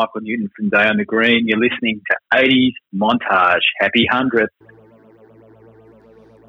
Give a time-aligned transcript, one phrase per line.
[0.00, 1.46] Michael Newton from Day on the Green.
[1.46, 3.60] You're listening to 80s Montage.
[3.80, 4.48] Happy 100th.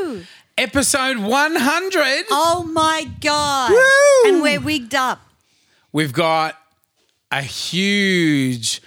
[0.03, 0.23] Woo!
[0.57, 2.25] Episode 100.
[2.29, 3.71] Oh my God.
[3.71, 4.29] Woo!
[4.31, 5.21] And we're wigged up.
[5.93, 6.55] We've got
[7.31, 8.81] a huge,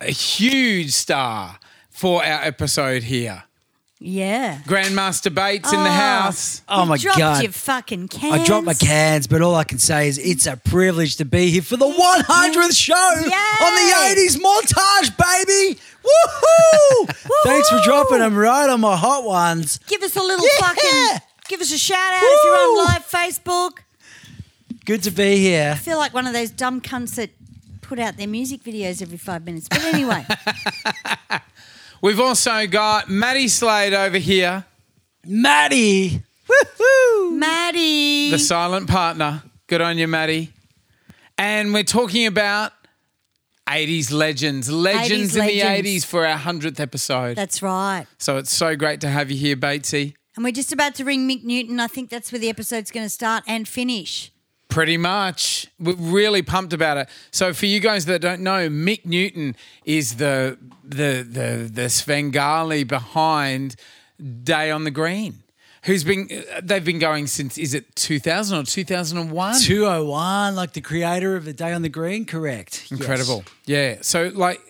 [0.00, 1.58] a huge star
[1.90, 3.44] for our episode here.
[3.98, 4.58] Yeah.
[4.66, 5.92] Grandmaster Baitz in the Oh.
[5.92, 6.60] house.
[6.68, 7.42] Oh You my dropped god!
[7.42, 8.34] your fucking cans.
[8.34, 11.50] I dropped my cans, but all I can say is it's a privilege to be
[11.50, 13.30] here for the 100th show on Yay!
[13.30, 15.80] the 80s montage, baby!
[16.04, 17.14] Woohoo!
[17.44, 19.78] Thanks for dropping them right on my hot ones.
[19.86, 20.66] Give us a little Yeah!
[20.66, 21.20] fucking.
[21.48, 23.78] Give us a shout out if you're on live Facebook.
[24.84, 25.72] Good to be here.
[25.74, 27.30] I feel like one of those dumb cunts that
[27.80, 29.68] put out their music videos every five minutes.
[29.68, 30.26] But anyway,
[32.02, 34.64] We've also got Maddie Slade over here,
[35.24, 36.22] Maddie!
[36.48, 37.36] Woohoo!
[37.36, 38.30] Maddie.
[38.30, 39.42] the silent partner.
[39.66, 40.52] Good on you, Maddie.
[41.38, 42.72] And we're talking about
[43.66, 47.36] 80s legends, legends 80s in the 80s for our 100th episode.
[47.36, 48.06] That's right.
[48.18, 50.14] so it's so great to have you here, Batesy.
[50.36, 51.80] And we're just about to ring Mick Newton.
[51.80, 54.30] I think that's where the episode's going to start and finish.
[54.76, 55.68] Pretty much.
[55.80, 57.08] We're really pumped about it.
[57.30, 59.56] So for you guys that don't know, Mick Newton
[59.86, 63.76] is the the the the Svengali behind
[64.42, 65.42] Day on the Green.
[65.84, 66.28] Who's been
[66.62, 69.60] they've been going since is it 2000 or 2001?
[69.62, 72.82] 201, like the creator of The Day on the Green, correct.
[72.90, 73.00] Yes.
[73.00, 73.44] Incredible.
[73.64, 73.96] Yeah.
[74.02, 74.60] So like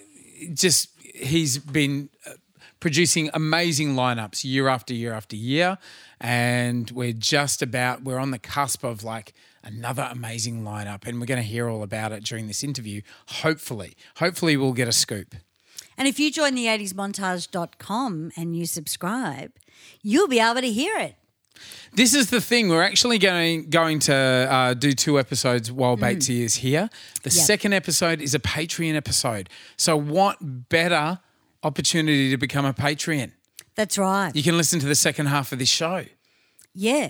[0.55, 2.35] just he's been uh,
[2.79, 5.79] producing amazing lineups year after year after year
[6.21, 9.35] and we're just about we're on the cusp of like
[9.67, 13.01] another amazing lineup and we're going to hear all about it during this interview
[13.43, 15.35] hopefully hopefully we'll get a scoop
[15.99, 19.53] And if you join the 80smontage.com and you subscribe,
[20.03, 21.15] you'll be able to hear it.
[21.95, 26.41] this is the thing we're actually going going to uh, do two episodes while Batesy
[26.49, 26.91] is here
[27.23, 27.45] the Yep.
[27.53, 30.37] second episode is a patreon episode so what
[30.69, 31.19] better
[31.63, 33.33] opportunity to become a patreon
[33.75, 34.33] That's right.
[34.37, 36.05] You can listen to the second half of this show.
[36.75, 37.09] Yeah,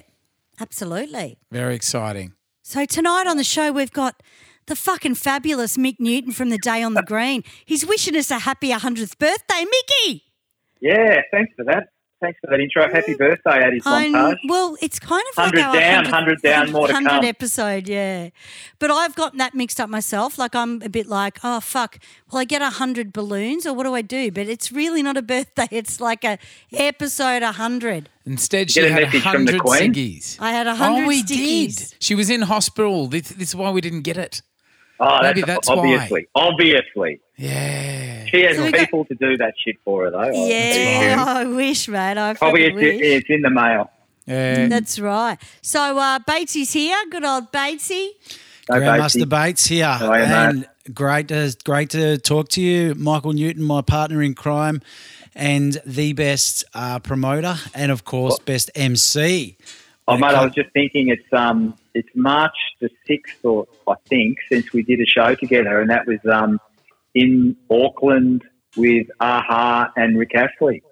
[0.60, 1.38] absolutely.
[1.50, 2.32] Very exciting.
[2.68, 4.24] So tonight on the show, we've got
[4.66, 7.44] the fucking fabulous Mick Newton from the Day on the Green.
[7.64, 10.24] He's wishing us a happy 100th birthday, Mickey.
[10.80, 11.84] Yeah, thanks for that.
[12.18, 12.90] Thanks for that intro.
[12.90, 14.36] Happy birthday, 80s I- Montage.
[14.48, 17.24] well, it's kind of like 100 our down, 100th 100 down, more to 100 come.
[17.26, 18.30] episode, yeah.
[18.78, 20.38] But I've gotten that mixed up myself.
[20.38, 21.98] Like I'm a bit like, oh fuck,
[22.32, 24.30] well I get 100 balloons or what do I do?
[24.32, 25.68] But it's really not a birthday.
[25.70, 26.38] It's like a
[26.72, 28.08] episode 100.
[28.24, 29.92] Instead, she Get a had message from the 100 Queen?
[29.92, 30.36] ciggies.
[30.40, 31.76] I had 100 Oh, we stickies.
[31.90, 31.94] did.
[32.00, 33.08] She was in hospital.
[33.08, 34.40] This, this is why we didn't get it.
[34.98, 35.76] Oh, Maybe that's, that's why.
[35.76, 36.26] obviously.
[36.34, 37.20] Obviously.
[37.36, 38.24] Yeah.
[38.26, 40.30] She has So we got- people to do that shit for her, though.
[40.32, 41.28] Yeah, assume.
[41.28, 42.16] I wish, mate.
[42.18, 43.02] I Probably fucking it's, wish.
[43.22, 43.90] it's in the mail.
[44.26, 44.66] Yeah.
[44.68, 45.38] That's right.
[45.62, 46.96] So uh, Batesy's here.
[47.10, 48.08] Good old Batesy.
[48.68, 49.26] No, Grandmaster Batesy.
[49.26, 50.94] Baitz here, How and mate?
[50.94, 54.82] great to great to talk to you, Michael Newton, my partner in crime,
[55.36, 59.56] and the best uh, promoter, and of course, best MC.
[60.08, 63.94] Oh, When mate, I was just thinking it's um it's March the sixth, or I
[64.08, 66.60] think, since we did a show together, and that was um
[67.14, 68.42] in Auckland
[68.76, 70.82] with Aha and Rick Astley,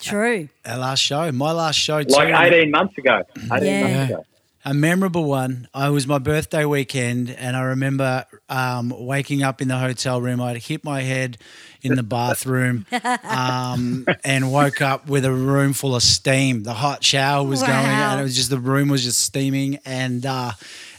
[0.00, 0.48] True.
[0.64, 2.12] our last show, my last show, too.
[2.14, 3.22] like eighteen months ago.
[3.52, 3.82] Eighteen Yeah.
[3.96, 4.24] months ago.
[4.64, 5.68] A memorable one.
[5.72, 10.40] I was my birthday weekend, and I remember um, waking up in the hotel room.
[10.40, 11.38] I'd hit my head
[11.82, 12.84] in the bathroom,
[13.24, 16.62] um, and woke up with a room full of steam.
[16.64, 19.78] The hot shower was going, and it was just the room was just steaming.
[19.86, 20.52] And uh,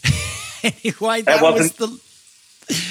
[0.64, 2.02] anyway, that, That was wasn't- the.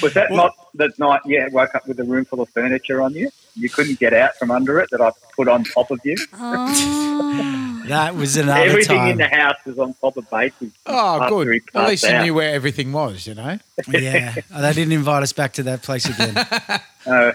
[0.03, 1.21] Was that Well- not that night?
[1.25, 3.29] Yeah, woke up with a room full of furniture on you.
[3.55, 6.15] You couldn't get out from under it that I put on top of you.
[6.33, 7.70] Oh.
[7.87, 9.11] That was another Everything time.
[9.11, 10.71] in the house was on top of bases.
[10.85, 11.61] Oh, good.
[11.75, 13.57] At least passed you knew where everything was, you know?
[13.87, 16.79] yeah, they didn't invite us back to that place again.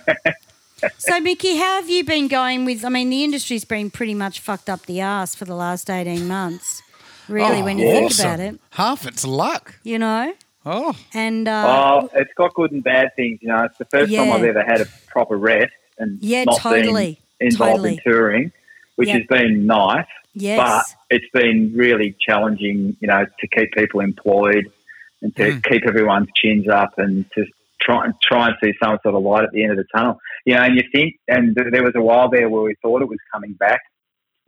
[0.98, 2.84] So, Mickey, how have you been going with?
[2.84, 6.28] I mean, the industry's been pretty much fucked up the ass for the last 18
[6.28, 6.82] months,
[7.28, 9.78] really, Oh, when you think about it, Half its luck.
[9.84, 10.34] you know?
[10.66, 13.38] Oh, And uh, oh, it's got good and bad things.
[13.40, 16.60] You know, it's the first time I've ever had a proper rest and Yeah, not
[16.60, 17.20] totally.
[17.38, 17.92] been involved Totally.
[17.94, 18.52] in touring.
[18.96, 19.16] which Yep.
[19.20, 20.06] has been nice.
[20.38, 20.58] Yes.
[20.58, 24.70] But it's been really challenging, you know, to keep people employed
[25.22, 25.64] and to Mm.
[25.64, 27.46] keep everyone's chins up and to
[27.80, 30.20] try and try and see some sort of light at the end of the tunnel.
[30.44, 33.08] You know, and you think, and there was a while there where we thought it
[33.08, 33.80] was coming back.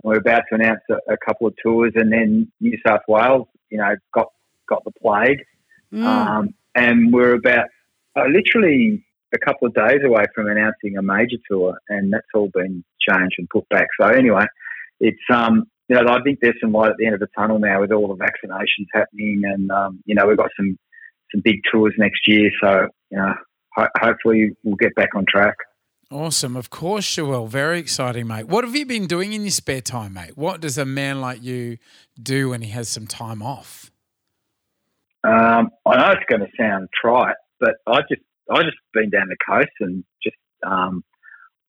[0.03, 3.49] We are about to announce a, a couple of tours, and then New South Wales,
[3.71, 4.29] you know, got
[4.69, 5.43] got the plague,
[5.91, 6.05] Mm.
[6.05, 7.69] um, and we're about
[8.15, 9.03] uh, literally
[9.33, 13.37] a couple of days away from announcing a major tour, and that's all been changed
[13.39, 13.87] and put back.
[13.99, 14.45] So anyway,
[15.01, 17.59] it's um, you know, I think there's some light at the end of the tunnel
[17.59, 20.79] now with all the vaccinations happening, and um, you know, we've got some
[21.33, 22.51] some big tours next year.
[22.63, 23.35] So you know,
[23.75, 25.57] ho- hopefully we'll get back on track.
[26.11, 26.57] Awesome.
[26.57, 27.47] Of course you will.
[27.47, 28.49] Very exciting, mate.
[28.49, 30.37] What have you been doing in your spare time, mate?
[30.37, 31.77] What does a man like you
[32.21, 33.91] do when he has some time off?
[35.25, 39.29] Um, I know it's going to sound trite, but I just I just been down
[39.29, 40.37] the coast and just
[40.67, 41.05] um,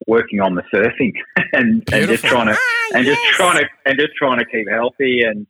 [0.07, 1.13] working on the surfing
[1.54, 4.68] and, and just trying to Ah, and just trying to and just trying to keep
[4.69, 5.46] healthy and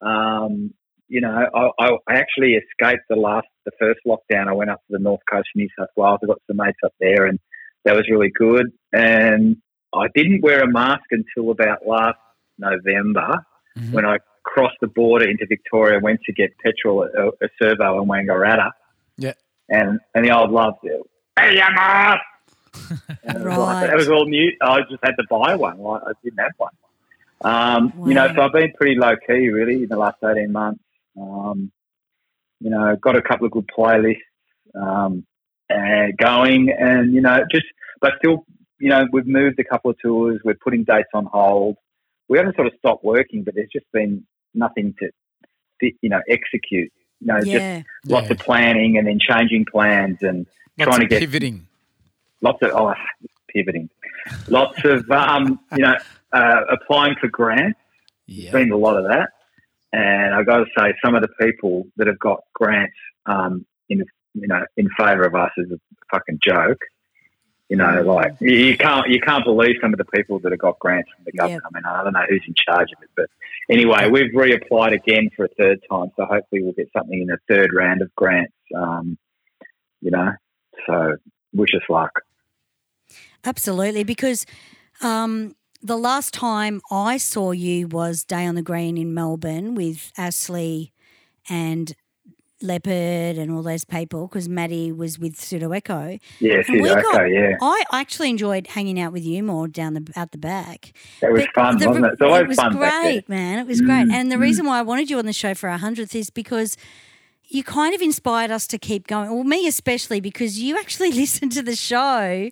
[0.00, 0.72] um,
[1.08, 4.48] you know I, I I actually escaped the last the first lockdown.
[4.48, 6.20] I went up to the north coast of New South Wales.
[6.22, 7.38] I got some mates up there, and
[7.84, 8.66] that was really good.
[8.92, 9.56] And
[9.94, 12.18] I didn't wear a mask until about last
[12.58, 13.44] November
[13.76, 13.92] Mhm.
[13.92, 18.02] when I crossed the border into Victoria went to get petrol at a, a servo
[18.02, 18.70] in Wangaratta.
[19.18, 19.34] Yeah.
[19.68, 22.20] And and the old love, hey, your mask.
[23.24, 23.86] And it was like- Right.
[23.88, 24.52] that was all new.
[24.62, 25.78] I just had to buy one.
[25.78, 26.72] Like, I didn't have one.
[27.42, 30.82] Um, You know, so I've been pretty low key really in the last 18 months.
[31.20, 31.70] Um,
[32.60, 34.16] you know, got a couple of good playlists
[34.74, 35.24] um,
[35.70, 37.66] and going and, you know, just,
[38.00, 38.44] but still,
[38.80, 40.40] you know, we've moved a couple of tours.
[40.44, 41.76] We're putting dates on hold.
[42.28, 45.10] We haven't sort of stopped working, but there's just been nothing to,
[45.80, 46.92] you know, execute.
[47.20, 47.82] You know, just Yeah.
[48.06, 48.32] lots Yeah.
[48.32, 50.46] of planning and then changing plans and
[50.78, 51.67] Lots trying to get pivoting.
[52.40, 52.94] Lots of oh,
[53.48, 53.88] pivoting,
[54.48, 55.94] lots of um, you know
[56.32, 57.78] uh, applying for grants.
[58.26, 58.52] Yeah.
[58.52, 59.30] Been a lot of that,
[59.92, 62.96] and I got to say, some of the people that have got grants
[63.26, 64.04] um, in
[64.34, 65.78] you know in favour of us is a
[66.10, 66.80] fucking joke.
[67.68, 70.58] You know, like you, you can't you can't believe some of the people that have
[70.58, 71.62] got grants from the government.
[71.66, 73.26] I mean, I don't know who's in charge of it, but
[73.70, 77.38] anyway, we've reapplied again for a third time, so hopefully we'll get something in the
[77.48, 78.54] third round of grants.
[78.74, 79.18] Um,
[80.00, 80.32] you know,
[80.86, 81.16] so
[81.52, 82.12] wish us luck.
[83.44, 84.44] Absolutely, because
[85.02, 90.12] um, the last time I saw you was Day on the Green in Melbourne with
[90.18, 90.92] Ashley
[91.48, 91.94] and
[92.60, 96.18] Leopard and all those people because Maddie was with Pseudo Echo.
[96.40, 97.52] Yeah, And see, we okay, got- yeah.
[97.62, 100.92] I actually enjoyed hanging out with you more down the out the back.
[101.20, 102.12] That was But fun, the- wasn't it?
[102.14, 103.60] It's always it was fun great, man.
[103.60, 104.08] It was great.
[104.08, 104.40] Mm, And the mm.
[104.40, 106.76] reason why I wanted you on the show for our hundredth is because
[107.44, 109.30] you kind of inspired us to keep going.
[109.32, 112.50] Well, me especially because you actually listened to the show.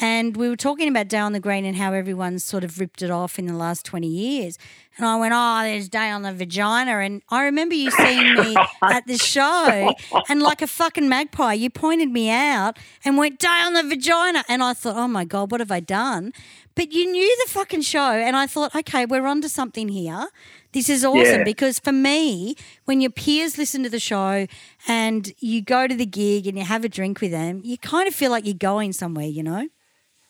[0.00, 3.02] And we were talking about Day on the Green and how everyone's sort of ripped
[3.02, 4.56] it off in the last 20 years.
[4.96, 6.92] And I went, Oh, there's Day on the Vagina.
[6.98, 9.94] And I remember you seeing me at the show,
[10.28, 14.44] and like a fucking magpie, you pointed me out and went, Day on the Vagina.
[14.48, 16.32] And I thought, Oh my God, what have I done?
[16.76, 18.12] But you knew the fucking show.
[18.12, 20.28] And I thought, Okay, we're onto something here.
[20.72, 21.44] This is awesome Yeah.
[21.44, 22.54] because for me,
[22.84, 24.46] when your peers listen to the show
[24.86, 28.06] and you go to the gig and you have a drink with them, you kind
[28.06, 29.66] of feel like you're going somewhere, you know?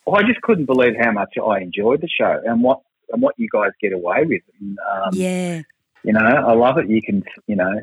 [0.09, 2.81] I just couldn't believe how much I enjoyed the show and what
[3.13, 4.43] and what you guys get away with.
[4.61, 5.63] And, um, yeah.
[6.05, 6.89] You know, I love it.
[6.89, 7.81] You can, you know,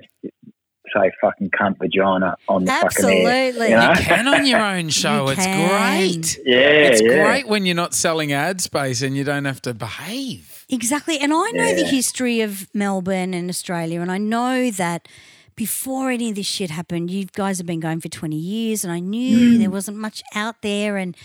[0.95, 3.27] say fucking cunt vagina on the fucking air.
[3.27, 3.69] Absolutely.
[3.69, 3.89] You know?
[3.91, 5.25] You can on your own show.
[5.25, 5.67] You it's can.
[5.69, 6.39] great.
[6.45, 7.23] Yeah, It's yeah.
[7.25, 10.65] great when you're not selling ad space and you don't have to behave.
[10.69, 11.19] Exactly.
[11.19, 15.07] And I know the history of Melbourne and Australia, and I know that
[15.55, 18.91] before any of this shit happened, you guys have been going for 20 years, and
[18.93, 19.59] I knew Mm.
[19.59, 20.97] there wasn't much out there.
[20.97, 21.15] And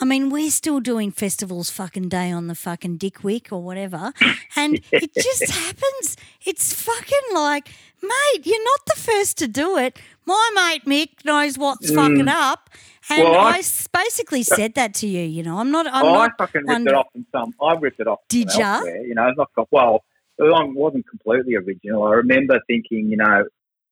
[0.00, 4.12] I mean, we're still doing festivals fucking day on the fucking Dickwick or whatever.
[4.56, 6.16] And it just happens.
[6.44, 7.68] It's fucking like,
[8.02, 9.96] mate, you're not the first to do it.
[10.26, 12.70] My mate Mick knows what's fucking up.
[13.08, 13.30] And Mm.
[13.30, 13.62] Well, I- I
[14.04, 15.58] basically said that to you, you know.
[15.58, 17.54] I'm not, I'm Oh, I fucking ripped it off from some.
[17.62, 18.18] I ripped it off.
[18.28, 18.82] Did ya?
[18.84, 20.04] You know, it's not well.
[20.38, 22.02] It wasn't completely original.
[22.04, 23.44] I remember thinking, you know,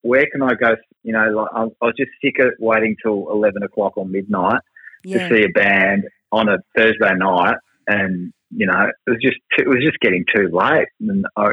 [0.02, 0.75] where can I go?
[1.04, 4.60] You know, like I, I was just sick of waiting till eleven o'clock or midnight
[5.06, 5.28] Yeah.
[5.28, 9.68] to see a band on a Thursday night, and you know, it was just it
[9.68, 11.50] was just getting too late, and I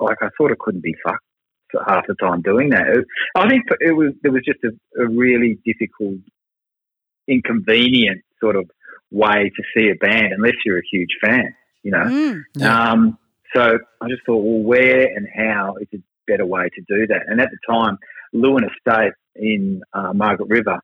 [0.00, 1.22] like I sort of couldn't be fucked
[1.70, 2.86] for half the time doing that.
[2.88, 6.18] It- I think it was there was just a, a really difficult,
[7.28, 8.70] inconvenient sort of
[9.10, 12.04] way to see a band unless you're a huge fan, you know.
[12.04, 12.42] Mm.
[12.54, 12.90] Yeah.
[12.90, 13.18] Um,
[13.54, 17.22] so I just thought, well, where and how is a better way to do that?
[17.28, 17.98] And at the time,
[18.34, 20.80] Leeuwin Estate in uh, Margaret River,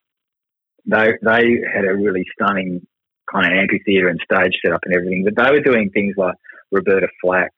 [0.85, 2.87] they they had a really stunning
[3.33, 5.25] kind of amphitheatre and stage set up and everything.
[5.25, 6.35] But they were doing things like
[6.71, 7.53] Roberta Flack,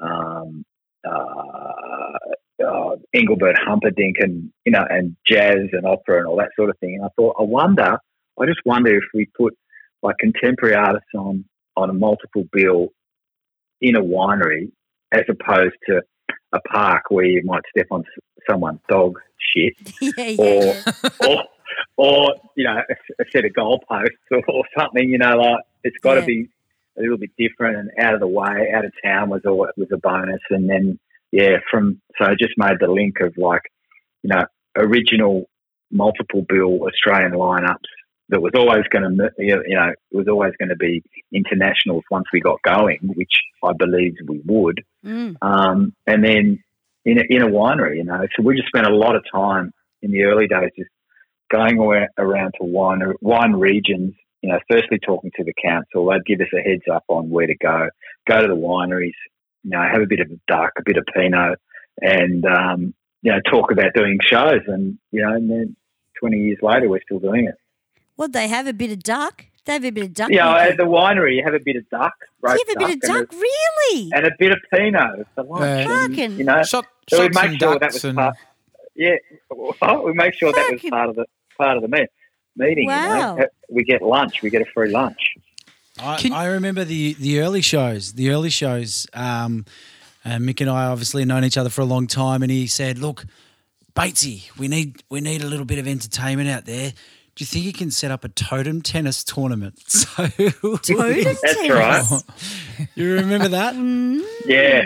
[0.00, 0.64] um,
[1.06, 6.70] uh, uh, Engelbert Humperdinck, and you know, and jazz and opera and all that sort
[6.70, 6.96] of thing.
[6.96, 7.98] And I thought, I wonder,
[8.40, 9.56] I just wonder if we put
[10.02, 11.44] like contemporary artists on
[11.76, 12.88] on a multiple bill
[13.80, 14.70] in a winery
[15.12, 16.02] as opposed to
[16.52, 18.04] a park where you might step on
[18.48, 20.82] someone's dog shit yeah, yeah,
[21.22, 21.44] or, or
[21.96, 25.08] or you know a, a set of goalposts or, or something.
[25.08, 26.26] You know, like it's got to Yeah.
[26.26, 26.48] be
[26.98, 28.70] a little bit different and out of the way.
[28.74, 30.98] Out of town was a was a bonus, and then
[31.30, 33.62] yeah, from so I just made the link of like
[34.22, 34.44] you know
[34.76, 35.48] original
[35.90, 37.90] multiple bill Australian lineups
[38.30, 41.02] that was always going to you know it was always going to be
[41.34, 43.32] internationals once we got going, which
[43.64, 45.34] I believed we would Mm.
[45.42, 46.62] um, and then
[47.04, 48.20] in a, in a winery, you know.
[48.36, 50.90] So we just spent a lot of time in the early days just
[51.52, 51.78] going
[52.18, 54.14] around to wine wine regions.
[54.40, 57.46] You know, firstly talking to the council, they'd give us a heads up on where
[57.46, 57.88] to go.
[58.26, 59.12] Go to the wineries,
[59.62, 61.60] you know, have a bit of a duck, a bit of pinot,
[62.00, 64.62] and um, you know, talk about doing shows.
[64.66, 65.76] And you know, and then
[66.18, 67.54] twenty years later, we're still doing it.
[68.16, 69.46] What they have a bit of duck?
[69.64, 70.30] They have a bit of duck.
[70.30, 70.70] Yeah, making.
[70.72, 73.00] at the winery, you have a bit of duck, you have a bit of and
[73.00, 74.10] duck, really?
[74.12, 75.20] and a bit of pinot.
[75.20, 76.62] It's lunch, Uh, and, you know.
[76.64, 78.36] Shot, So we shot make sure that was and part.
[78.96, 79.16] Yeah,
[79.50, 82.08] well, we make sure that was part of the part of the meet,
[82.56, 82.86] meeting.
[82.86, 83.36] Wow.
[83.36, 83.46] You know?
[83.70, 84.42] We get lunch.
[84.42, 85.18] We get a free lunch.
[86.00, 88.14] I, Can- I remember the the early shows.
[88.14, 89.06] The early shows.
[89.14, 89.66] Um,
[90.24, 92.98] and Mick and I obviously known each other for a long time, and he said,
[92.98, 93.24] "Look,
[93.94, 96.92] Batesy, we need we need a little bit of entertainment out there.
[97.34, 101.70] Do you think you can set up a totem tennis tournament?" So Totem That's tennis.
[101.70, 102.88] right.
[102.94, 103.74] you remember that?
[104.46, 104.82] Yeah.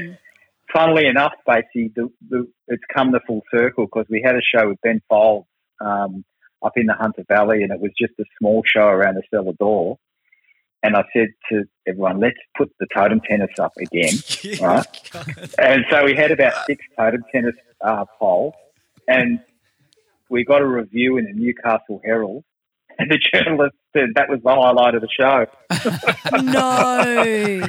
[0.72, 4.68] Funnily enough, basically, the, the, it's come the full circle because we had a show
[4.68, 5.46] with Ben Folds
[5.80, 6.24] um,
[6.64, 9.52] up in the Hunter Valley, and it was just a small show around the cellar
[9.58, 9.98] door.
[10.82, 14.12] And I said to everyone, let's put the totem tennis up again.
[14.60, 14.86] Right.
[15.58, 18.54] And so we had about six totem tennis uh, poles,
[19.08, 19.40] and
[20.30, 22.44] we got a review in the Newcastle Herald.
[22.98, 25.44] And the journalist said that was the highlight of the show.
[26.42, 27.66] No.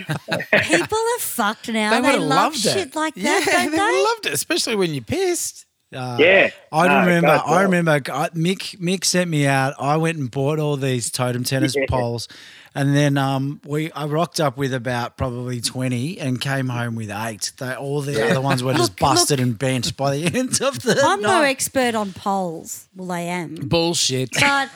[0.64, 2.00] People are fucked now.
[2.02, 2.96] they They, love loved shit it.
[2.96, 4.04] like yeah, that, don't they they?
[4.04, 5.66] loved it, especially when you're pissed.
[5.96, 7.42] Uh, Yeah, I No, remember.
[7.46, 7.92] I remember.
[7.92, 9.74] I, Mick Mick sent me out.
[9.80, 11.86] I went and bought all these totem tennis Yeah.
[11.88, 12.28] poles,
[12.76, 17.10] and then um, we I rocked up with about probably twenty and came home with
[17.10, 17.54] eight.
[17.58, 20.82] They, all the other ones were just Look, busted and bent by the end of
[20.82, 22.90] the I'm no expert on poles.
[22.94, 23.56] Well, I am.
[23.56, 24.32] Bullshit.
[24.38, 24.70] But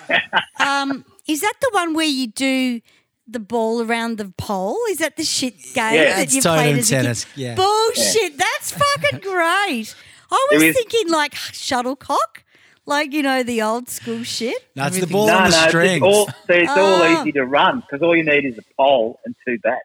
[0.59, 2.79] um, is that the one where you do
[3.27, 4.77] the ball around the pole?
[4.89, 6.15] Is that the shit game Yeah.
[6.15, 7.25] that you played as a kid?
[7.35, 7.55] yeah.
[7.55, 8.37] Bullshit.
[8.37, 9.93] That's fucking great.
[10.31, 12.43] I was It was- thinking like shuttlecock,
[12.85, 14.57] like you know the old school shit.
[14.75, 16.03] No, it's the ball no, on the no, strings.
[16.05, 17.21] it's all, it's all Oh.
[17.21, 19.81] easy to run because all you need is a pole and two bats.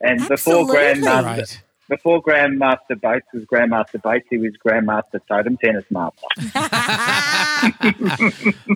[0.00, 0.76] And before Absolutely.
[0.76, 1.62] Grandmaster, Right.
[1.88, 6.26] before Grandmaster Baitz was Grandmaster Baitz, he was Grandmaster Totem Tennis Master.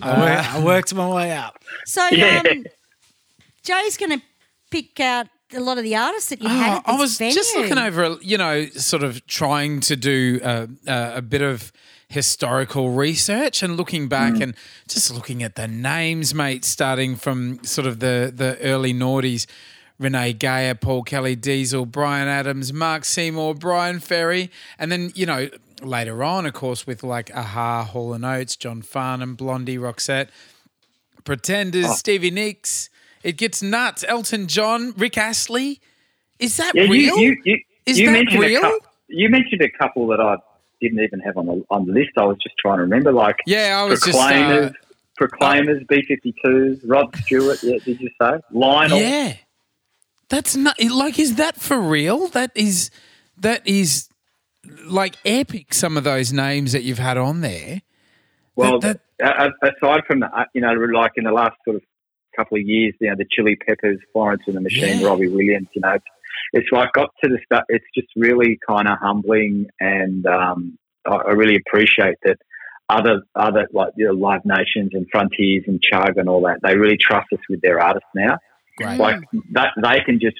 [0.02, 1.62] I, I worked my way up.
[1.84, 2.42] So Yeah.
[2.50, 2.64] um,
[3.62, 4.24] Joe's going to
[4.70, 7.18] pick out a lot of the artists that you had Oh, at this I was
[7.18, 7.34] venue.
[7.34, 11.72] just looking over, you know, sort of trying to do uh, uh, a bit of
[12.08, 14.42] historical research and looking back Mm.
[14.42, 14.54] and
[14.88, 19.46] just looking at the names, mate, starting from sort of the, the early noughties.
[19.98, 25.48] Renee Geyer, Paul Kelly, Diesel, Bryan Adams, Mark Seymour, Bryan Ferry, and then you know
[25.82, 30.28] later on, of course, with like Aha, Hall and Oates, John Farnham, Blondie, Roxette,
[31.24, 31.94] Pretenders, Oh.
[31.94, 32.90] Stevie Nicks.
[33.28, 34.04] It gets nuts.
[34.08, 35.80] Elton John, Rick Astley.
[36.38, 37.18] Is that Yeah, real?
[37.18, 38.58] you you you, Is that mentioned real?
[38.60, 40.36] A couple, you mentioned a couple that I
[40.80, 42.12] didn't even have on the on the list.
[42.16, 44.18] I was just trying to remember, like yeah, I was just.
[44.18, 44.72] Proclaimers, Uh,
[45.16, 47.62] Proclaimers, B fifty twos, Rod Stewart.
[47.62, 48.98] Yeah, did you say Lionel?
[48.98, 49.34] yeah,
[50.30, 51.18] that's not like.
[51.18, 52.28] Is that for real?
[52.28, 52.90] That is.
[53.36, 54.08] That is
[54.86, 55.74] like epic.
[55.74, 57.82] Some of those names that you've had on there.
[58.56, 61.82] Well, That- a- aside from that, you know, like in the last sort of
[62.38, 65.06] couple of years, you know, the Chili Peppers, Florence and the Machine, Yeah.
[65.08, 66.04] Robbie Williams, you know, it's,
[66.52, 67.64] it's like got to the stuff.
[67.68, 72.38] It's just really kind of humbling, and um, I, I really appreciate that
[72.88, 76.58] other other like you know, Live Nations and Frontiers and Chugg and all that.
[76.62, 78.38] They really trust us with their artists now.
[78.78, 78.98] Great.
[78.98, 79.20] Like
[79.52, 80.36] that, they can just,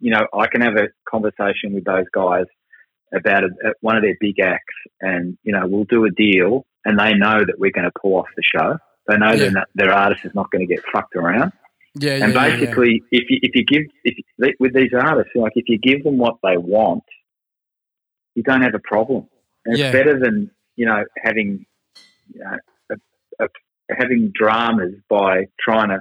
[0.00, 2.46] you know, I can have a conversation with those guys
[3.14, 6.66] about a, a- one of their big acts, and you know, we'll do a deal,
[6.84, 8.78] and they know that we're going to pull off the show.
[9.08, 9.50] They know Yeah.
[9.50, 11.52] that their artist is not going to get fucked around.
[11.98, 12.58] Yeah, and yeah, yeah, yeah.
[12.58, 16.18] basically, if you if you give if with these artists, like if you give them
[16.18, 17.04] what they want,
[18.34, 19.26] you don't have a problem.
[19.64, 21.64] And it's better than you know having
[22.34, 22.56] you know
[22.90, 23.48] a, a,
[23.90, 26.00] having dramas by trying to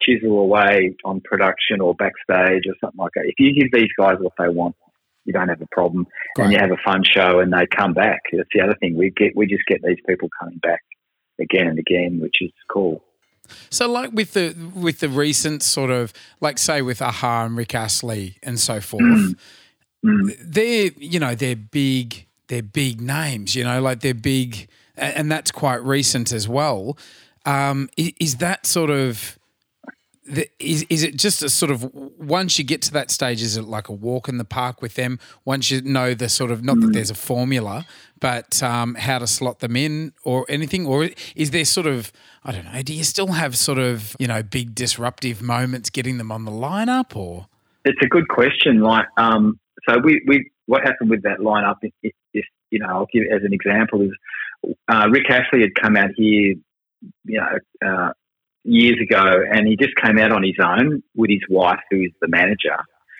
[0.00, 3.24] chisel away on production or backstage or something like that.
[3.26, 4.76] If you give these guys what they want,
[5.24, 6.06] you don't have a problem,
[6.36, 6.44] Great.
[6.44, 8.20] and you have a fun show, and they come back.
[8.32, 8.96] That's the other thing.
[8.96, 10.82] We get we just get these people coming back
[11.42, 13.02] again and again, which is cool.
[13.70, 17.74] So, like with the with the recent sort of like say with Aha and Rick
[17.74, 19.34] Astley and so forth,
[20.02, 23.54] they're you know they're big they're big names.
[23.54, 26.96] You know, like they're big, and that's quite recent as well.
[27.44, 29.38] Um, is that sort of
[30.24, 33.56] the, is is it just a sort of once you get to that stage, is
[33.56, 35.18] it like a walk in the park with them?
[35.44, 37.86] Once you know the sort of not that there's a formula,
[38.20, 42.12] but um, how to slot them in or anything, or is there sort of
[42.44, 42.82] I don't know?
[42.82, 46.52] Do you still have sort of you know big disruptive moments getting them on the
[46.52, 47.46] lineup, or
[47.84, 48.80] It's a good question.
[48.80, 49.58] Like, um,
[49.88, 51.78] so we, we what happened with that lineup?
[51.82, 54.12] If, if, if you know, I'll give it as an example is
[54.88, 56.54] uh, Rick Astley had come out here,
[57.24, 58.12] you know, uh,
[58.64, 59.22] years ago,
[59.52, 62.76] and he just came out on his own with his wife, who is the manager,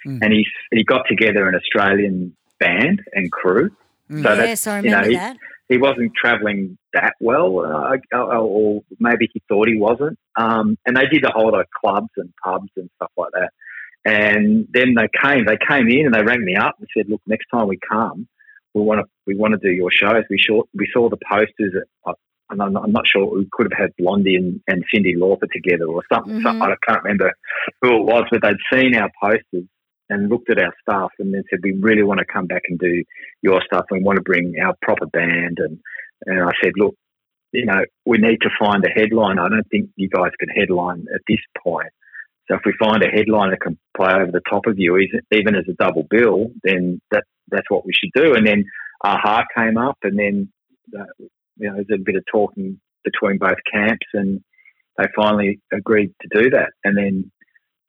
[0.06, 0.18] Mm.
[0.22, 3.70] and he he got together an Australian band and crew.
[4.10, 5.36] So that, yes, I you know, remember he- that.
[5.68, 10.18] he wasn't travelling that well, uh, or, or maybe he thought he wasn't.
[10.36, 13.50] Um, and they did a whole lot of clubs and pubs and stuff like that.
[14.04, 17.22] And then they came, they came in and they rang me up and said, "Look,
[17.26, 18.26] next time we come,
[18.74, 21.72] we want to we want to do your shows." We saw we saw the posters.
[22.08, 22.14] At,
[22.52, 25.50] and I'm not, I'm not sure we could have had Blondie and, and Cyndi Lauper
[25.52, 26.40] together or something.
[26.42, 26.62] something.
[26.62, 27.32] I can't remember
[27.80, 29.66] who it was, but they'd seen our posters
[30.08, 32.78] and looked at our stuff and then said, "We really want to come back and
[32.78, 33.02] do
[33.40, 33.86] your stuff.
[33.90, 35.78] We want to bring our proper band." And
[36.26, 36.94] and I said, "Look,
[37.52, 39.38] you know, we need to find a headline.
[39.38, 41.88] I don't think you guys can headline at this point.
[42.48, 44.96] So if we find a headline that can play over the top of you,
[45.30, 48.64] even as a double bill, then that that's what we should do." And then
[49.04, 50.52] Aha came up, and then
[50.98, 51.04] uh,
[51.56, 54.42] you know, there's a bit of talking between both camps, and
[54.98, 56.70] they finally agreed to do that.
[56.84, 57.30] And then,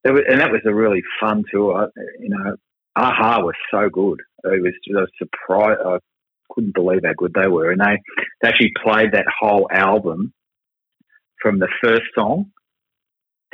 [0.05, 1.89] was, and that was a really fun tour.
[2.19, 2.55] You know,
[2.95, 4.19] Aha was so good.
[4.43, 5.77] It was just a surprise.
[5.85, 5.97] I
[6.51, 7.97] couldn't believe how good they were, and they,
[8.41, 10.33] they actually played that whole album
[11.41, 12.51] from the first song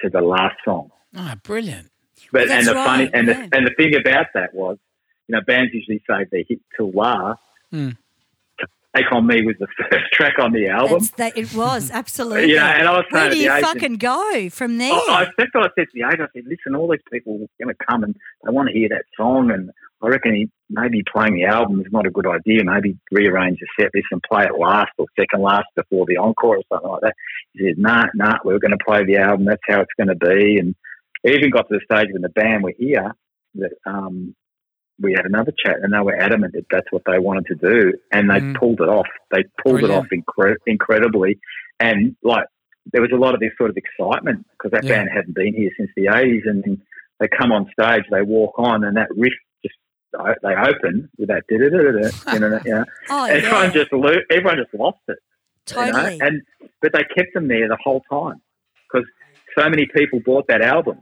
[0.01, 0.89] to the last song.
[1.15, 1.89] oh, brilliant.
[2.31, 3.33] But Well, and the that's funny and yeah.
[3.33, 4.77] the and the thing about that was,
[5.27, 7.39] you know, bands usually save their hit till last.
[7.73, 7.97] Mm.
[8.95, 11.07] Take on Me was the first track on the album.
[11.17, 12.53] That, it was absolutely.
[12.53, 14.93] Yeah, and I was Where do you agent, fucking go from there?
[14.93, 16.21] I, I, that's what I said to the agent.
[16.21, 18.89] I said, listen, all these people are going to come and they want to hear
[18.89, 19.69] that song, and
[20.01, 22.63] I reckon he, maybe playing the album is not a good idea.
[22.63, 26.57] Maybe rearrange the set list and play it last or second last before the encore
[26.57, 27.15] or something like that.
[27.53, 29.45] He said, nah, nah, we're going to play the album.
[29.45, 30.57] That's how it's going to be.
[30.57, 30.73] And
[31.23, 33.13] it even got to the stage when the band were here
[33.55, 34.35] that um,
[35.01, 37.93] we had another chat, and they were adamant that that's what they wanted to do,
[38.11, 38.55] and they Mm.
[38.59, 39.07] pulled it off.
[39.31, 40.05] They pulled it Brilliant.
[40.05, 41.39] off incre- incredibly,
[41.79, 42.45] and like
[42.91, 44.97] there was a lot of this sort of excitement because that Yeah.
[44.97, 46.81] band hadn't been here since the eighties, and
[47.19, 49.33] they come on stage, they walk on, and that riff
[49.63, 49.75] just
[50.43, 52.85] they open with that da-da-da-da-da, you know, you know.
[53.09, 55.17] oh, everyone yeah, just lo- everyone just lost it,
[55.71, 55.91] you know?
[55.91, 56.19] totally.
[56.21, 56.41] and
[56.81, 58.41] but they kept them there the whole time
[58.91, 59.07] because
[59.57, 60.99] so many people bought that album.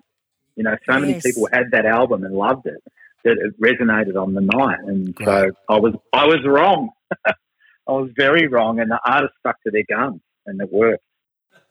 [0.55, 1.21] You know, so many Yes.
[1.23, 2.81] people had that album and loved it
[3.23, 5.27] that it resonated on the night, and Great.
[5.27, 6.89] so I was I was wrong.
[7.25, 11.03] I was very wrong, and the artist stuck to their guns, and it worked.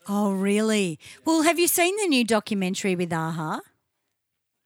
[0.09, 0.99] oh, really?
[1.25, 3.61] Well, have you seen the new documentary with Aha?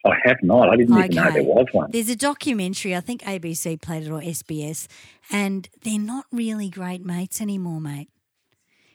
[0.06, 0.70] I have not.
[0.70, 1.92] I didn't even know there was one.
[1.92, 4.88] There's a documentary, I think ABC played it or SBS,
[5.32, 8.10] and they're not really great mates anymore, mate.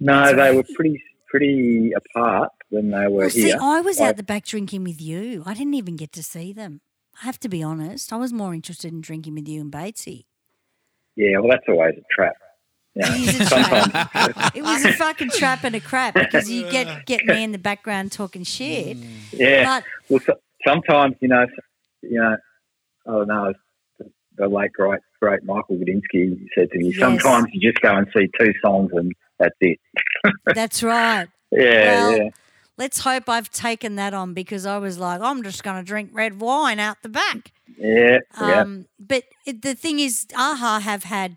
[0.00, 3.52] No, they were pretty pretty apart when they were Well, see.
[3.52, 5.42] I was Like- out the back drinking with you.
[5.46, 6.80] I didn't even get to see them.
[7.22, 8.12] I have to be honest.
[8.12, 10.24] I was more interested in drinking with you and Batesy.
[11.16, 12.34] Yeah, well, that's always a trap.
[12.96, 14.56] You know, a trap.
[14.56, 17.58] It was a fucking trap and a crap because you get get me in the
[17.58, 18.96] background talking shit.
[18.96, 19.06] Mm.
[19.32, 19.64] Yeah.
[19.64, 20.34] But well, so,
[20.66, 21.46] sometimes you know,
[22.00, 22.36] you know,
[23.06, 23.52] oh no,
[23.98, 26.98] the, the late great great Michael Gudinski said to me, Yes.
[26.98, 29.78] sometimes you just go and see two songs and that's it.
[30.54, 31.28] that's right.
[31.52, 32.28] Yeah, Well, yeah.
[32.78, 36.10] Let's hope I've taken that on because I was like, I'm just going to drink
[36.12, 37.52] red wine out the back.
[37.78, 38.60] Yeah, yeah.
[38.60, 41.36] Um, but it, the thing is, AHA have had,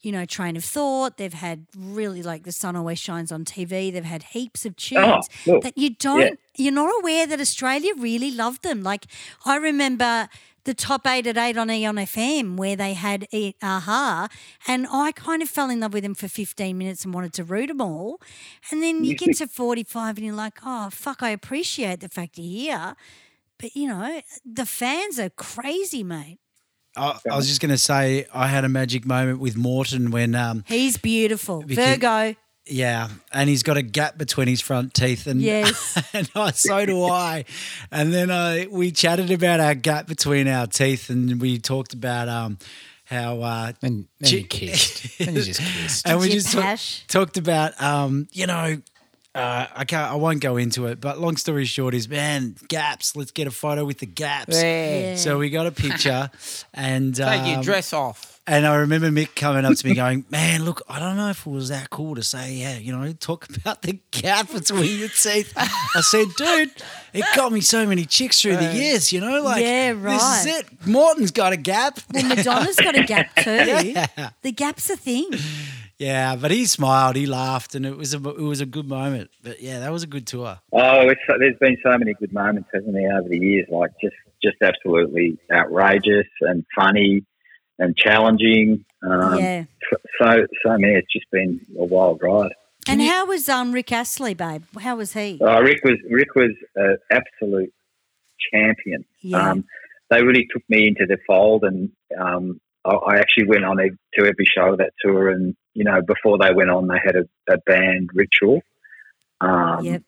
[0.00, 1.16] you know, Train of Thought.
[1.16, 3.92] They've had really like The Sun Always Shines on TV.
[3.92, 8.30] They've had heaps of tunes Oh, that you don't, you're not aware that Australia really
[8.30, 8.82] loved them.
[8.82, 9.06] Like,
[9.44, 10.28] I remember
[10.64, 14.28] the top eight at eight on Eon FM where they had AHA,
[14.66, 17.44] and I kind of fell in love with them for 15 minutes and wanted to
[17.44, 18.20] root them all.
[18.70, 22.38] And then you get to 45 and you're like, oh, fuck, I appreciate the fact
[22.38, 22.96] you're here.
[23.58, 26.38] But, you know, the fans are crazy, mate.
[26.96, 30.34] I, I was just going to say I had a magic moment with Morten when
[30.34, 31.62] um, He's beautiful.
[31.66, 32.34] Virgo.
[32.70, 36.00] Yeah, and he's got a gap between his front teeth, and Yes.
[36.14, 37.44] and I, so do I.
[37.90, 42.28] And then uh, we chatted about our gap between our teeth, and we talked about
[42.28, 42.58] um
[43.04, 45.20] how uh, And then you kissed.
[45.20, 46.06] and you just kissed.
[46.08, 46.52] and we Did you just
[47.08, 48.80] talk- talked about um you know.
[49.32, 50.10] Uh, I can't.
[50.10, 51.00] I won't go into it.
[51.00, 53.14] But long story short is, man, gaps.
[53.14, 54.60] Let's get a photo with the gaps.
[54.60, 55.14] Yeah.
[55.14, 56.30] So we got a picture,
[56.74, 58.29] and Take your um, dress off.
[58.46, 61.46] And I remember Mick coming up to me going, Man, look, I don't know if
[61.46, 65.08] it was that cool to say, yeah, you know, talk about the gap between your
[65.08, 65.52] teeth.
[65.56, 66.70] I said, dude,
[67.12, 69.42] it got me so many chicks through the years, you know?
[69.42, 70.40] Like, Yeah, this right.
[70.40, 70.86] is it.
[70.86, 72.00] Morten's got a gap.
[72.12, 73.94] Well, Madonna's got a gap too.
[74.42, 75.30] The gap's a thing.
[75.98, 79.28] Yeah, but he smiled, he laughed, and it was a it was a good moment.
[79.42, 80.58] But yeah, that was a good tour.
[80.72, 83.66] Oh, it's, there's been so many good moments, hasn't there, over the years?
[83.70, 87.22] Like just, just absolutely outrageous and funny
[87.80, 88.84] and challenging.
[89.02, 89.64] Um, yeah.
[90.22, 90.94] So, so many.
[90.94, 92.52] It's just been a wild ride.
[92.86, 94.64] And how was um Rick Astley, babe?
[94.78, 95.38] How was he?
[95.40, 97.72] Uh, Rick was Rick was an absolute
[98.52, 99.04] champion.
[99.20, 99.50] Yeah.
[99.50, 99.64] Um,
[100.10, 103.90] they really took me into the fold, and um, I, I actually went on a,
[104.18, 105.30] to every show of that tour.
[105.30, 108.62] And you know, before they went on, they had a, a band ritual,
[109.40, 110.02] um, Yep.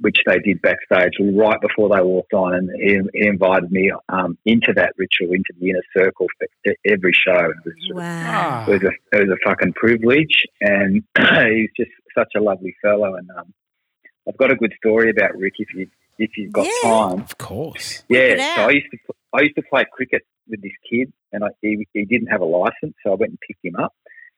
[0.00, 4.36] Which they did backstage right before they walked on, and he, he invited me um,
[4.46, 7.50] into that ritual, into the inner circle for every show.
[7.50, 8.64] It was, Wow.
[8.66, 13.14] It was a it was a fucking privilege, and he's just such a lovely fellow.
[13.14, 13.52] And um,
[14.28, 16.90] I've got a good story about Rick if you if you've got Yeah.
[16.90, 17.20] time.
[17.20, 18.02] Of course.
[18.08, 18.62] Yeah, so.
[18.62, 22.04] I used to I used to play cricket with this kid, and I, he he
[22.06, 23.94] didn't have a license, so I went and picked him up,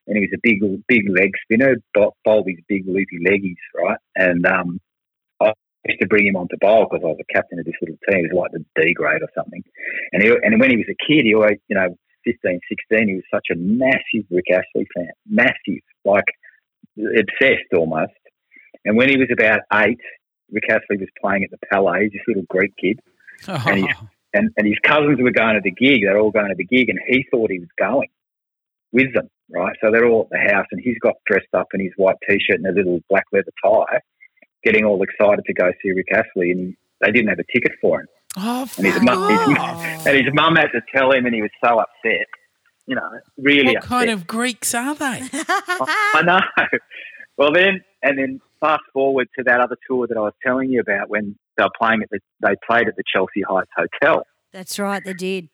[0.07, 3.99] and he was a big big leg spinner, bo- bowled these big loopy leggies, right,
[4.17, 4.81] and um.
[5.87, 7.75] I used to bring him on to bowl because I was a captain of this
[7.83, 8.25] little team.
[8.25, 9.63] It was like the D grade or something.
[10.13, 13.15] And he, and when he was a kid, he always, you know, 15, 16, he
[13.15, 15.11] was such a massive Rick Astley fan.
[15.29, 15.85] Massive.
[16.05, 16.25] Like
[16.97, 18.13] obsessed almost.
[18.85, 20.01] And when he was about eight,
[20.51, 23.01] Rick Astley was playing at the Palais, this little Greek kid,
[23.49, 23.93] And he-
[24.35, 26.01] and, and his cousins were going to the gig.
[26.03, 28.09] They're all going to the gig, and he thought he was going
[28.93, 29.77] with them, right?
[29.81, 32.59] So they're all at the house, and he's got dressed up in his white t-shirt
[32.59, 34.01] and a little black leather tie,
[34.65, 38.01] getting all excited to go see Rick Astley, and they didn't have a ticket for
[38.01, 38.07] him.
[38.39, 41.35] oh, And his, fuck mum, his, mum- and his mum had to tell him, and
[41.35, 42.27] he was so upset.
[42.87, 43.89] You know, really What upset.
[43.89, 45.23] kind of Greeks are they?
[45.33, 46.41] I know.
[47.39, 50.81] Well, then, and then fast forward to that other tour that I was telling you
[50.81, 54.25] about when they were playing at the, they played at the Chelsea Heights Hotel.
[54.53, 55.49] That's right, they did.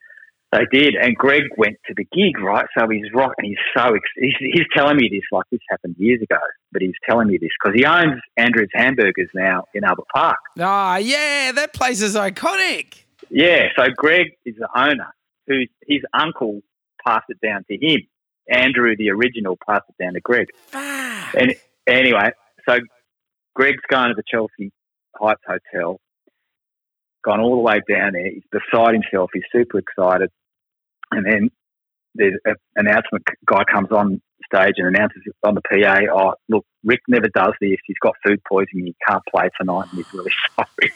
[0.53, 2.67] They did, and Greg went to the gig, right?
[2.77, 6.21] So he's rock, and he's so he's, he's telling me this like this happened years
[6.21, 6.41] ago,
[6.73, 10.39] but he's telling me this because he owns Andrew's Hamburgers now in Albert Park.
[10.59, 13.05] Ah, yeah, that place is iconic.
[13.31, 15.15] Yeah, so Greg is the owner.
[15.47, 16.63] Who his uncle
[17.07, 18.01] passed it down to him.
[18.49, 20.49] Andrew, the original, passed it down to Greg.
[20.67, 21.35] Fuck.
[21.35, 21.55] And
[21.87, 22.31] anyway,
[22.69, 22.79] so
[23.55, 24.73] Greg's going to the Chelsea
[25.15, 26.01] Heights Hotel,
[27.25, 28.31] gone all the way down there.
[28.31, 29.31] He's beside himself.
[29.33, 30.31] He's super excited.
[31.13, 31.51] And then
[32.15, 34.21] there's an announcement guy comes on
[34.53, 37.77] stage and announces on the PA, oh, look, Rick never does this.
[37.85, 38.87] He's got food poisoning.
[38.87, 40.93] He can't play tonight and he's really sorry.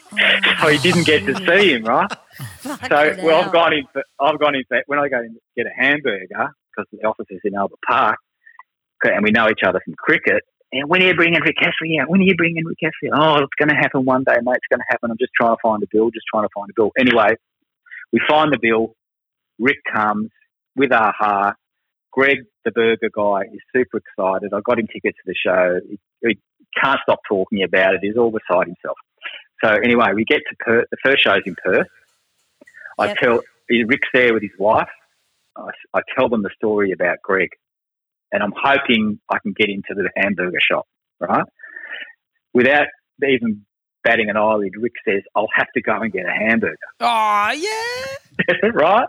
[0.61, 2.11] so he didn't get to see him, right?
[2.61, 3.43] So, well.
[3.43, 3.85] I've gone in.
[3.93, 7.07] For, I've gone in for, when I go in to get a hamburger because the
[7.07, 8.17] office is in Albert Park,
[9.03, 10.43] and we know each other from cricket.
[10.71, 12.09] And when are you bringing Rick Astley out?
[12.09, 13.09] When are you bringing Rick Astley?
[13.13, 14.57] Oh, it's going to happen one day, mate.
[14.57, 15.11] It's going to happen.
[15.11, 16.09] I'm just trying to find a bill.
[16.11, 16.91] Just trying to find a bill.
[16.97, 17.35] Anyway,
[18.11, 18.95] we find the bill.
[19.59, 20.29] Rick comes
[20.75, 21.53] with Aha.
[22.11, 24.53] Greg, the burger guy, is super excited.
[24.53, 25.79] I got him tickets to the show.
[25.89, 26.39] He, he
[26.81, 27.99] can't stop talking about it.
[28.01, 28.97] He's all beside himself.
[29.63, 30.85] So anyway, we get to Perth.
[30.91, 31.87] The first show's in Perth.
[32.97, 33.17] I Yep.
[33.17, 33.39] tell
[33.69, 34.87] Rick's there with his wife.
[35.57, 37.49] I, I tell them the story about Greg,
[38.31, 40.85] and I'm hoping I can get into the hamburger shop,
[41.19, 41.43] right?
[42.53, 42.87] Without
[43.27, 43.65] even
[44.03, 48.69] batting an eyelid, Rick says, "I'll have to go and get a hamburger." Oh, yeah.
[48.73, 49.07] right?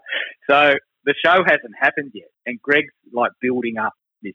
[0.48, 4.34] So the show hasn't happened yet, and Greg's like building up this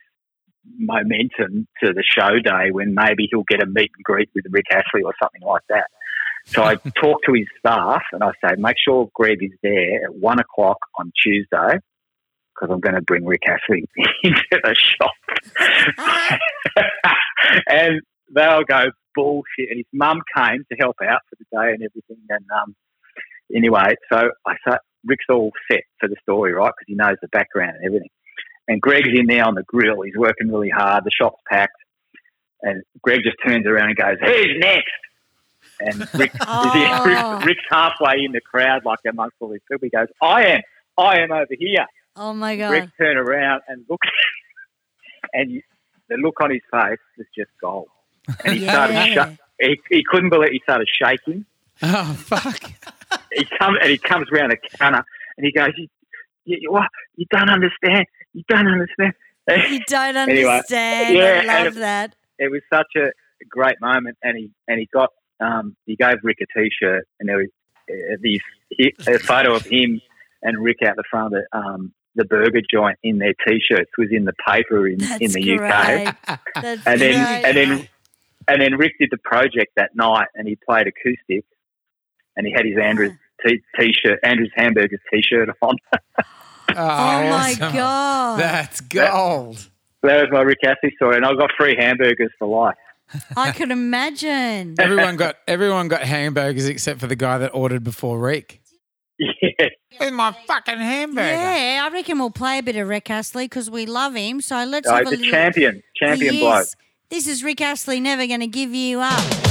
[0.78, 4.66] momentum to the show day when maybe he'll get a meet and greet with Rick
[4.72, 5.88] Astley or something like that.
[6.46, 10.16] So I talk to his staff and I say, make sure Greg is there at
[10.16, 11.80] one o'clock on Tuesday
[12.54, 13.88] because I'm going to bring Rick Astley
[14.24, 15.12] into the shop.
[17.68, 18.02] and
[18.34, 19.70] they'll go bullshit.
[19.70, 22.18] And his mum came to help out for the day and everything.
[22.30, 22.76] And um,
[23.56, 26.68] anyway, so I said, Rick's all set for the story, right?
[26.78, 28.10] Because he knows the background and everything.
[28.68, 30.02] And Greg's in there on the grill.
[30.02, 31.04] He's working really hard.
[31.04, 31.76] The shop's packed.
[32.62, 34.92] And Greg just turns around and goes, Who's next?
[35.80, 37.04] And Rick, Oh.
[37.40, 39.86] Rick, Rick's halfway in the crowd, like amongst all these people.
[39.86, 40.62] He goes, I am.
[40.98, 41.86] I am over here.
[42.16, 42.70] Oh my god.
[42.70, 44.06] Greg turned around and looked,
[45.34, 45.62] and you,
[46.10, 47.88] the look on his face was just gold.
[48.46, 48.72] And he Yeah.
[49.16, 49.40] started, sh-
[49.90, 51.46] he, he couldn't believe, he started shaking.
[51.82, 52.60] Oh fuck!
[53.34, 55.04] He comes and he comes around the counter
[55.38, 55.88] and he goes, "You,
[56.46, 56.88] you, you, what?
[57.16, 58.06] you don't understand.
[58.34, 59.14] You don't understand."
[59.70, 61.16] You don't Anyway, understand.
[61.16, 62.16] yeah, I love it- that.
[62.40, 63.10] it was such a
[63.50, 67.38] great moment, and he and he got um, he gave Rick a T-shirt, and there
[67.38, 67.48] was
[67.90, 68.16] uh,
[68.70, 70.00] he, a photo of him
[70.44, 74.10] and Rick out the front of the, um, the burger joint in their T-shirts was
[74.12, 76.14] in the paper in, That's in the UK, great.
[76.56, 77.46] That's and then great.
[77.46, 77.88] and then
[78.48, 81.46] and then Rick did the project that night, and he played acoustic,
[82.36, 83.50] and he had his Andrews ah.
[83.50, 85.76] t- T-shirt, Andrews Hamburgers T-shirt on.
[86.74, 87.74] Oh, oh my awesome.
[87.74, 88.40] god.
[88.40, 89.70] That's gold.
[90.04, 92.76] that was my Rick Astley story, and I got free hamburgers for life.
[93.36, 94.76] I could imagine.
[94.80, 98.62] Everyone got everyone got hamburgers except for the guy that ordered before Rick.
[99.42, 99.68] Yeah.
[100.00, 101.28] With my fucking hamburger.
[101.28, 104.40] Yeah, I reckon we'll play a bit of Rick Astley because we love him.
[104.40, 105.32] So let's Oh, have a he's a little.
[105.34, 106.62] champion, champion He bloke.
[106.62, 106.76] is.
[107.10, 109.51] This is Rick Astley, never going to give you up.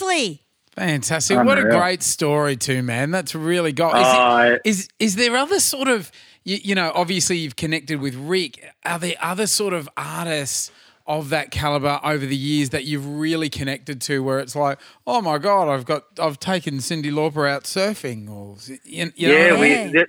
[0.00, 0.40] Rick Astley.
[0.76, 1.44] Fantastic.
[1.44, 3.12] What a great story too, man.
[3.12, 6.10] That's really got is, Uh, it, is is there other sort of
[6.42, 8.74] you, you know, obviously you've connected with Rick.
[8.84, 10.72] Are there other sort of artists
[11.06, 15.20] of that caliber over the years that you've really connected to where it's like, oh
[15.20, 19.50] my God, I've got I've taken Cyndi Lauper out surfing or you, you know yeah,
[19.52, 19.92] what I mean?
[19.92, 19.98] we.
[19.98, 20.04] Yeah.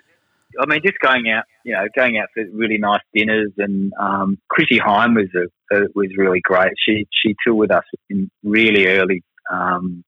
[0.60, 4.38] I mean, just going out, you know, going out for really nice dinners, and um,
[4.48, 6.72] Chrissie Hynde was a, a, was really great.
[6.88, 9.22] She she toured with us in really early.
[9.52, 10.04] Um,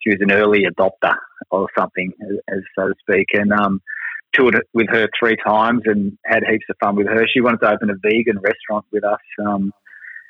[0.00, 1.14] she was an early adopter
[1.50, 3.80] or something, as, as so to speak, and um,
[4.32, 7.26] toured with her three times and had heaps of fun with her.
[7.26, 9.20] She wanted to open a vegan restaurant with us.
[9.44, 9.72] Um,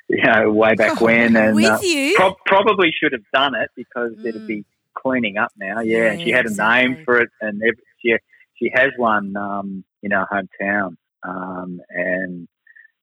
[0.09, 2.14] you know, way back when, and uh, you?
[2.16, 4.29] Pro- probably should have done it because Mm.
[4.29, 4.64] it'd be
[4.95, 5.81] cleaning up now.
[5.81, 8.16] Yeah, and she had a name for it, and every, she
[8.57, 12.49] she has one um, in our hometown, um, and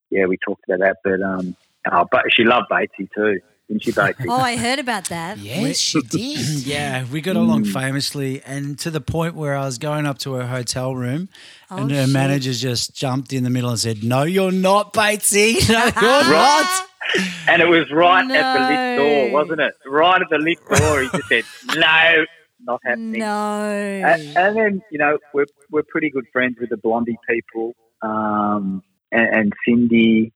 [0.10, 0.98] yeah, we talked about that.
[1.04, 1.56] But um,
[1.92, 4.26] oh, but she loved Batesy too, didn't she, Batesy?
[4.28, 5.38] Oh, I heard about that.
[5.38, 6.66] Yes, she did.
[6.66, 10.34] Yeah, we got along famously, and to the point where I was going up to
[10.34, 11.30] her hotel room,
[11.70, 12.14] and Oh, her shit.
[12.14, 15.68] manager just jumped in the middle and said, "No, you're not, Batesy.
[15.70, 16.88] No, you're not."
[17.48, 19.74] and it was right at the lift door, wasn't it?
[19.86, 21.44] Right at the lift door, he just said,
[21.78, 22.26] "No,
[22.66, 23.66] not happening." No.
[23.66, 28.84] And, and then you know we're we're pretty good friends with the Blondie people, um,
[29.12, 30.32] and, and Cyndi.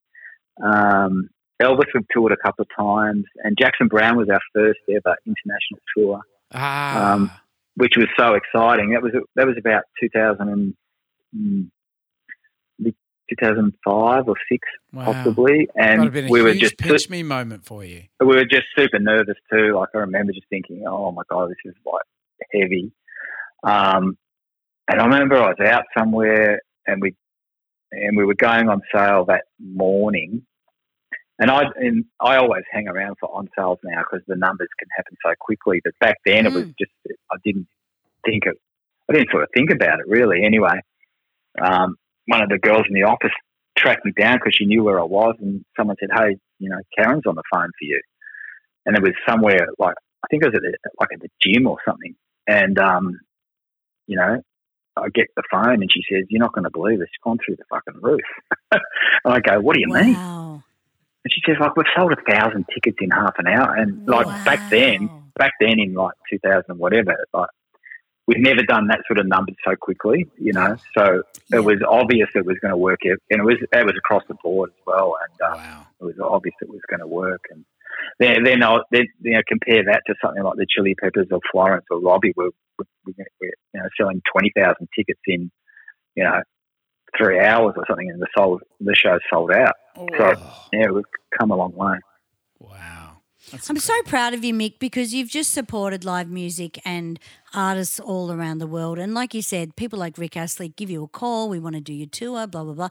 [0.64, 1.30] Um,
[1.62, 5.80] Elvis we've toured a couple of times, and Jackson Browne was our first ever international
[5.96, 6.22] tour,
[6.54, 7.32] Ah, Um,
[7.76, 8.92] which was so exciting.
[8.92, 10.74] That was that was about 2000 and,
[11.36, 11.70] mm,
[13.30, 15.06] 2005 or six wow.
[15.06, 18.04] possibly, and have we were just pinch me moment for you.
[18.20, 19.76] we were just super nervous too.
[19.76, 22.04] Like I remember just thinking, oh my god, this is like
[22.54, 22.92] heavy.
[23.64, 24.18] Um,
[24.88, 27.16] and I remember I was out somewhere and we
[27.92, 30.46] and we were going on sale that morning.
[31.40, 34.88] And I and I always hang around for on sales now because the numbers can
[34.96, 35.82] happen so quickly.
[35.84, 36.92] But back then it was just
[37.32, 37.68] I didn't
[38.26, 38.56] think of
[39.10, 40.44] I didn't sort of think about it really.
[40.44, 40.80] Anyway,
[41.62, 41.96] um,
[42.26, 43.32] one of the girls in the office
[43.78, 46.80] tracked me down because she knew where I was, and someone said, "Hey, you know,
[46.98, 48.02] Karen's on the phone for you."
[48.86, 51.68] And it was somewhere like I think it was at the, like at the gym
[51.68, 52.16] or something.
[52.48, 53.20] And um,
[54.08, 54.42] you know,
[54.96, 57.10] I get the phone and she says, "You're not going to believe this.
[57.14, 58.22] It's gone through the fucking roof."
[58.72, 58.82] and
[59.26, 60.16] I go, "What do you mean?"
[61.28, 61.34] Wow.
[61.34, 64.28] And she says, "Like we've sold a thousand tickets in half an hour." And like
[64.46, 67.50] back then, back then in like 2000 and whatever, like
[68.28, 70.78] we've never done that sort of numbers so quickly, you know.
[70.98, 71.58] So Yeah.
[71.58, 74.36] it was obvious it was going to work, and it was it was across the
[74.44, 75.88] board as well, and uh, Wow.
[76.02, 77.42] it was obvious it was going to work.
[77.50, 77.66] And
[78.20, 81.40] then then, I, then you know compare that to something like the Chili Peppers or
[81.52, 83.26] Florence or Robbie, we're, we're, we're
[83.74, 85.52] you know selling twenty thousand tickets in
[86.16, 86.42] you know
[87.18, 89.76] three hours or something, and the sold the show sold out.
[90.18, 90.66] So Oh.
[90.74, 91.04] yeah, we've
[91.40, 91.98] come a long way.
[92.60, 93.14] Wow.
[93.70, 97.18] I'm so proud of you, Mick, because you've just supported live music and
[97.54, 99.00] artists all around the world.
[99.00, 101.48] And like you said, people like Rick Astley give you a call.
[101.48, 102.90] We want to do your tour, blah, blah, blah.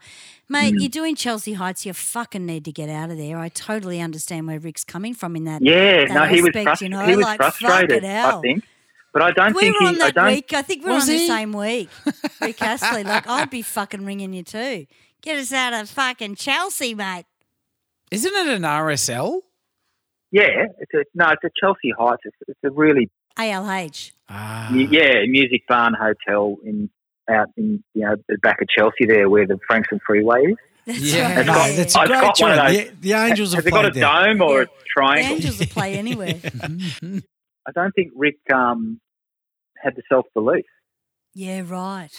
[0.49, 0.81] Mate, Mm.
[0.81, 1.85] you're doing Chelsea Heights.
[1.85, 3.37] You fucking need to get out of there.
[3.39, 5.61] I totally understand where Rick's coming from in that.
[5.61, 8.03] Yeah, that no, he was aspect, frust- you know, he was like, frustrated.
[8.03, 8.65] fucking I think,
[9.19, 9.95] but I don't We think were he.
[9.95, 10.27] on I that don't.
[10.27, 10.53] week.
[10.53, 11.27] I think we we're Was on the he?
[11.27, 11.89] same week.
[12.43, 13.03] Rick Astley.
[13.03, 14.87] Like, I'd be fucking ringing you too.
[15.23, 17.25] Get us out of fucking Chelsea, mate.
[18.11, 19.41] Isn't it an RSL?
[20.33, 22.23] Yeah, it's a no, it's a Chelsea Heights.
[22.25, 24.13] It's, it's a really ALH.
[24.29, 24.69] Ah.
[24.73, 26.91] mu- yeah music barn hotel in
[27.31, 30.57] out in you know the back of Chelsea there where the Frankston Freeway is.
[30.85, 31.37] That's Yeah.
[31.39, 31.47] right.
[31.47, 32.77] No, got- that's a I've great got one of those.
[32.77, 34.03] The, the Angels have Has it got a there.
[34.03, 34.65] dome or Yeah.
[34.65, 34.67] a
[35.17, 35.25] The?
[35.33, 36.35] Angels will play anywhere.
[37.69, 39.01] I don't think Rick um,
[39.87, 40.67] had the self belief
[41.35, 42.15] Yeah, right.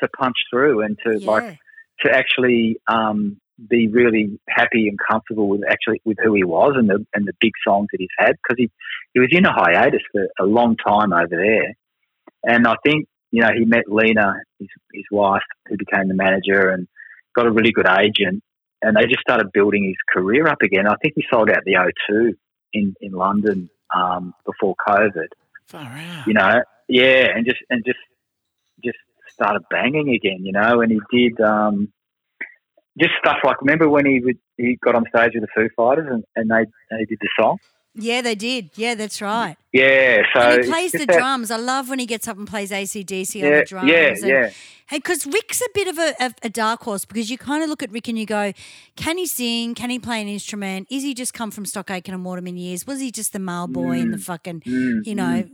[0.00, 1.30] to punch through and to Yeah.
[1.30, 1.58] like
[2.04, 3.40] to actually um,
[3.74, 7.32] be really happy and comfortable with actually with who he was and the and the
[7.40, 8.70] big songs that he's had because he
[9.14, 11.70] he was in a hiatus for a long time over there,
[12.44, 16.70] and I think you know he met Lena, his his wife, who became the manager,
[16.70, 16.86] and
[17.34, 18.42] got a really good agent,
[18.82, 20.86] and they just started building his career up again.
[20.86, 22.34] I think he sold out the O2
[22.74, 25.28] in in London um, before COVID
[25.66, 26.26] Far out.
[26.28, 27.98] you know, yeah, and just and just
[28.84, 28.98] just
[29.28, 31.92] started banging again, you know, and he did um,
[32.98, 36.08] just stuff like remember when he would, he got on stage with the Foo Fighters
[36.10, 37.58] and, and they they did the song,
[37.94, 38.70] Yeah, they did.
[38.76, 39.56] Yeah, that's right.
[39.72, 40.22] yeah.
[40.34, 41.50] So and he plays the that- drums.
[41.50, 43.88] I love when he gets up and plays ACDC on Yeah, the drums.
[43.90, 44.50] yeah, and, yeah.
[44.90, 47.82] Because Rick's a bit of a, a, a dark horse because you kind of look
[47.82, 48.52] at Rick and you go,
[48.96, 49.74] can he sing?
[49.74, 50.88] Can he play an instrument?
[50.90, 52.86] Is he just come from Stock Aitken and Waterman years?
[52.86, 55.44] Was he just the mail boy and the fucking, Mm, you know,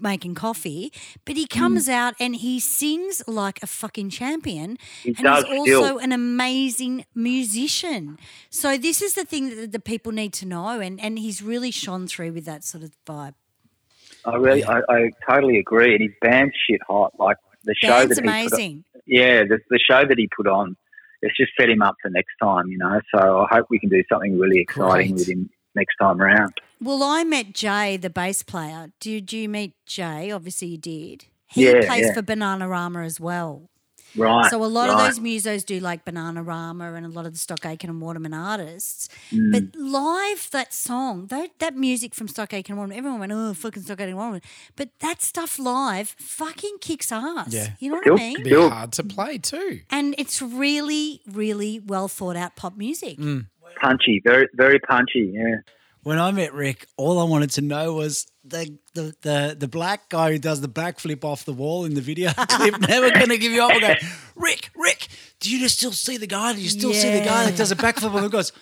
[0.00, 0.92] making coffee?
[1.24, 1.58] But he hmm.
[1.58, 4.78] comes out and he sings like a fucking champion.
[5.02, 5.82] He and does he's still.
[5.82, 8.18] also an amazing musician.
[8.50, 10.80] So this is the thing that the people need to know.
[10.80, 13.34] And, and he's really shone through with that sort of vibe.
[14.24, 17.14] I really, I, I totally agree, and his band's shit hot.
[17.18, 18.84] Like the show Band's that he put on, amazing.
[19.06, 20.76] yeah, the, the show that he put on,
[21.22, 23.00] it's just set him up for next time, you know.
[23.14, 25.18] So I hope we can do something really exciting Great.
[25.18, 26.52] with him next time round.
[26.80, 28.92] Well, I met Jay, the bass player.
[29.00, 30.30] Did you meet Jay?
[30.30, 31.24] Obviously, you did.
[31.46, 32.14] He Yeah, plays yeah.
[32.14, 33.68] for Bananarama as well.
[34.16, 34.50] Right.
[34.50, 34.94] So a lot right.
[34.94, 38.32] of those musos do like Bananarama and a lot of the Stock Aitken and Waterman
[38.32, 39.08] artists.
[39.30, 39.52] Mm.
[39.52, 43.52] But live, that song, that, that music from Stock Aitken and Waterman, everyone went, oh,
[43.52, 44.40] fucking Stock Aitken and Waterman.
[44.76, 47.52] But that stuff live fucking kicks ass.
[47.52, 47.68] Yeah.
[47.80, 48.32] You know what Still- I mean?
[48.32, 49.80] It'd be Still- hard to play too.
[49.90, 53.18] And it's really, really well thought out pop music.
[53.18, 53.46] Mm.
[53.80, 55.32] punchy, very very punchy.
[55.34, 55.56] Yeah.
[56.08, 60.08] When I met Rick, all I wanted to know was the the the, the black
[60.08, 62.80] guy who does the backflip off the wall in the video clip.
[62.80, 63.72] Never going to give you up.
[63.72, 63.94] I go,
[64.34, 66.54] Rick, Rick, do you still see the guy?
[66.54, 68.18] Do you still see the guy that does a backflip?
[68.22, 68.52] And goes,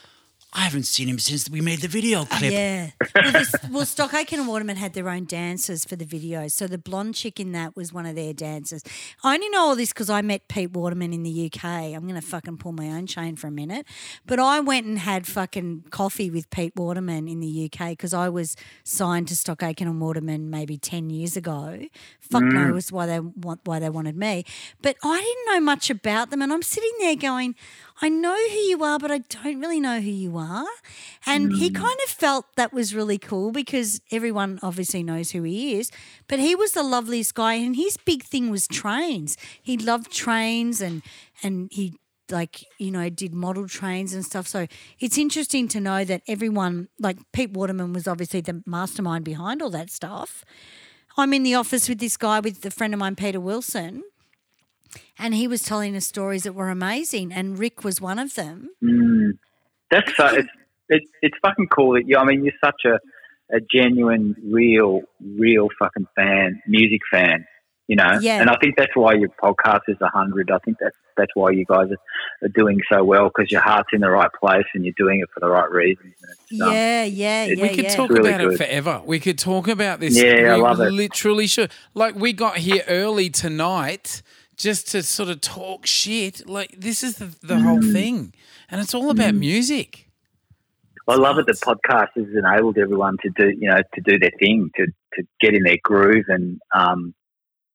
[0.57, 2.50] I haven't seen him since we made the video oh, clip.
[2.50, 2.90] Yeah.
[3.14, 6.48] Well, this, well, Stock Aitken and Waterman had their own dancers for the video.
[6.48, 8.82] So the blonde chick in that was one of their dancers.
[9.22, 11.64] I only know all this because I met Pete Waterman in the UK.
[11.64, 13.84] I'm going to fucking pull my own chain for a minute.
[14.24, 18.30] But I went and had fucking coffee with Pete Waterman in the UK because I
[18.30, 21.80] was signed to Stock Aitken and Waterman maybe 10 years ago.
[22.18, 22.52] Fuck mm.
[22.54, 24.46] knows why they want why they wanted me.
[24.80, 26.40] But I didn't know much about them.
[26.40, 27.57] And I'm sitting there going,
[28.03, 30.66] I know who you are, but I don't really know who you are.
[31.24, 31.76] And he hmm.
[31.76, 35.90] kind of felt that was really cool because everyone obviously knows who he is.
[36.28, 39.36] But he was the loveliest guy, and his big thing was trains.
[39.62, 41.03] He loved trains, and
[41.42, 41.94] and he
[42.30, 44.47] like you know did model trains and stuff.
[44.47, 44.66] So
[44.99, 49.70] it's interesting to know that everyone like Pete Waterman was obviously the mastermind behind all
[49.70, 50.44] that stuff.
[51.18, 54.03] I'm in the office with this guy with a friend of mine, Peter Wilson,
[55.18, 58.70] and he was telling us stories that were amazing, and Rick was one of them.
[58.82, 59.39] Mm.
[59.91, 60.26] That's so.
[60.26, 60.49] It's
[60.89, 62.16] it, it's fucking cool that you.
[62.16, 62.99] I mean, you're such a
[63.55, 67.47] a genuine, real, real fucking fan, music fan.
[67.89, 68.41] You know, Yeah.
[68.41, 70.51] and I think that's why your podcast is a hundred.
[70.51, 73.89] I think that's that's why you guys are, are doing so well because your heart's
[73.93, 76.12] in the right place and you're doing it for the right reasons.
[76.20, 77.62] And it's, um, Yeah, yeah, it- yeah.
[77.62, 77.95] we could yeah.
[77.95, 79.03] talk Really about it forever.
[79.07, 80.16] We could talk about this.
[80.20, 80.91] Yeah, I we love it.
[80.91, 81.70] Literally, should.
[81.95, 84.20] Like we got here early tonight
[84.57, 86.48] just to sort of talk shit.
[86.48, 87.92] Like this is the, the whole Mm.
[87.92, 88.32] thing,
[88.70, 90.09] and it's all about music.
[91.09, 94.32] I love it that podcast has enabled everyone to do, you know, to do their
[94.40, 97.14] thing, to, to get in their groove and um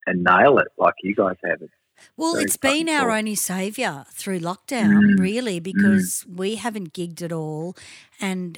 [0.06, 1.70] and nail it like you guys have it.
[2.18, 3.18] Well, it's been our cool.
[3.18, 5.20] only saviour through lockdown, Mm.
[5.20, 7.76] really, because we haven't gigged at all.
[8.20, 8.58] And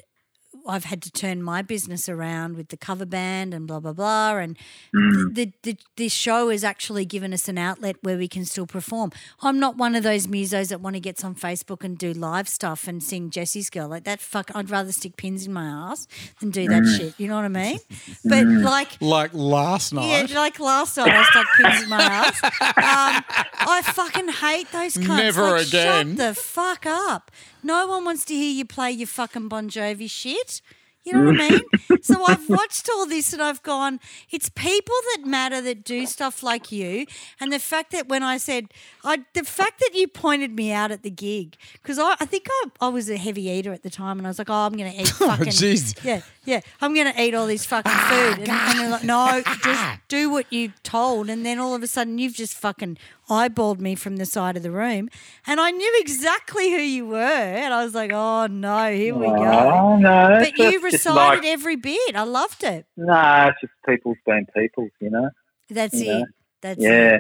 [0.68, 4.38] I've had to turn my business around with the cover band and blah blah blah.
[4.38, 4.58] And
[4.96, 5.34] Mm.
[5.36, 9.12] the, the this show has actually given us an outlet where we can still perform.
[9.42, 12.48] I'm not one of those musos that want to get on Facebook and do live
[12.48, 14.22] stuff and sing Jesse's Girl like that.
[14.22, 16.08] Fuck, I'd rather stick pins in my ass
[16.40, 16.98] than do that Mm.
[16.98, 17.14] shit.
[17.20, 17.80] You know what I mean?
[18.26, 19.02] But like.
[19.02, 20.30] Like last night.
[20.30, 22.42] Yeah, like last night, I stuck pins in my ass.
[22.76, 23.24] Um,
[23.66, 25.18] I fucking hate those cunts.
[25.18, 26.10] Never Like, again.
[26.10, 27.32] Shut the fuck up.
[27.64, 30.62] No one wants to hear you play your fucking Bon Jovi shit.
[31.04, 31.62] You know what I mean?
[32.02, 34.00] So I've watched all this and I've gone,
[34.30, 37.06] it's people that matter that do stuff like you.
[37.40, 38.68] And the fact that when I said,
[39.06, 42.48] I, the fact that you pointed me out at the gig, because I, I think
[42.50, 44.74] I, I was a heavy eater at the time and I was like, oh, I'm
[44.74, 45.48] going to eat oh, fucking.
[45.48, 46.04] jeez.
[46.04, 46.60] yeah, yeah.
[46.82, 48.40] I'm going to eat all this fucking ah, food.
[48.40, 50.00] And, and they're like, no, just ah.
[50.10, 51.30] do what you told.
[51.30, 52.98] And then all of a sudden you've just fucking
[53.34, 55.10] eyeballed me from the side of the room.
[55.48, 57.18] And I knew exactly who you were.
[57.18, 59.34] And I was like, oh no, here we go.
[59.36, 62.16] Oh no, But you just- just recited like, every bit.
[62.16, 62.86] I loved it.
[62.98, 65.30] Nah, it's just people's being people's, you know.
[65.70, 66.20] That's Yeah.
[66.20, 66.28] it.
[66.62, 66.88] That's it.
[66.90, 67.18] Yeah,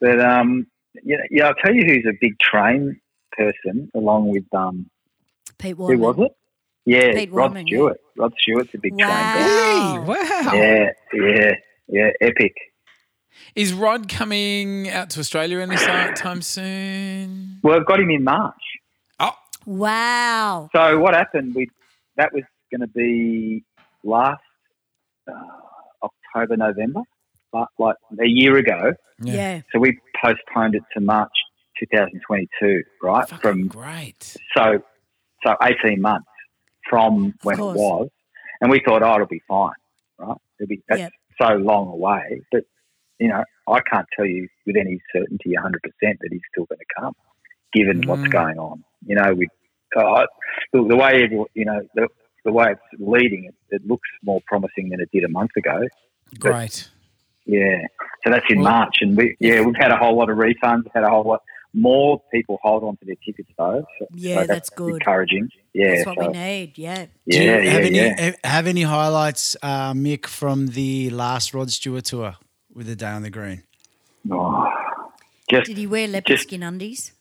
[0.00, 0.66] but um,
[1.02, 1.46] yeah, yeah.
[1.48, 3.00] I'll tell you who's a big train
[3.32, 4.88] person, along with um,
[5.58, 6.32] Pete who was it?
[6.86, 7.76] Yeah, Pete Rod Waterman, yeah.
[7.76, 8.00] Stewart.
[8.16, 9.98] Rod Stewart's a big train guy.
[9.98, 10.04] Wow.
[10.06, 10.52] Wow.
[10.54, 11.52] Yeah, yeah,
[11.88, 12.10] yeah.
[12.20, 12.54] Epic.
[13.54, 17.58] Is Rod coming out to Australia any time soon?
[17.62, 18.54] Well, I've got him in March.
[19.18, 19.32] Oh,
[19.66, 20.68] Wow.
[20.74, 21.54] So what happened?
[21.54, 21.68] We
[22.16, 23.64] that was going to be
[24.04, 24.40] last
[25.30, 25.32] uh,
[26.02, 27.00] October, November,
[27.52, 28.92] like, like a year ago.
[29.22, 29.34] Yeah.
[29.34, 29.60] Yeah.
[29.72, 31.30] So we postponed it to March
[31.78, 33.28] 2022, right?
[33.28, 34.36] fucking From great.
[34.56, 34.82] so
[35.44, 36.26] so 18 months
[36.88, 38.08] from when it was,
[38.60, 39.72] and we thought, oh, it'll be fine,
[40.18, 40.36] right?
[40.58, 41.12] It'll be that's Yep.
[41.40, 42.62] so long away, but
[43.20, 46.78] you know, I can't tell you with any certainty 100 percent that he's still going
[46.78, 47.12] to come,
[47.72, 48.32] given what's Mm.
[48.32, 48.82] going on.
[49.06, 49.46] You know, we
[49.96, 50.24] uh,
[50.72, 52.08] the, the way it, you know the
[52.44, 55.82] the way it's leading, it, it looks more promising than it did a month ago.
[56.38, 56.88] Great.
[57.46, 57.82] Yeah,
[58.24, 60.84] so that's in Well- March, and we yeah we've had a whole lot of refunds,
[60.94, 61.40] had a whole lot
[61.72, 63.84] more people hold on to their tickets though.
[63.98, 64.94] So, Yeah, so that's good.
[64.94, 65.48] encouraging.
[65.72, 66.76] Yeah, That's what so, we need.
[66.76, 67.06] Yeah.
[67.28, 68.32] Do you yeah, have yeah, any yeah.
[68.44, 72.34] have any highlights, uh, Mick, from the last Rod Stewart tour
[72.74, 73.62] with the Day on the Green?
[74.30, 74.66] Oh,
[75.50, 77.12] just Did he wear leopard Just- skin undies?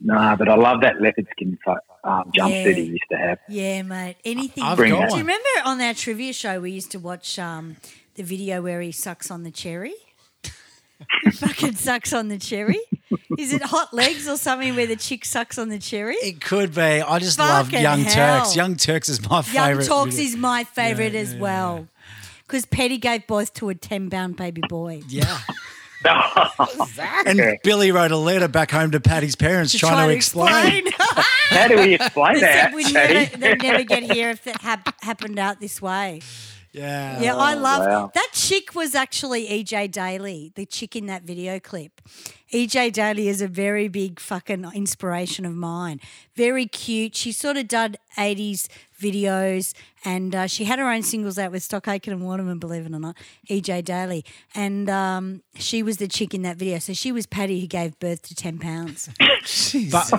[0.00, 1.70] nah, but I love that leopard skin fu-
[2.04, 2.72] um, jumpsuit Yeah.
[2.72, 3.38] he used to have.
[3.48, 4.16] Yeah, mate.
[4.24, 4.62] Anything.
[4.62, 5.10] I've Bring got that.
[5.10, 7.76] Do you remember on our trivia show we used to watch um,
[8.14, 9.94] the video where he sucks on the cherry?
[11.24, 12.78] he fucking sucks on the cherry.
[13.38, 16.14] Is it Hot Legs or something where the chick sucks on the cherry?
[16.16, 16.80] It could be.
[16.82, 18.40] I just love Young hell.
[18.44, 18.56] Turks.
[18.56, 19.86] Young Turks is my favorite.
[19.86, 20.28] Talks video.
[20.30, 21.88] is my favourite Yeah, as yeah, well.
[22.48, 25.02] Because Patty gave birth to a 10 pound baby boy.
[25.08, 25.38] yeah.
[26.04, 26.66] How
[27.26, 27.54] And Yeah.
[27.62, 30.84] Billy wrote a letter back home to Patty's parents trying try to explain.
[30.98, 32.64] How do we explain they that?
[32.70, 33.14] said we'd Paddy?
[33.14, 36.22] never, they'd never get here if it hap- happened out this way.
[36.72, 37.20] Yeah.
[37.20, 38.10] Yeah, I love wow.
[38.14, 42.00] that chick was actually EJ Daly, the chick in that video clip.
[42.52, 46.00] EJ Daly is a very big fucking inspiration of mine.
[46.36, 47.16] Very cute.
[47.16, 48.68] She sort of done 80s
[49.00, 49.74] videos
[50.04, 52.92] and uh, she had her own singles out with Stock Aitken and Waterman, believe it
[52.92, 53.16] or not,
[53.50, 54.24] EJ Daly.
[54.54, 56.78] And um, she was the chick in that video.
[56.78, 59.08] So she was Patty who gave birth to 10 pounds.
[59.90, 60.12] But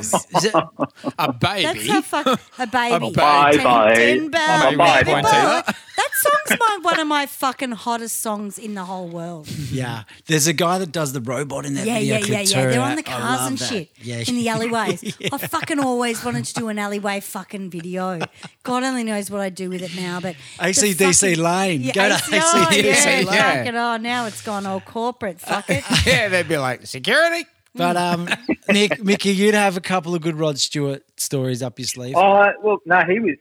[1.18, 1.64] A baby.
[1.64, 3.12] That's how fuck a baby.
[3.12, 3.96] Bye, Ten- bye.
[3.96, 5.64] ten pound Bye, baby bye.
[5.66, 9.48] That song's my one of my fucking hottest songs in the whole world.
[9.50, 10.04] yeah.
[10.28, 12.66] There's a guy that does the robot in that Yeah, video yeah, clip yeah, yeah.
[12.68, 13.66] They're on the cars and that.
[13.70, 14.24] shit Yeah.
[14.28, 15.04] in the alleyways.
[15.32, 18.20] I fucking always wanted to do an alleyway fucking video.
[18.70, 21.82] God only knows what I'd do with it now, but ACDC fucking- Lane.
[21.82, 23.26] Yeah, Go to AC ACDC yeah, Lane.
[23.26, 25.40] fucking, oh, now it's gone all corporate.
[25.42, 25.84] Fuck it.
[26.06, 27.48] yeah, they'd be like, security.
[27.74, 28.30] But um,
[28.70, 32.16] Nick, Mickey, you'd have a couple of good Rod Stewart stories up your sleeve.
[32.16, 33.36] Oh well, no, he was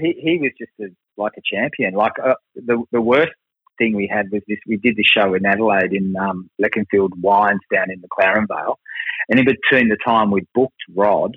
[0.00, 1.94] he, he was just a, like a champion.
[1.94, 3.32] Like uh, the the worst
[3.78, 7.60] thing we had was this: we did this show in Adelaide in um, Leconfield Wines
[7.72, 8.78] down in McLaren Vale,
[9.28, 11.36] and in between the time we booked Rod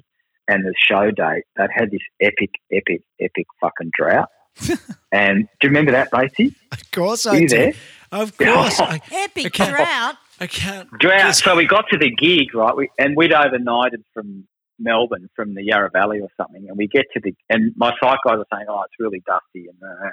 [0.52, 4.30] and the show date, they'd had this epic, epic, epic fucking drought.
[5.12, 6.54] and do you remember that, Lacey?
[6.72, 7.56] Of course Were I you do.
[7.58, 7.74] there?
[8.12, 8.80] Of course.
[8.82, 9.70] I, Epic Okay.
[9.70, 10.16] drought.
[10.42, 10.90] I can't.
[11.00, 11.36] Drought.
[11.36, 12.76] So we got to the gig, right?
[12.76, 14.46] We, and we'd overnighted from
[14.78, 16.68] Melbourne, from the Yarra Valley or something.
[16.68, 19.68] And we get to the, and my site guys are saying, oh, it's really dusty.
[19.70, 20.10] And uh,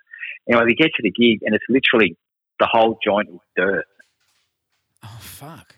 [0.48, 2.16] anyway, we get to the gig and it's literally
[2.60, 3.84] the whole joint was dirt.
[5.04, 5.74] Oh, fuck.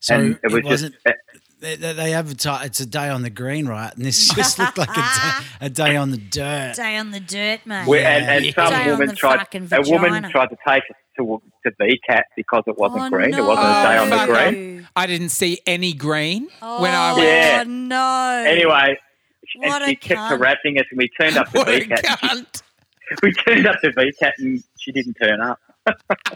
[0.00, 0.94] So and it was just, wasn't.
[1.64, 3.92] They, they they advertise it's a day on the green, right?
[3.96, 6.74] And this just looked like a day, a day on the dirt.
[6.76, 7.86] Day on the dirt, mate.
[7.88, 8.52] we, and, and Yeah.
[8.54, 12.64] some Day woman tried, fucking a woman tried to take us to, to VCAT because
[12.66, 13.30] it wasn't Oh, green.
[13.30, 13.38] no.
[13.38, 14.28] It wasn't a day on the fuck.
[14.50, 14.88] green.
[14.94, 17.22] I didn't see any green Oh, when I was.
[17.22, 17.64] Yeah.
[17.66, 18.44] no.
[18.46, 18.98] Anyway,
[19.56, 20.28] What and a she kept cunt.
[20.38, 22.46] harassing us and we turned up to What a VCAT.
[22.60, 25.58] she- we turned up to VCAT and she didn't turn up.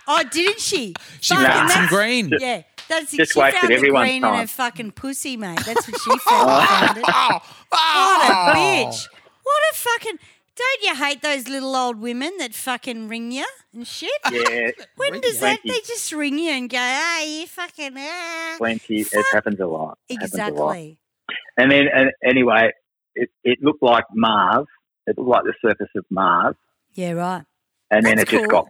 [0.06, 0.94] Oh, didn't she?
[1.20, 2.30] She Fucking found some green.
[2.38, 5.60] Yeah, that's Just she wasted found the everyone's green in her fucking pussy, mate.
[5.64, 7.04] That's what she found.
[7.04, 7.42] found.
[7.70, 8.52] Oh, What a oh.
[8.54, 9.08] bitch!
[9.42, 10.18] What a fucking!
[10.56, 14.10] Don't you hate those little old women that fucking ring you and shit?
[14.32, 15.60] Yeah, When does that?
[15.62, 15.68] Plenty.
[15.68, 19.00] They just ring you and go, "Ah, you fucking ah." plenty.
[19.02, 19.98] It happens a lot.
[20.08, 20.72] It happens a lot.
[20.72, 20.98] Exactly.
[21.58, 22.70] And then, and anyway,
[23.14, 24.66] it, it looked like Mars.
[25.06, 26.56] It looked like the surface of Mars.
[26.94, 27.44] Yeah, right.
[27.90, 28.66] And then That's it just got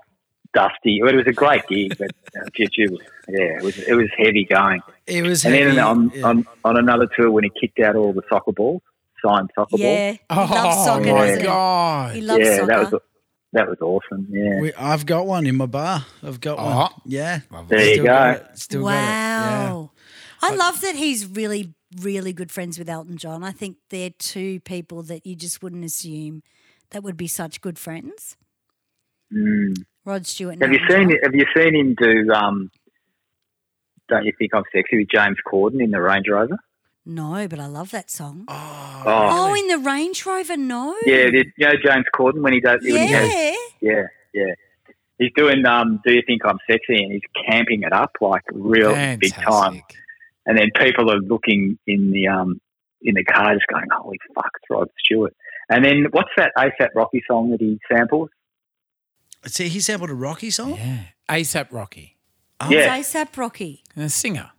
[0.55, 1.01] dusty.
[1.03, 4.09] But it was a great gig, but uh, it was, yeah, it was it was
[4.17, 4.81] heavy going.
[5.07, 5.67] It was And heavy.
[5.75, 6.23] then on, yeah.
[6.27, 8.83] on on another tour when he kicked out all the soccer balls,
[9.25, 11.43] signed soccer Yeah, he Oh, loves soccer, my doesn't?
[11.45, 12.15] God.
[12.15, 12.67] He loves Yeah, soccer.
[12.67, 13.03] that was
[13.55, 14.27] that was awesome.
[14.31, 16.05] Yeah, We, I've got one in my bar.
[16.23, 16.65] I've got Oh.
[16.81, 16.91] one.
[17.07, 17.41] Yeah.
[17.69, 18.09] there you Still go.
[18.11, 18.59] got it.
[18.59, 18.93] Still got it.
[19.73, 19.91] wow.
[20.43, 23.43] I love that he's really, really good friends with Elton John.
[23.43, 26.43] I think they're two people that you just wouldn't assume
[26.91, 28.37] that would be such good friends.
[29.33, 29.83] Mm.
[30.05, 30.61] Rod Stewart.
[30.61, 32.33] Have you seen Have you seen him do?
[32.33, 32.71] Um,
[34.09, 36.59] Don't you think I'm sexy with James Corden in the Range Rover?
[37.05, 38.45] No, but I love that song.
[38.49, 40.97] Oh, Oh, Oh, in the Range Rover, no.
[41.07, 41.27] yeah.
[41.31, 42.81] did- You know James Corden when he does.
[42.83, 43.55] When he has, Yeah.
[43.81, 44.03] yeah,
[44.35, 44.55] yeah.
[45.19, 45.65] He's doing.
[45.67, 47.03] Um, Do you think I'm sexy?
[47.03, 49.83] And he's camping it up like real big time.
[50.47, 52.61] And then people are looking in the um
[53.03, 55.35] in the car, just going, "Holy fuck, it's Rod Stewart."
[55.71, 58.31] And then what's that ASAP Rocky song that he samples?
[59.47, 60.74] See, he sampled a Rocky song.
[60.76, 60.99] Yeah.
[61.28, 62.16] ASAP Rocky.
[62.61, 62.70] Oh.
[62.70, 62.97] Yeah.
[62.99, 63.82] ASAP Rocky.
[63.97, 64.51] A singer.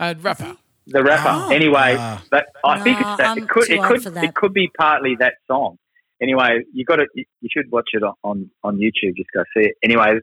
[0.00, 0.56] A rapper.
[0.86, 1.46] The rapper.
[1.46, 1.50] Oh.
[1.50, 2.22] anyway, Ah.
[2.30, 3.26] but I think it's that.
[3.28, 3.70] I'm it could.
[3.70, 4.02] It could.
[4.02, 4.24] that.
[4.24, 5.78] It could be partly that song.
[6.22, 7.06] Anyway, you got to.
[7.14, 9.16] You you should watch it on- on on YouTube.
[9.16, 9.74] Just go see it.
[9.82, 10.20] Anyway,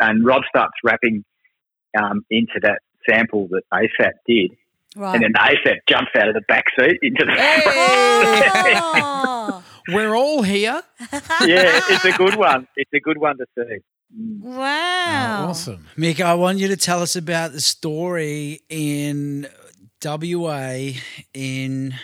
[0.00, 1.24] and Rod starts rapping
[2.00, 4.52] um, into that sample that ASAP did,
[4.96, 5.14] Right.
[5.14, 7.32] and then ASAP jumps out of the back seat into the.
[7.36, 10.82] oh, We're all here.
[11.10, 12.66] yeah, it's a good one.
[12.76, 13.78] It's a good one to see.
[14.18, 14.40] Mm.
[14.42, 15.46] wow.
[15.48, 15.86] Awesome.
[15.98, 19.46] Mick, I want you to tell us about the story in
[20.04, 20.90] WA
[21.32, 21.94] in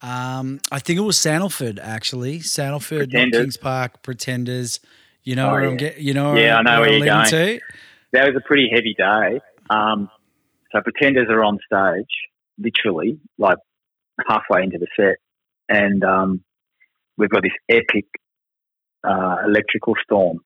[0.00, 2.40] um, I think it was Sandalford actually.
[2.40, 3.40] Sandalford, Pretenders.
[3.40, 4.80] Kings Park, Pretenders.
[5.24, 5.76] You know Oh, where I'm yeah.
[5.76, 7.26] getting you know Yeah, I know where I'm you're going.
[7.30, 7.60] to?
[8.12, 9.40] that was a pretty heavy day.
[9.70, 10.08] Um,
[10.72, 12.06] so pretenders are on stage,
[12.58, 13.58] literally, like
[14.28, 15.16] halfway into the set,
[15.68, 16.42] and um,
[17.18, 18.06] we've got this epic
[19.06, 20.38] uh, electrical storm,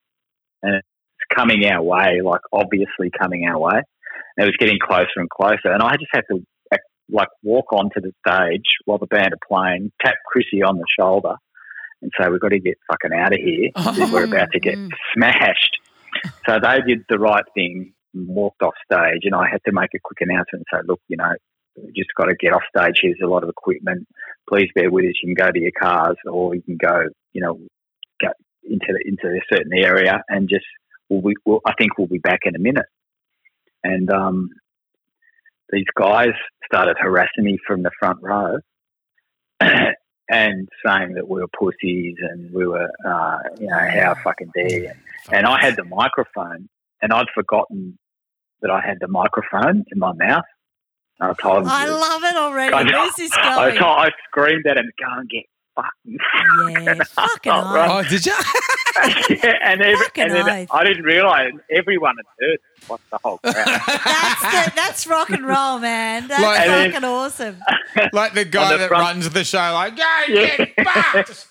[0.62, 3.82] and it's coming our way, like obviously coming our way.
[4.36, 6.42] And it was getting closer and closer, and I just had to
[7.10, 11.34] like walk onto the stage while the band are playing, tap Chrissie on the shoulder,
[12.00, 13.70] and say, "We've got to get fucking out of here.
[14.10, 14.90] We're about to get Mm.
[15.14, 15.76] smashed."
[16.48, 19.90] So they did the right thing and walked off stage, and I had to make
[19.94, 21.32] a quick announcement and say, "Look, you know,
[21.94, 23.00] just got to get off stage.
[23.02, 24.06] Here's a lot of equipment.
[24.48, 25.14] Please bear with us.
[25.22, 27.58] You can go to your cars, or you can go, you know,
[28.20, 28.28] go
[28.64, 30.64] into the, into a certain area, and just
[31.08, 32.86] we'll, we, we'll, I think we'll be back in a minute."
[33.84, 34.50] And um,
[35.70, 36.32] these guys
[36.66, 38.58] started harassing me from the front row.
[40.30, 44.80] And saying that we were pussies and we were, uh, you know, how fucking dare
[44.84, 44.92] you.
[45.30, 46.70] And I had the microphone,
[47.02, 47.98] and I'd forgotten
[48.62, 50.44] that I had the microphone in my mouth.
[51.20, 52.74] And I told him, I love it already.
[52.74, 55.44] I, Where's this I, told, I screamed at him, "Go and get
[55.76, 56.18] fucking!"
[56.84, 57.90] Yeah, fucking Oh, right.
[58.06, 58.32] Oh, did you?
[59.42, 60.66] yeah, and, every, Fucking and then.
[60.70, 62.58] I didn't realise everyone had heard
[62.90, 63.54] like the whole crowd.
[63.54, 66.28] That's the, that's rock and roll, man.
[66.28, 67.56] That's Like- And then- fucking awesome.
[68.12, 70.56] like the guy the that front- runs the show, like, go Yeah.
[70.56, 71.46] get fucked.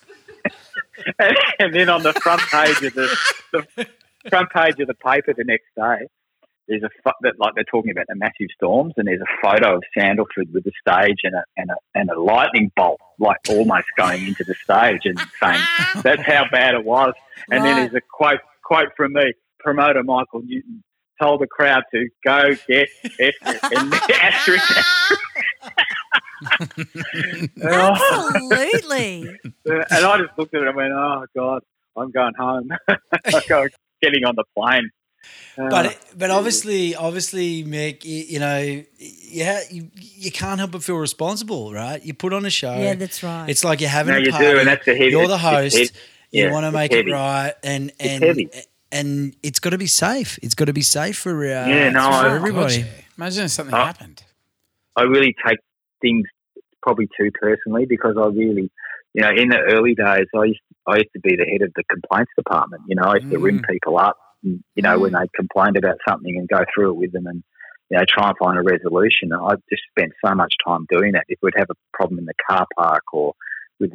[1.19, 3.17] and, and then on the front page of the,
[3.53, 3.87] the
[4.29, 6.07] front page of the paper the next day,
[6.71, 9.83] there's a that like they're talking about the massive storms, and there's a photo of
[9.97, 14.25] Sandalford with the stage and a and a and a lightning bolt like almost going
[14.25, 15.61] into the stage, and saying
[16.03, 17.13] that's how bad it was.
[17.51, 20.81] And then there's a quote quote from me, promoter Michael Newton
[21.21, 22.87] told the crowd to go get
[23.19, 24.71] it and asterisk.
[27.61, 29.37] Absolutely.
[29.65, 31.61] and I just looked at it and went, "Oh God,
[31.97, 32.69] I'm going home.
[32.87, 33.69] I'm going,
[34.01, 34.89] getting on the plane."
[35.57, 40.83] Uh, But but obviously, obviously, Mick, you, you know, yeah, you, you can't help but
[40.83, 42.03] feel responsible, right?
[42.03, 42.75] You put on a show.
[42.77, 43.47] Yeah, that's right.
[43.49, 44.45] It's like you're having No, a you party.
[44.45, 45.77] do, and that's the heavy- You're the host.
[45.77, 45.91] it's
[46.31, 47.09] you yeah, want to make heavy.
[47.09, 48.49] it right, and and heavy.
[48.91, 50.39] and it's got to be safe.
[50.41, 52.85] It's got to be safe for uh, Yeah, no, for I- everybody.
[53.17, 53.83] Imagine if something Oh.
[53.85, 54.23] happened.
[54.95, 55.59] I really take
[56.01, 56.25] things
[56.81, 58.71] probably too personally because I really,
[59.13, 61.71] you know, in the early days, I used I used to be the head of
[61.75, 62.81] the complaints department.
[62.87, 65.97] You know, I used to ring people up, and, you know, when they complained about
[66.07, 67.43] something and go through it with them and.
[67.89, 69.33] You know, try and find a resolution.
[69.33, 71.25] I just spent so much time doing that.
[71.27, 73.33] If we'd have a problem in the car park or
[73.81, 73.91] with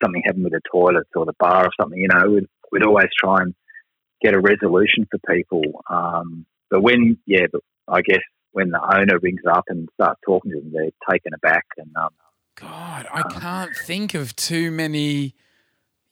[0.00, 3.08] something happened with the toilets or the bar or something, you know, we'd, we'd always
[3.18, 3.52] try and
[4.22, 5.82] get a resolution for people.
[5.90, 8.22] Um, but when, yeah, but I guess
[8.52, 11.64] when the owner rings up and starts talking to them, they're taken aback.
[11.76, 12.10] And um,
[12.54, 15.34] God, I can't think of too many,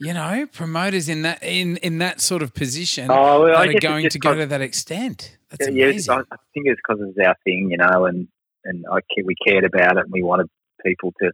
[0.03, 3.81] you know, promoters in that in in that sort of position oh, well, that are
[3.81, 5.37] going to go to that extent.
[5.51, 6.13] That's yeah, amazing.
[6.15, 8.27] I, I think it's because it's our thing, you know, and
[8.65, 10.49] and I we cared about it, and we wanted
[10.85, 11.31] people to,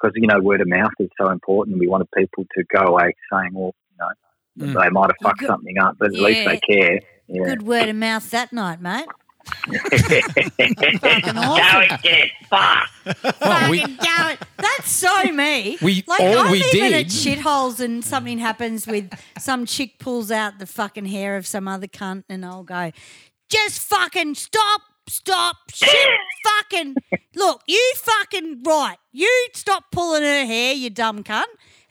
[0.00, 1.78] because you know, word of mouth is so important.
[1.78, 4.08] We wanted people to go away saying, well, you know,
[4.56, 4.80] Mm.
[4.80, 7.00] they might have fucked Good- something up, but at least they care.
[7.26, 7.44] Yeah.
[7.44, 9.06] Good word of mouth that night, mate.
[9.66, 9.74] Go
[10.66, 12.90] and get fucked.
[13.42, 14.38] Oh, we- Fucking go it.
[14.56, 15.78] That's so me.
[15.82, 19.98] We- like all I'm we even did- at shitholes and something happens with some chick
[19.98, 22.92] pulls out the fucking hair of some other cunt and I'll go,
[23.50, 26.08] just fucking stop, stop, shit,
[26.44, 26.96] fucking
[27.34, 31.44] look, you fucking right, you stop pulling her hair, you dumb cunt.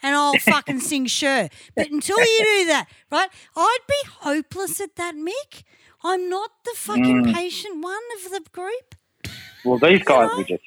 [0.03, 1.49] And I'll fucking sing sure.
[1.75, 3.29] But until you do that, right?
[3.55, 5.63] I'd be hopeless at that, Mick.
[6.03, 7.33] I'm not the fucking Mm.
[7.33, 8.95] patient one of the group.
[9.63, 10.61] Well, these guys were just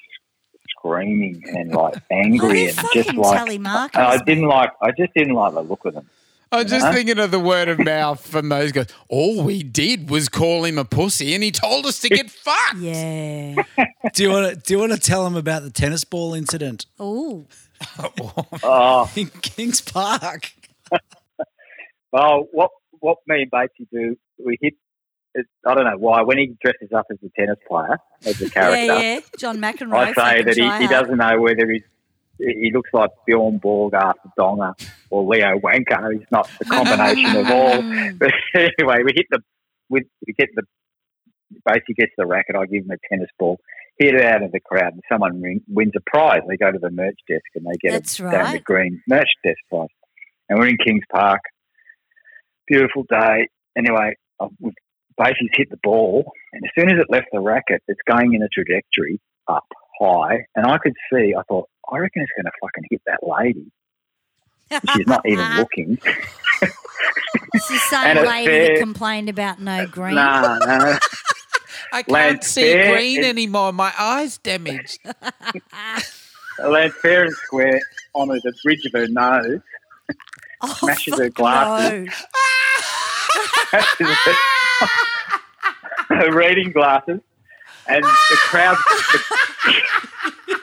[0.77, 3.39] screaming and like angry they're and just like.
[3.47, 4.71] telemarketers, and I didn't like.
[4.81, 6.09] I just didn't like the look of them.
[6.49, 6.93] I'm just know?
[6.93, 8.87] thinking of the word of mouth from those guys.
[9.09, 12.77] All we did was call him a pussy, and he told us to get fucked.
[12.77, 13.55] Yeah.
[14.13, 16.85] Do you want to do you want to tell him about the tennis ball incident
[16.99, 17.45] Oh.
[18.63, 20.51] Oh, in Kings Park?
[22.11, 24.73] well, what what me and Batesy do, we hit.
[25.33, 26.23] It, I don't know why.
[26.23, 29.19] When he dresses up as a tennis player, as a character, Yeah, yeah.
[29.37, 29.93] John McEnroe.
[29.93, 31.83] I say that he, he doesn't know whether he's
[32.39, 34.75] he looks like Bjorn Borg after Donga
[35.09, 36.13] or Leo Wanker.
[36.13, 37.81] He's not the combination of all.
[38.17, 39.43] But anyway, we hit the
[39.89, 40.63] we, we get the
[41.65, 42.55] basically gets the racket.
[42.55, 43.59] I give him a tennis ball,
[43.97, 46.41] hit it out of the crowd, and someone ring, wins a prize.
[46.47, 48.63] They go to the merch desk and they get That's a right.
[48.63, 49.87] Green merch desk prize.
[50.49, 51.41] And we're in Kings Park.
[52.67, 53.47] Beautiful day.
[53.77, 54.71] Anyway, I- we
[55.17, 58.41] basically hit the ball, and as soon as it left the racket, it's going in
[58.43, 59.65] a trajectory up
[59.99, 61.33] high, and I could see.
[61.37, 63.71] I thought, I reckon it's going to fucking hit that lady.
[64.95, 65.97] She's not even looking.
[67.53, 70.15] It's the same lady that complained about no green.
[70.15, 70.97] Nah, no.
[71.93, 73.71] I can't Lance see Fair green is- anymore.
[73.73, 74.99] My eyes damaged.
[76.59, 77.79] It lands fair and square
[78.15, 79.61] on the bridge of her nose,
[80.61, 82.09] Oh, smashes her glasses.
[83.71, 83.79] no.
[86.09, 87.19] her reading glasses,
[87.87, 88.75] and the crowd,
[89.13, 90.59] the,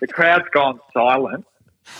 [0.00, 1.46] the crowd's gone silent.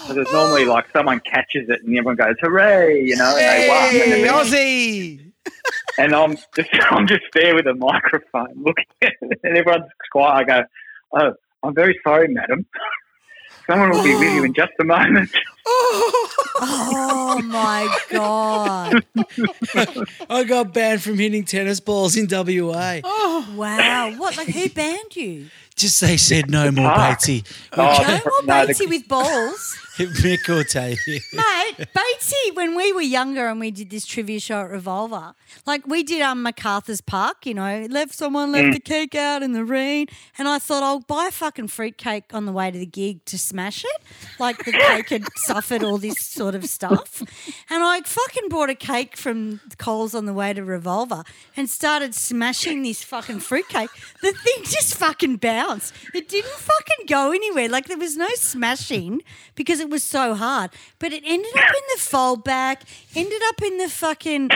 [0.07, 3.69] So there's normally like someone catches it and everyone goes hooray, you know, and they
[3.69, 3.85] won.
[3.85, 5.33] And, Hey, then- Aussie!
[6.01, 10.33] and I'm just I'm just there with a microphone looking, at it, and everyone's quiet.
[10.33, 10.65] I go,
[11.17, 11.33] oh,
[11.63, 12.67] I'm very sorry, madam.
[13.67, 15.31] Someone will be with you in just a moment.
[16.63, 19.05] Oh my god!
[20.29, 23.01] I got banned from hitting tennis balls in WA.
[23.05, 24.37] Oh Wow, what?
[24.37, 25.47] Like who banned you?
[25.77, 26.97] Just they said no more, ah.
[26.97, 27.19] Park.
[27.21, 27.47] Batesy.
[27.73, 29.79] Oh, No more no, the- with balls.
[30.09, 31.21] Mick will tell you.
[31.33, 35.35] Mate, Batesy, when we were younger and we did this trivia show at Revolver,
[35.67, 39.53] like we did um MacArthur's Park, you know, left someone left the cake out in
[39.53, 40.07] the rain,
[40.39, 43.25] and I thought I'll buy a fucking fruit cake on the way to the gig
[43.27, 44.03] to smash it,
[44.39, 47.21] like the cake had suffered all this sort of stuff,
[47.69, 51.25] and I fucking bought a cake from Coles on the way to Revolver
[51.57, 53.91] and started smashing this fucking fruit cake.
[54.23, 55.95] The thing just fucking bounced.
[56.15, 57.69] It didn't fucking go anywhere.
[57.69, 59.23] Like there was no smashing
[59.55, 60.71] because it was so hard.
[60.99, 62.85] But it ended up in the fold back,
[63.15, 64.49] ended up in the fucking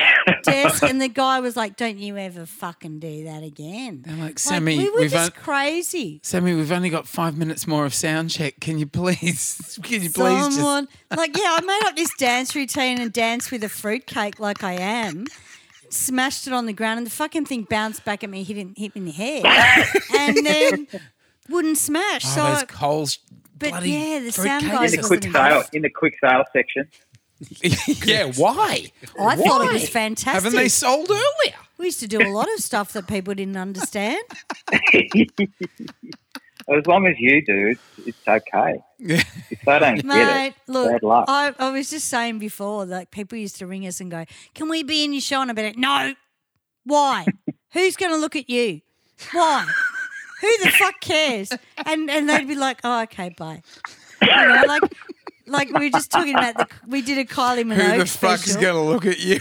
[0.43, 4.39] desk, and the guy was like, "Don't you ever fucking do that again." They're like,
[4.39, 6.21] Sammy, we were we've just on- crazy.
[6.23, 8.61] Sammy, we've only got five minutes more of sound check.
[8.61, 12.55] Can you please, can you please Someone just like, yeah, I made up this dance
[12.55, 15.25] routine and danced with a fruitcake like I am.
[15.91, 18.75] Smashed it on the ground and the fucking thing bounced back at me, hit, in,
[18.77, 19.45] hit me in the head,
[20.19, 20.87] and then
[21.49, 22.25] wouldn't smash.
[22.27, 23.19] Oh, so, those Coles
[23.59, 26.89] but bloody yeah, the sound guys in the quick sale in the quick sale section.
[28.07, 28.93] yeah, why?
[29.19, 30.33] I thought it was fantastic.
[30.33, 31.57] Haven't they sold earlier?
[31.79, 34.23] We used to do a lot of stuff that people didn't understand.
[36.67, 38.81] As long as you do, it's, it's okay.
[38.99, 41.25] If they don't get it, look, bad luck.
[41.29, 44.25] I, I was just saying before, like people used to ring us and go,
[44.55, 46.15] "Can we be in your show?" And I'd be like, "No,
[46.85, 47.27] why?
[47.73, 48.81] Who's going to look at you?
[49.33, 49.67] Why?
[50.45, 51.51] Who the fuck cares?"
[51.87, 53.63] And and they'd be like, "Oh, okay, bye."
[54.23, 54.83] You know, like
[55.47, 58.43] like we were just talking about the we did a Kylie Minogue Who the fuck's
[58.45, 58.61] special.
[58.61, 59.39] going to look at you?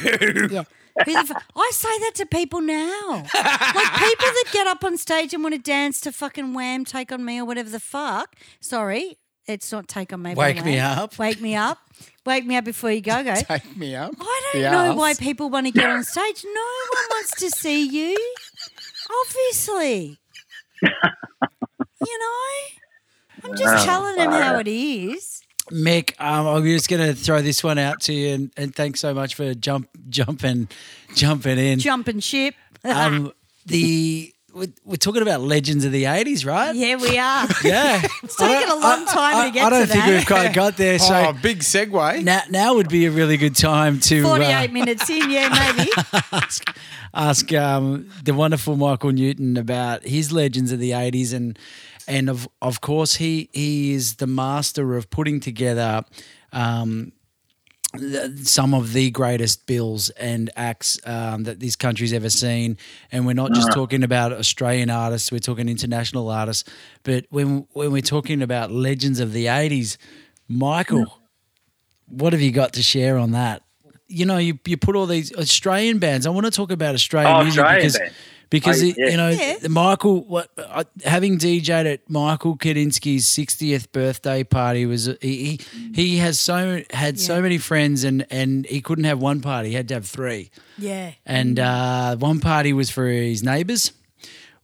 [0.52, 0.64] Yeah.
[1.06, 3.10] Who the fu- I say that to people now.
[3.14, 7.12] Like people that get up on stage and want to dance to fucking Wham, Take
[7.12, 8.36] on Me, or whatever the fuck.
[8.60, 10.36] Sorry, it's not Take on Me.
[10.36, 11.18] by Wake Me Up.
[11.18, 11.80] Wake Me Up.
[12.26, 13.34] Wake me up before you go go.
[13.36, 14.14] Take me up.
[14.20, 14.98] I don't the know arse.
[14.98, 16.44] why people want to get on stage.
[16.46, 16.62] No
[16.94, 18.16] one wants to see you.
[19.22, 20.20] Obviously.
[22.06, 23.50] you know?
[23.50, 25.42] I'm just Oh, telling them how it is.
[25.72, 29.00] Mick, um, I'm just going to throw this one out to you, and, and thanks
[29.00, 30.68] so much for jump jumping
[31.16, 31.80] jumping in.
[31.80, 32.56] Jumping ship.
[32.86, 33.32] Um,
[33.66, 36.76] the we're, we're talking about legends of the '80s, right?
[36.76, 37.48] yeah, we are.
[37.64, 40.10] Yeah, It's taken a long time I, to get I don't to think that.
[40.12, 41.00] we've quite got there.
[41.00, 42.24] So Oh, big segue.
[42.24, 45.90] now, now would be a really good time to uh, 48 minutes in, yeah, maybe.
[47.14, 51.58] ask um, the wonderful Michael Newton about his legends of the '80s, and
[52.08, 56.04] and of of course he he is the master of putting together.
[56.52, 57.14] Um, th-
[58.38, 62.78] some of the greatest bills and acts um, that this country's ever seen,
[63.12, 66.70] and we're not just talking about Australian artists; we're talking international artists.
[67.04, 69.98] But when when we're talking about legends of the '80s,
[70.48, 71.20] Michael,
[72.08, 73.62] what have you got to share on that?
[74.08, 76.26] You know, you, you put all these Australian bands.
[76.28, 78.16] I want to talk about Australian Oh, music Australian because bands.
[78.54, 79.10] Because Oh, it, yeah.
[79.10, 79.68] you know Yeah.
[79.68, 86.18] Michael what I, having DJ'd at Michael Gudinski's 60th birthday party was he he, he
[86.18, 89.88] has so had so many friends and and he couldn't have one party he had
[89.88, 91.14] to have three Yeah.
[91.26, 93.92] and uh, one party was for his neighbours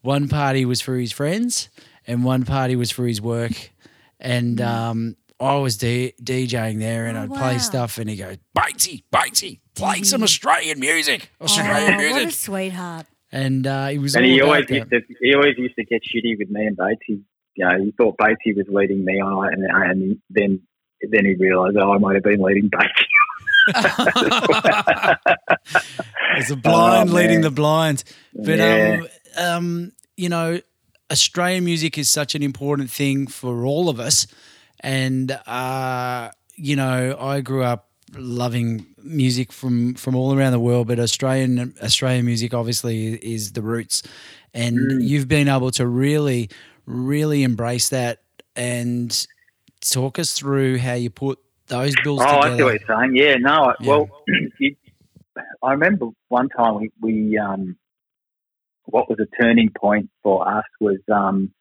[0.01, 1.69] one party was for his friends
[2.07, 3.71] and one party was for his work
[4.19, 7.37] and um, I was D- DJing there and Oh, I'd wow.
[7.39, 12.13] play stuff and he goes Batesy Batesy play some Australian music Australian Oh, what a
[12.23, 13.05] music sweetheart.
[13.32, 14.75] And uh, he was And he about always that.
[14.75, 17.21] used to he always used to get shitty with me and Batesy.
[17.55, 20.61] You know, he thought Batesy was leading me on, and, and then
[21.01, 23.05] then he realised, oh, I might have been leading Batesy.
[26.38, 28.03] It's a blind Oh, leading the blind.
[28.34, 29.01] But Yeah.
[29.38, 30.59] um, um, you know,
[31.11, 34.27] Australian music is such an important thing for all of us,
[34.80, 40.88] and uh, you know, I grew up loving music from from all around the world,
[40.88, 44.03] but Australian Australian music obviously is the roots,
[44.53, 45.07] and Mm.
[45.07, 46.49] you've been able to really,
[46.86, 48.20] really embrace that
[48.55, 49.26] and
[49.82, 52.64] talk us through how you put those bills Oh, I see together.
[52.66, 53.16] what you're saying.
[53.16, 53.64] Yeah, no.
[53.66, 53.88] I- Yeah.
[53.89, 54.10] Well,
[54.60, 54.76] you,
[55.64, 57.78] I remember one time we, we um,
[58.86, 61.51] what was a turning point for us was um,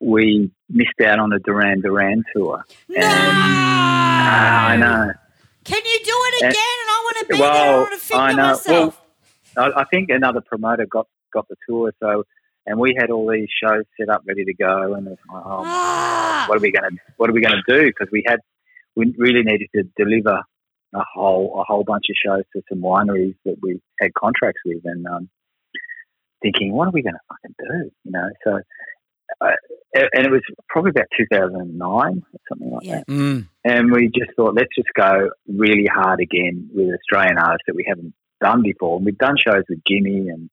[0.00, 2.64] we missed out on a Duran Duran tour.
[2.88, 3.00] No!
[3.00, 5.12] Ah, I know.
[5.64, 6.76] Can you do it again?
[6.82, 7.52] And I want to be there.
[7.52, 9.00] I want to finger myself.
[9.56, 12.24] Well, I, I think another promoter got got the tour, so
[12.66, 15.42] and we had all these shows set up, ready to go, and it was like,
[15.44, 17.86] oh, ah, what are we going to what are we going to do?
[17.86, 18.40] Because we had
[18.94, 20.42] we really needed to deliver
[20.94, 24.82] a whole a whole bunch of shows to some wineries that we had contracts with,
[24.84, 25.28] and um,
[26.42, 27.90] thinking, what are we going to fucking do?
[28.04, 28.60] You know, so.
[29.40, 29.50] Uh,
[29.94, 32.98] and it was probably about 2009 or something like Yeah.
[32.98, 33.06] that.
[33.06, 33.48] Mm.
[33.64, 37.84] And we just thought, let's just go really hard again with Australian artists that we
[37.88, 38.96] haven't done before.
[38.96, 40.50] And we've done shows with Jimmy and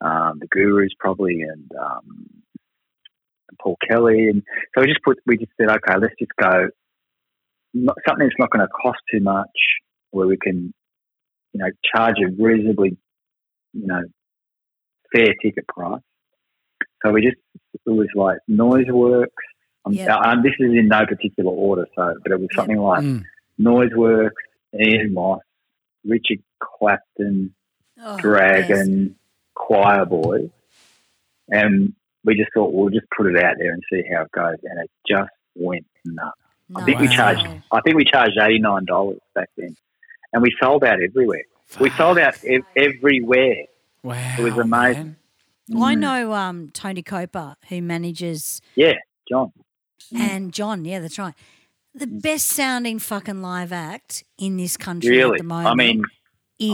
[0.00, 2.26] um, the Gurus probably and um,
[3.60, 4.28] Paul Kelly.
[4.28, 4.42] And
[4.74, 6.68] so we just put, we just said, okay, let's just go
[7.74, 9.46] not, something that's not going to cost too much
[10.10, 10.72] where we can,
[11.52, 12.96] you know, charge a reasonably,
[13.72, 14.02] you know,
[15.14, 16.00] fair ticket price.
[17.04, 17.36] So we just,
[17.88, 19.26] it was like Noiseworks.
[19.84, 20.14] Um, Yeah.
[20.16, 22.56] um, this is in no particular order, so, but it was Yeah.
[22.56, 23.24] something like Mm.
[23.60, 24.30] Noiseworks,
[24.78, 25.40] Ian Moss,
[26.04, 27.54] Richard Clapton,
[28.02, 29.16] oh, Dragon,
[29.54, 30.50] Choir Boys,
[31.48, 34.56] and we just thought we'll just put it out there and see how it goes,
[34.62, 36.36] and it just went nuts.
[36.68, 36.78] yes.
[36.82, 39.74] I think we charged, I think we charged eighty nine dollars back then,
[40.32, 41.44] and we sold out everywhere.
[41.80, 43.64] We sold out ev- everywhere.
[44.02, 45.02] Wow, It was amazing.
[45.04, 45.16] man.
[45.70, 45.98] I Mm.
[45.98, 48.94] know um, Tony Coper, who manages, Yeah,
[49.28, 49.52] John.
[50.14, 50.84] and John.
[50.84, 51.34] Yeah, that's right.
[51.94, 56.02] The best sounding fucking live act in this country Really, at the moment I mean,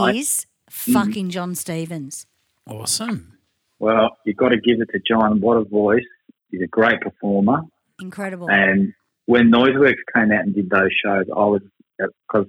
[0.01, 2.25] I- is fucking Jon Stevens.
[2.67, 3.37] Awesome.
[3.79, 5.39] well, you've got to give it to John.
[5.41, 6.03] What a voice!
[6.51, 7.61] He's a great performer.
[7.99, 8.49] Incredible.
[8.49, 8.93] And
[9.25, 11.61] when Noiseworks came out and did those shows, I was
[11.97, 12.47] because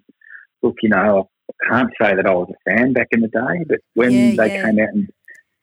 [0.63, 3.65] look, you know, I can't say that I was a fan back in the day,
[3.69, 4.65] but when Yeah, they yeah.
[4.65, 5.09] came out and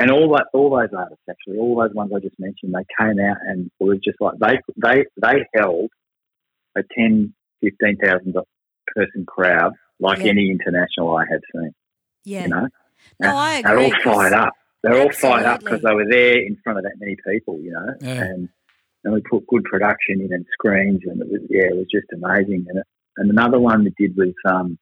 [0.04, 3.20] and all that, all those artists actually, all those ones I just mentioned, they came
[3.20, 5.90] out and it was just like they they they held
[6.76, 8.34] a 10, 15,000
[8.96, 10.32] person crowd like Yeah.
[10.32, 11.72] any international I had seen.
[12.26, 12.44] yeah.
[12.44, 12.68] You know,
[13.20, 14.54] No, I they're all all 'cause- fired up.
[14.84, 17.72] They're all fired up because they were there in front of that many people, you
[17.72, 18.24] know, Yeah.
[18.26, 18.50] and
[19.06, 22.08] and we put good production in and screens, and it was yeah, it was just
[22.14, 22.66] amazing.
[22.70, 22.86] And it,
[23.18, 24.78] and another one we did was um,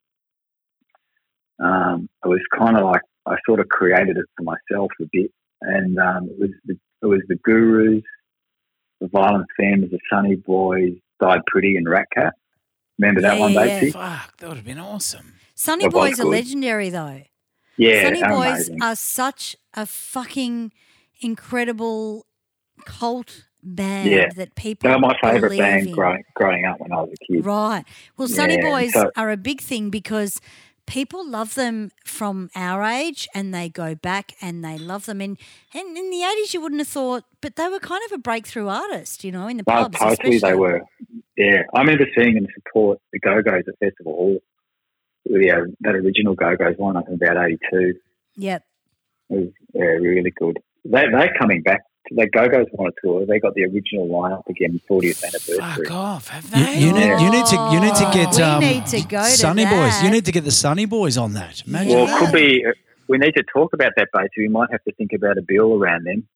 [1.59, 5.31] um, it was kind of like I sort of created it for myself a bit,
[5.61, 8.03] and um, it was the, it was the Gurus,
[8.99, 12.33] the Violent Femmes, the Sunny Boys, Died Pretty, and Rat Cat.
[12.99, 13.91] Remember that Yeah, one, yeah, yeah.
[13.91, 15.33] Fuck, that would have been awesome.
[15.55, 16.29] Sunny That was Boys are good.
[16.31, 17.21] legendary though.
[17.77, 18.83] Yeah, Sunny Boys amazing.
[18.83, 20.71] are such a fucking
[21.21, 22.25] incredible
[22.85, 24.27] cult band Yeah.
[24.35, 27.45] that people They were my favourite band growing, growing up when I was a kid.
[27.45, 27.83] Right.
[28.17, 30.41] Well, Sunny Yeah, Boys so- are a big thing because
[30.91, 35.21] people love them from our age and they go back and they love them.
[35.21, 35.37] And,
[35.73, 38.67] and in the 80s, you wouldn't have thought, but they were kind of a breakthrough
[38.67, 40.17] artist, you know, in the Well, pubs.
[40.17, 40.81] totally, they were.
[41.37, 44.39] Yeah, I remember seeing them support the Go Go's at Festival Hall.
[45.23, 47.93] Yeah, that original Go Go's one, I think about '82.
[48.35, 48.65] Yep.
[49.29, 50.59] It was yeah, really good.
[50.83, 51.83] They, they're coming back.
[52.09, 53.25] The Go Go's on a tour.
[53.25, 55.85] They got the original lineup again, 40th anniversary.
[55.85, 56.79] Fuck off, have You, they?
[56.79, 59.23] you need, you need to you need to Oh, get we um, need to go
[59.23, 60.03] to Sunny Boys.
[60.03, 61.61] You need to get the Sunny Boys on that.
[61.67, 62.15] Imagine Well, Yeah.
[62.15, 62.65] it could be.
[63.07, 64.29] We need to talk about that, Batesy.
[64.37, 66.27] We might have to think about a bill around them.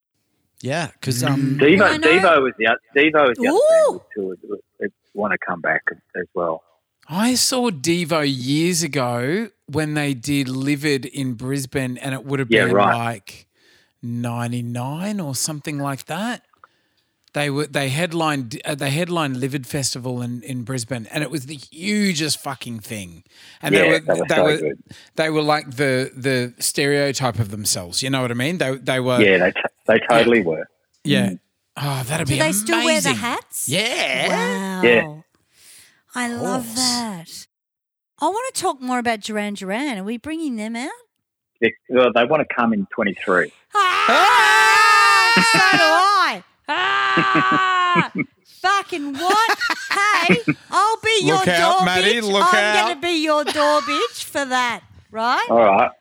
[0.62, 3.88] Yeah, because um, Devo, Devo was the Devo was the Ooh.
[3.90, 5.84] other band with that want to come back
[6.16, 6.64] as well.
[7.08, 12.50] I saw Devo years ago when they did Livid in Brisbane, and it would have
[12.52, 12.96] Yeah, been right.
[13.16, 13.48] like
[14.06, 16.44] '99 or something like that.
[17.34, 21.48] They were they headlined uh, they headlined Livid Festival in, in Brisbane, and it was
[21.48, 23.24] the hugest fucking thing.
[23.62, 24.84] And Yeah, they were that was they so were good.
[25.16, 28.02] they were like the the stereotype of themselves.
[28.02, 28.58] You know what I mean?
[28.58, 30.66] They they were Yeah, they t- they totally were.
[31.04, 31.34] yeah.
[31.76, 33.68] Oh, that'd be Do be they still wear the hats?
[33.68, 34.30] Yeah.
[34.30, 34.82] Wow.
[34.84, 35.22] Yeah.
[36.16, 37.48] I love that.
[38.22, 39.98] I want to talk more about Duran Duran.
[39.98, 40.90] Are we bringing them out?
[41.62, 43.52] They, well, they want to come in 23.
[43.76, 46.44] Ah, so do I.
[46.68, 48.12] Ah,
[48.62, 49.52] fucking what?
[49.90, 50.42] Hey,
[50.72, 52.32] I'll be your Look out, door Maddie, bitch.
[52.32, 52.88] look I'm out.
[52.90, 54.82] gonna be your door bitch for that,
[55.12, 55.48] right?
[55.50, 55.92] All right.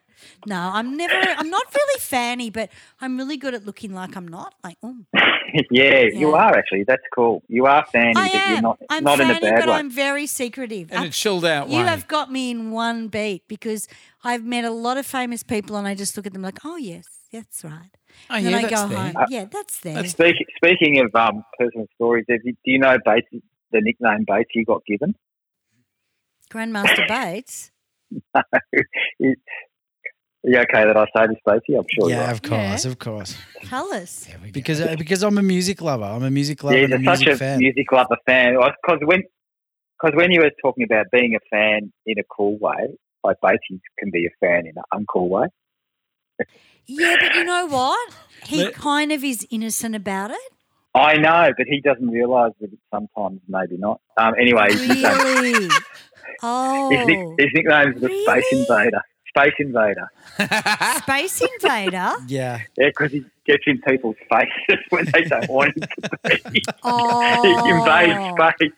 [0.47, 1.15] No, I'm never.
[1.15, 2.71] I'm not really fanny, but
[3.01, 4.55] I'm really good at looking like I'm not.
[4.63, 4.97] Like, oh,
[5.71, 6.85] yeah, you are actually.
[6.85, 7.43] That's cool.
[7.49, 8.63] You are fanny, I but you're am.
[8.63, 9.75] not, I'm not in fanny, a bad but way.
[9.77, 10.91] I'm very secretive.
[10.91, 11.85] And I- a chilled out You way.
[11.87, 13.89] have got me in one beat because
[14.23, 16.77] I've met a lot of famous people and I just look at them like, oh,
[16.77, 17.91] yes, that's right.
[18.31, 18.99] oh, And yeah, then I that's go there.
[19.13, 19.15] home.
[19.29, 20.05] yeah, that's there.
[20.07, 23.29] Speak, speaking of um, personal stories, have you, do you know Bates,
[23.73, 25.15] the nickname Bates you got given?
[26.51, 27.71] Grandmaster Bates.
[29.19, 29.35] You- Are
[30.45, 31.79] you okay that I say this, Batesy?
[31.79, 32.33] I'm sure you yeah, are.
[32.33, 33.37] of course, of course.
[33.65, 34.25] Tell us.
[34.27, 34.53] There we go.
[34.53, 36.05] Because uh, because I'm a music lover.
[36.05, 37.59] I'm a music lover Yeah, and a you're such music a fan.
[37.59, 38.55] music lover fan.
[38.55, 39.23] Because when,
[40.01, 42.89] cause when you were talking about being a fan in a cool way,
[43.25, 45.47] like Batesy can be a fan in an uncool way.
[46.87, 48.15] Yeah, but you know what?
[48.47, 50.39] He Let- kind of is innocent about it.
[50.97, 54.01] I know, but he doesn't realise that it's sometimes maybe not.
[54.17, 55.69] Um, anyway, his, nickname- Really?
[56.43, 56.91] Oh.
[56.91, 58.61] his, nick, his nickname's the Space Really?
[58.69, 59.03] Invader.
[59.37, 60.09] Space Invader.
[60.99, 62.13] Space Invader?
[62.29, 62.61] Yeah.
[62.79, 66.63] Yeah, because he gets in people's faces when they don't want him to be.
[66.83, 67.43] Oh.
[67.43, 68.73] he invades space.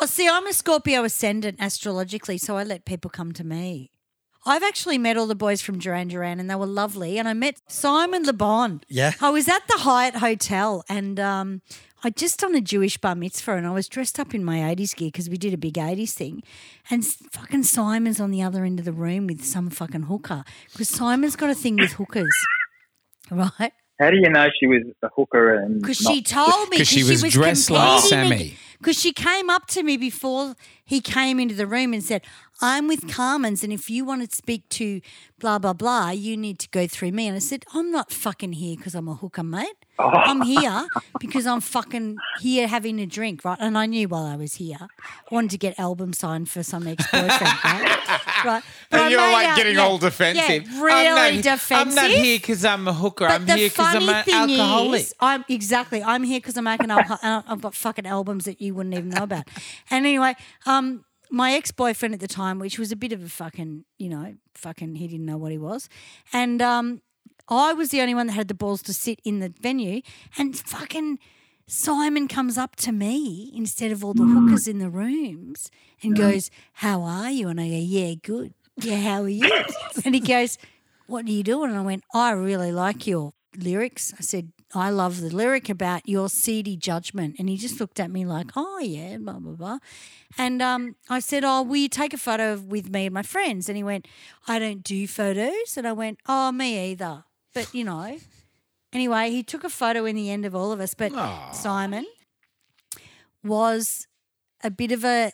[0.00, 3.90] Oh, see, I'm a Scorpio ascendant astrologically, so I let people come to me.
[4.46, 7.18] I've actually met all the boys from Duran Duran, and they were lovely.
[7.18, 8.80] And I met Simon Le Bon.
[8.88, 9.12] Yeah.
[9.20, 11.62] I was at the Hyatt Hotel, and um,
[12.04, 14.94] I just done a Jewish bar mitzvah, and I was dressed up in my '80s
[14.94, 16.42] gear because we did a big '80s thing.
[16.90, 20.88] And fucking Simon's on the other end of the room with some fucking hooker because
[20.88, 22.34] Simon's got a thing with hookers,
[23.30, 23.72] right?
[23.98, 26.86] How do you know she was a hooker and Because not she told me 'Cause
[26.86, 28.56] she was dressed like Sammy.
[28.78, 32.22] Because she came up to me before he came into the room and said,
[32.62, 35.00] "I'm with Carmen's, and if you want to speak to
[35.40, 38.52] blah blah blah, you need to go through me." And I said, "I'm not fucking
[38.52, 39.77] here because I'm a hooker, mate.
[40.00, 40.10] Oh.
[40.10, 40.86] I'm here
[41.18, 44.76] because I'm fucking here having a drink, right?" And I knew while I was here,
[44.80, 48.44] I wanted to get album signed for some ex boyfriend, right?
[48.44, 48.62] right?
[48.90, 50.66] But And you're like out- getting yeah, all defensive.
[50.68, 51.76] Yeah, really I'm not, defensive.
[51.88, 53.26] I'm not here because I'm a hooker.
[53.26, 55.00] But I'm here because I'm an alcoholic.
[55.00, 56.02] is, I'm exactly.
[56.02, 56.88] I'm here because I'm making.
[56.88, 59.48] alco- uh, I've got fucking albums that you wouldn't even know about.
[59.90, 60.34] And anyway,
[60.66, 64.08] um, my ex boyfriend at the time, which was a bit of a fucking, you
[64.08, 65.88] know, fucking, he didn't know what he was,
[66.32, 67.02] and um,
[67.48, 70.02] I was the only one that had the balls to sit in the venue,
[70.36, 71.18] and fucking.
[71.70, 75.70] Simon comes up to me instead of all the hookers in the rooms
[76.02, 77.48] and goes, How are you?
[77.48, 78.54] And I go, Yeah, good.
[78.78, 79.64] Yeah, how are you?
[80.04, 80.56] and he goes,
[81.08, 81.68] What are you doing?
[81.68, 84.14] And I went, I really like your lyrics.
[84.18, 87.36] I said, I love the lyric about your seedy judgment.
[87.38, 89.78] And he just looked at me like, Oh, yeah, blah, blah, blah.
[90.36, 93.68] And um, I said, Oh, will you take a photo with me and my friends?
[93.68, 94.06] And he went,
[94.46, 95.76] I don't do photos.
[95.76, 97.24] And I went, Oh, me either.
[97.54, 98.16] But, you know,
[98.92, 100.94] anyway, he took a photo in the end of all of us.
[100.94, 101.12] But
[101.52, 102.06] Simon
[103.44, 104.06] was
[104.62, 105.32] a bit of a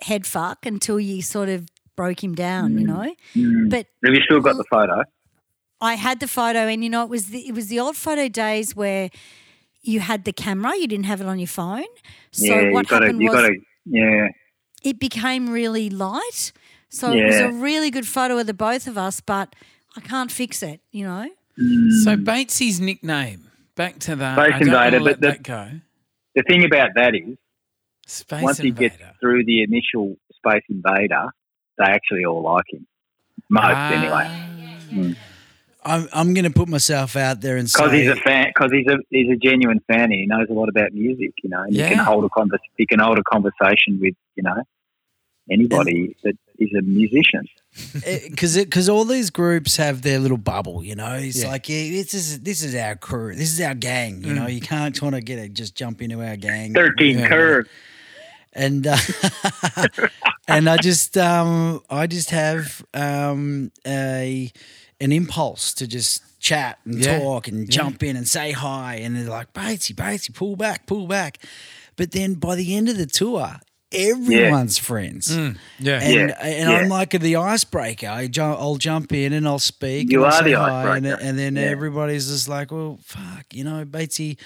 [0.00, 2.88] head fuck until you sort of broke him down, you mm.
[2.88, 3.14] know?
[3.34, 3.70] Mm.
[3.70, 5.02] But Have you still got the photo?
[5.80, 8.28] I had the photo, and you know, it was the, it was the old photo
[8.28, 9.10] days where
[9.82, 11.84] you had the camera, you didn't have it on your phone.
[12.32, 14.28] So yeah, what you got to happened you was got to Yeah.
[14.82, 16.52] it became really light.
[16.88, 17.48] So it was Yeah.
[17.48, 19.54] a really good photo of the both of us, but
[19.96, 21.28] I can't fix it, you know?
[22.04, 23.44] So Batesy's nickname.
[23.74, 24.34] Back to that.
[24.36, 25.70] Space I don't Invader, let but the- that go.
[26.34, 27.36] The thing about that is,
[28.06, 31.26] Space once he gets through the initial Space Invader,
[31.78, 32.86] they actually all like him.
[33.50, 33.92] Most Ah.
[33.92, 35.16] anyway.
[35.84, 38.46] I'm, I'm going to put myself out there and Because say he's a fan.
[38.54, 40.04] Because he's a he's a genuine fan.
[40.04, 41.32] And he knows a lot about music.
[41.42, 44.42] You know, and he can hold a convers- He can hold a conversation with you
[44.42, 44.62] know
[45.50, 47.46] anybody that is a musician.
[47.94, 51.14] Because because all these groups have their little bubble, you know.
[51.14, 51.48] It's Yeah.
[51.48, 54.22] like yeah, this is this is our crew, this is our gang.
[54.24, 54.54] You know, Mm.
[54.54, 56.74] you can't kind of get a, just jump into our gang.
[56.74, 57.28] Thirteen Yeah.
[57.28, 57.66] curve.
[58.54, 58.96] and uh,
[60.48, 64.50] and I just um I just have um a
[65.00, 67.18] an impulse to just chat and Yeah.
[67.18, 71.06] talk and jump in and say hi, and they're like Batesy, Batesy, pull back, pull
[71.06, 71.38] back.
[71.96, 73.60] But then by the end of the tour,
[73.92, 75.28] everyone's friends.
[75.28, 76.00] Mm, yeah.
[76.02, 76.76] And, Yeah, and yeah.
[76.78, 78.08] I'm like the icebreaker.
[78.08, 80.10] I ju- I'll jump in and I'll speak.
[80.10, 81.18] You and I'll are the hi, and, icebreaker.
[81.28, 81.62] and then Yeah.
[81.62, 84.36] everybody's just like, "Well, fuck, you know, Batesy,"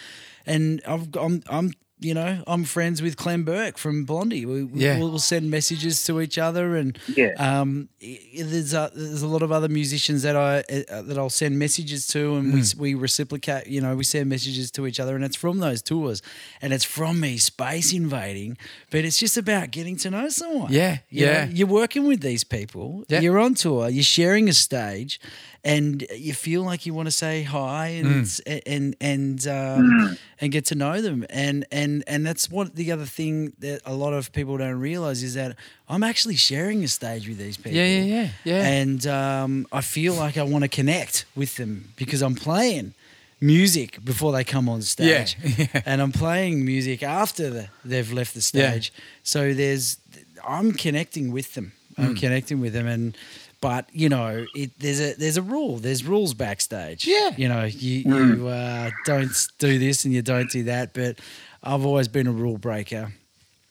[0.47, 1.72] and I've, I'm, I'm,
[2.03, 4.44] you know, I'm friends with Clem Burke from Blondie.
[4.46, 4.98] We, we- Yeah.
[4.98, 7.32] we'll send messages to each other, and Yeah.
[7.38, 11.16] um, i- i- there's a, there's a lot of other musicians that I uh, that
[11.18, 12.74] I'll send messages to, and Mm.
[12.76, 13.66] we we reciprocate.
[13.66, 16.22] You know, we send messages to each other, and it's from those tours,
[16.61, 18.57] and it's from me space invading.
[18.90, 20.72] But it's just about getting to know someone.
[20.72, 21.48] Yeah, You know, yeah.
[21.53, 23.05] you're working with these people.
[23.09, 23.20] Yeah.
[23.20, 23.88] You're on tour.
[23.88, 25.20] You're sharing a stage,
[25.65, 28.21] and you feel like you want to say hi and Mm.
[28.23, 31.25] it's- and and um, and get to know them.
[31.31, 35.23] And and and that's what the other thing that a lot of people don't realize
[35.23, 35.57] is that
[35.89, 37.73] I'm actually sharing a stage with these people.
[37.73, 38.67] Yeah, yeah, yeah, yeah.
[38.81, 42.95] And um, I feel like I want to connect with them because I'm playing
[43.41, 45.83] music before they come on stage, Yeah.
[45.87, 48.93] and I'm playing music after the, they've left the stage.
[48.95, 49.03] Yeah.
[49.25, 49.99] So there's,
[50.47, 51.73] I'm connecting with them.
[51.99, 52.05] Mm.
[52.05, 53.17] I'm connecting with them, and
[53.63, 55.79] but you know, it, there's a there's a rule.
[55.79, 57.07] There's rules backstage.
[57.07, 57.31] Yeah.
[57.39, 60.93] you know, you you uh, don't do this and you don't do that.
[60.93, 61.19] But
[61.63, 63.13] I've always been a rule breaker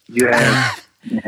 [0.07, 0.71] Yeah.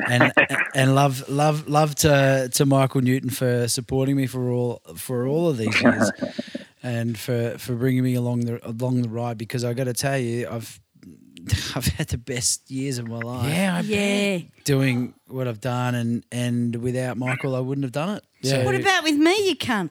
[0.08, 0.32] and
[0.74, 5.50] and love love love to to Michael Newton for supporting me for all for all
[5.50, 6.12] of these years,
[6.84, 9.38] and for for bringing me along the along the ride.
[9.38, 10.80] Because I got to tell you, I've
[11.76, 13.80] I've had the best years of my life yeah, I.
[13.82, 14.40] Yeah.
[14.64, 18.24] doing what I've done, and and without Michael, I wouldn't have done it.
[18.42, 18.66] Yeah.
[18.66, 19.90] What about with me, you cunt?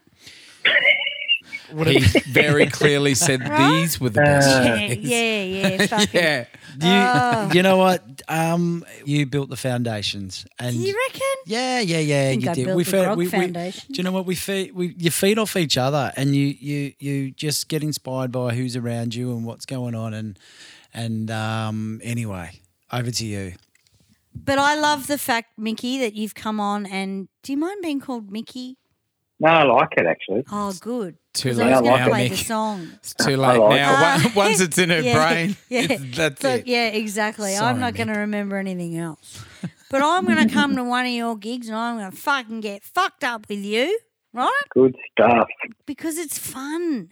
[1.87, 2.01] He
[2.31, 4.99] very clearly said these were the best Yeah, years.
[4.99, 5.87] yeah, yeah.
[5.87, 6.21] Fucking.
[6.21, 6.45] Yeah.
[6.81, 7.51] You, Oh.
[7.55, 8.03] you know what?
[8.29, 11.21] Um, you built the foundations, and You reckon?
[11.47, 12.29] Yeah, yeah, yeah.
[12.31, 12.65] think you I did.
[12.67, 14.73] built we the fed, Grog we, we, do you know what we feed?
[14.75, 18.77] We you feed off each other, and you you you just get inspired by who's
[18.77, 20.39] around you and what's going on, and
[20.95, 22.51] and um, anyway,
[22.93, 23.55] over to you.
[24.35, 28.01] But I love the fact, Mickey, that you've come on and do you mind being
[28.01, 28.79] called Mickey?
[29.41, 30.45] No, I like it actually.
[30.53, 31.17] Oh, good.
[31.35, 32.31] Too 'Cause late I was now, play Mick.
[32.31, 32.89] the song.
[32.95, 34.17] It's too late like now.
[34.17, 34.23] it.
[34.25, 35.87] Once- Once it's in her Yeah, brain, yeah.
[36.15, 36.67] that's So, it.
[36.67, 37.55] yeah, exactly.
[37.55, 39.45] Sorry, I'm not going to remember anything else.
[39.91, 42.61] But I'm going to come to one of your gigs and I'm going to fucking
[42.61, 43.99] get fucked up with you,
[44.33, 44.51] right?
[44.75, 45.49] Good stuff.
[45.87, 47.11] Because it's fun.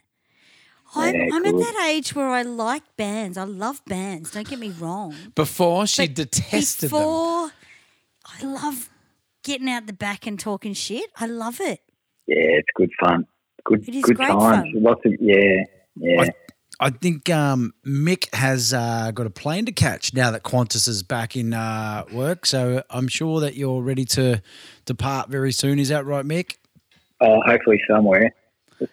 [0.94, 3.38] I'm, Yeah, I'm at that age where I like bands.
[3.38, 4.32] I love bands.
[4.32, 5.14] Don't get me wrong.
[5.34, 6.98] Before she But detested them.
[6.98, 7.50] before,
[8.26, 8.90] I love
[9.44, 11.10] getting out the back and talking shit.
[11.16, 11.80] I love it.
[12.26, 13.26] Yeah, it's good fun.
[13.64, 14.40] Good, It is good great times.
[14.72, 14.82] fun.
[14.82, 15.64] Lots of yeah,
[15.96, 16.24] yeah.
[16.82, 21.02] I think um, Mick has uh, got a plane to catch now that Qantas is
[21.02, 22.46] back in uh, work.
[22.46, 24.40] So I'm sure that you're ready to
[24.86, 25.78] depart very soon.
[25.78, 26.56] Is that right, Mick?
[27.20, 28.32] Oh, hopefully somewhere,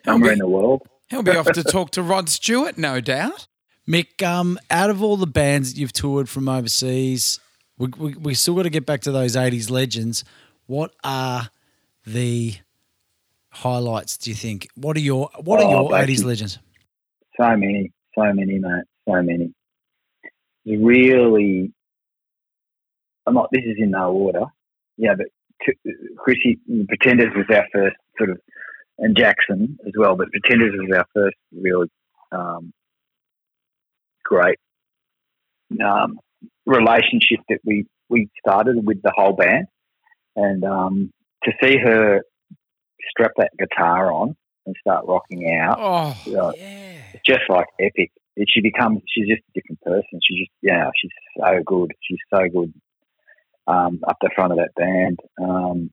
[0.03, 0.81] somewhere in the world.
[1.09, 3.47] He'll be off to talk to Rod Stewart, no doubt.
[3.87, 7.39] Mick, um, out of all the bands that you've toured from overseas,
[7.77, 10.25] we, we, we still got to get back to those 80s legends.
[10.65, 11.49] What are
[12.05, 12.55] the
[13.51, 14.67] highlights, do you think?
[14.75, 16.59] What are your What are Oh, your 80s basically- legends?
[17.39, 18.83] So many, so many, mate.
[19.07, 19.53] So many.
[20.65, 21.71] It's really,
[23.25, 23.49] I'm not.
[23.53, 24.45] This is in no order.
[24.97, 25.27] Yeah, but
[25.65, 25.77] t-
[26.17, 28.39] Chrissie Pretenders was our first sort of,
[28.99, 30.15] and Jackson as well.
[30.15, 31.87] But Pretenders was our first really
[32.31, 32.73] um,
[34.23, 34.57] great
[35.83, 36.19] um,
[36.65, 39.67] relationship that we we started with the whole band,
[40.35, 41.11] and um,
[41.43, 42.21] to see her
[43.09, 44.35] strap that guitar on
[44.65, 46.51] and start rocking out Oh, Yeah.
[46.55, 46.97] yeah.
[47.13, 48.11] it's just like epic.
[48.35, 50.19] It- She becomes she's just a different person.
[50.23, 51.91] She's just yeah, she's so good.
[52.01, 52.73] She's so good
[53.67, 55.19] um, up the front of that band.
[55.41, 55.91] Um,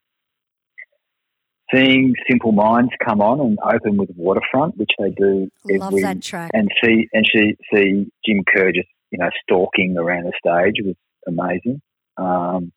[1.72, 6.22] seeing Simple Minds come on and open with Waterfront, which they do Love every, that
[6.22, 6.50] track.
[6.52, 10.96] and see and she see Jim Kerr just you know stalking around the stage was
[11.26, 11.80] amazing.
[12.16, 12.72] Um,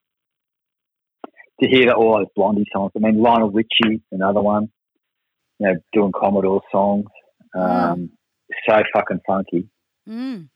[1.62, 2.92] to hear all those Blondie songs.
[2.96, 4.70] I mean, Lionel Richie, another one.
[5.60, 7.06] You know, doing Commodore songs.
[7.58, 8.12] Um,
[8.70, 9.68] So fucking funky.
[10.08, 10.50] Mm.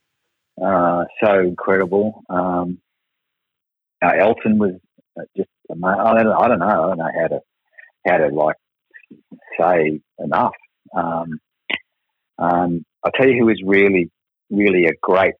[0.62, 2.22] Uh, so incredible.
[2.28, 2.78] Um,
[4.02, 4.74] Elton was
[5.18, 6.66] uh, just I don't, I don't know.
[6.66, 7.40] I don't know how to
[8.06, 8.56] how to like
[9.58, 10.54] say enough.
[10.94, 11.40] Um,
[12.38, 14.10] um, I'll tell you who was really,
[14.50, 15.34] really a great,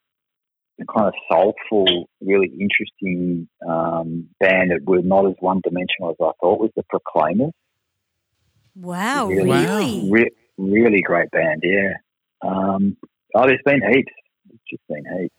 [0.95, 6.31] kind of soulful, really interesting um, band that were not as one dimensional as I
[6.41, 7.53] thought was the Proclaimers.
[8.75, 9.51] Wow, Really?
[9.51, 10.09] really?
[10.11, 11.95] Re- really great band, yeah.
[12.41, 12.97] Um,
[13.35, 14.13] oh, there's been heaps.
[14.47, 15.35] There's just been heaps.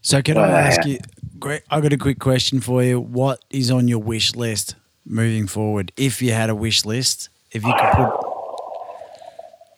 [0.00, 0.98] So can Uh, I ask you?
[1.38, 1.62] Great.
[1.70, 3.00] I got a quick question for you.
[3.00, 5.92] What is on your wish list moving forward?
[5.96, 8.12] If you had a wish list, if you could put,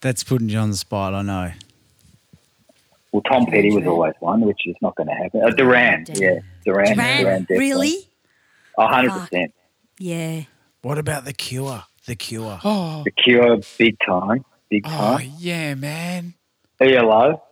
[0.01, 1.15] that's putting you on the spot.
[1.15, 1.53] I know.
[3.13, 5.43] Well, Tom Petty was always one, which is not going to happen.
[5.45, 8.09] Uh, Duran, yeah, Duran, Duran, Duran, really?
[8.79, 9.53] A hundred percent.
[9.99, 10.43] Yeah.
[10.81, 11.85] What about the Cure?
[12.07, 12.59] The Cure.
[12.65, 15.33] Oh, The Cure, big time, big oh time.
[15.39, 16.35] yeah, man.
[16.81, 17.43] ELO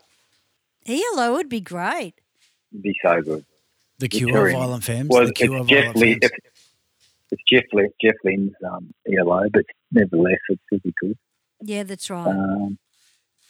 [0.88, 2.14] ELO would be great.
[2.72, 3.44] would be so good.
[3.98, 4.56] The Cure, touring.
[4.56, 5.08] Violent Femmes.
[5.10, 6.18] Well, the Cure, it's Violent Lee.
[6.20, 6.32] Femmes.
[7.30, 11.16] It's, Jeff Lee, Jeff Lynne's um, ELO, but nevertheless, it's pretty good.
[11.62, 12.26] Yeah, that's right.
[12.26, 12.78] Um,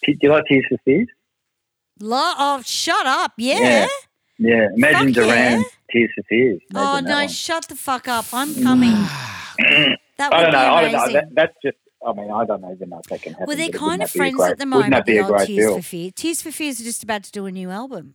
[0.07, 1.09] do you like Tears for Fears?
[2.01, 3.33] Lo- oh, shut up.
[3.37, 3.59] Yeah.
[3.61, 3.87] Yeah.
[4.43, 5.63] Yeah, imagine Fuck Duran, yeah.
[5.93, 6.61] Tears for Fears.
[6.75, 8.25] Oh, no, shut the fuck up.
[8.33, 8.93] I'm coming.
[9.59, 10.59] that would I don't know.
[10.59, 11.13] I don't know.
[11.13, 11.77] That, that's just.
[12.07, 13.47] I mean, I don't even know if that can happen.
[13.49, 15.19] well, they're kind of that be a friends great- at the Wouldn't moment, that be
[15.19, 15.77] a great Tears deal?
[15.77, 16.13] for Fears.
[16.17, 18.15] Tears for Fears are just about to do a new album.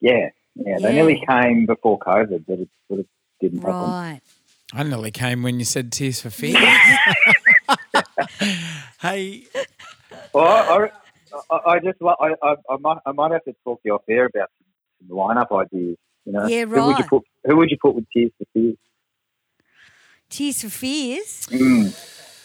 [0.00, 0.76] Yeah, yeah, Yeah.
[0.80, 3.06] They nearly came before COVID, but it sort of
[3.40, 3.72] didn't happen.
[3.72, 4.20] Right.
[4.72, 6.58] I nearly came when you said Tears for Fears.
[9.00, 9.44] Hey,
[10.32, 10.88] Well, I,
[11.50, 14.02] I, I just I, I, I might I might have to talk to you off
[14.08, 14.48] there about
[14.98, 15.96] some lineup ideas.
[16.24, 17.08] You know, Yeah, Who would you right.
[17.10, 17.22] put?
[17.44, 18.76] Who would you put with Tears for Fears?
[20.30, 21.46] Tears for Fears.
[21.50, 21.94] Mm.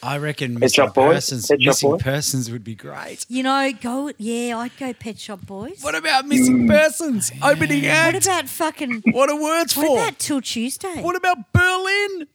[0.02, 1.14] I reckon Pet missing Shop Boys?
[1.14, 1.47] persons.
[1.47, 2.02] Pet Shop Missing Boys?
[2.02, 3.26] persons would be great.
[3.28, 4.12] You know, go.
[4.18, 5.82] Yeah, I'd go Pet Shop Boys.
[5.82, 6.70] what about Missing mm.
[6.70, 7.32] Persons?
[7.41, 8.16] Opening act.
[8.16, 9.04] What about fucking?
[9.12, 9.82] What are words for?
[9.82, 11.02] What about Till Tuesday?
[11.02, 12.28] What about Berlin?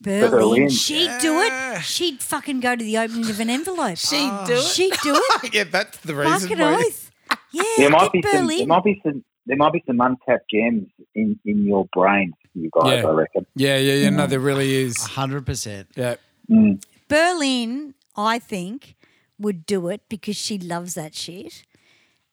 [0.00, 0.30] Berlin.
[0.30, 0.68] Berlin.
[0.68, 1.82] She'd do it.
[1.82, 3.98] She'd fucking go to the opening of an envelope.
[3.98, 4.44] She'd ah.
[4.46, 4.62] do it.
[4.62, 5.54] She'd do it.
[5.54, 6.40] yeah, that's the reason.
[6.40, 6.84] Fucking why.
[6.86, 7.10] oath.
[7.52, 8.46] Yeah, There might get be some.
[8.46, 9.24] There might be some.
[9.46, 13.02] There might be some untapped gems in, in your brain, you guys.
[13.02, 13.08] Yeah.
[13.08, 13.46] I reckon.
[13.54, 14.10] Yeah, yeah, yeah.
[14.10, 14.28] No, mm.
[14.28, 14.98] there really is.
[14.98, 15.88] hundred percent.
[15.96, 16.16] Yeah.
[16.50, 16.82] Mm.
[17.08, 18.94] Berlin, I think,
[19.38, 21.64] would do it because she loves that shit.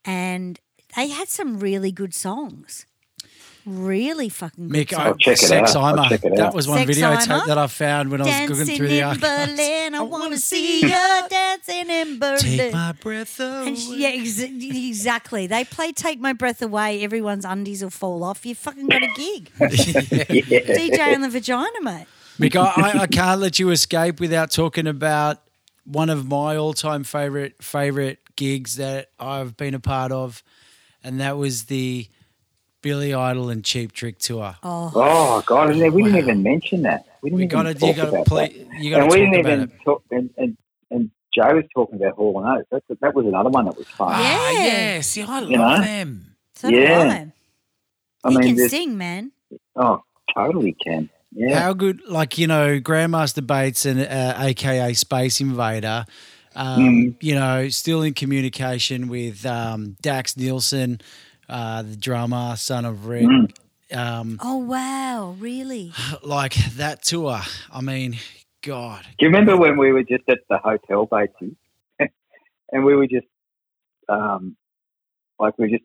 [0.03, 0.59] And
[0.95, 2.85] they had some really good songs.
[3.65, 5.17] Really fucking good Mick, I, songs.
[5.21, 6.09] check it out.
[6.09, 6.53] Check it That out.
[6.53, 7.15] was one Sexheimer?
[7.17, 9.47] videotape that I found when I was Dancing looking through the in archives.
[9.55, 10.89] Berlin, I want to see you
[11.29, 12.37] dancing in Berlin.
[12.37, 13.67] Take my breath away.
[13.69, 15.47] And she- yeah, ex- exactly.
[15.47, 18.45] They play "Take My Breath Away." Everyone's undies will fall off.
[18.45, 19.49] You fucking got a gig.
[19.59, 22.05] DJ on the vagina, mate.
[22.39, 25.41] Mick, I, I, I can't let you escape without talking about
[25.85, 30.43] one of my all-time favorite favorite gigs that I've been a part of,
[31.03, 32.07] and that was the
[32.81, 34.55] Billy Idol and Cheap Trick tour.
[34.63, 35.71] Oh, Oh God!
[35.71, 37.05] and We didn't even mention that.
[37.21, 38.79] We didn't We even gotta, you talk gotta about play, that.
[38.81, 40.03] you and we didn't even talk.
[40.11, 40.57] And, and,
[40.91, 42.67] and Joe was talking about Hall and Oates.
[42.71, 44.09] That's, that was another one that was fun.
[44.11, 44.65] Ah, Yeah.
[44.95, 45.01] yeah.
[45.01, 45.81] See, I love You know?
[45.81, 46.35] them.
[46.55, 47.27] so Yeah.
[48.23, 48.27] I.
[48.27, 49.31] I he mean, can sing, man.
[49.75, 50.03] oh,
[50.35, 51.09] totally can.
[51.37, 51.59] Yeah.
[51.59, 56.05] How good, like you know, Grandmaster Baitz and uh, AKA Space Invader,
[56.55, 57.15] um, Mm.
[57.21, 61.01] you know, still in communication with um, Daxx Nielsen,
[61.49, 63.25] uh, the drummer, son of Rick.
[63.27, 63.51] Mm.
[63.93, 65.91] Um, Oh wow, really?
[66.23, 67.41] like that tour.
[67.71, 68.15] I mean,
[68.63, 71.55] God, Do you remember when we were just at the hotel, Batesy,
[72.71, 73.27] and we were just,
[74.07, 74.55] um,
[75.37, 75.83] like we just,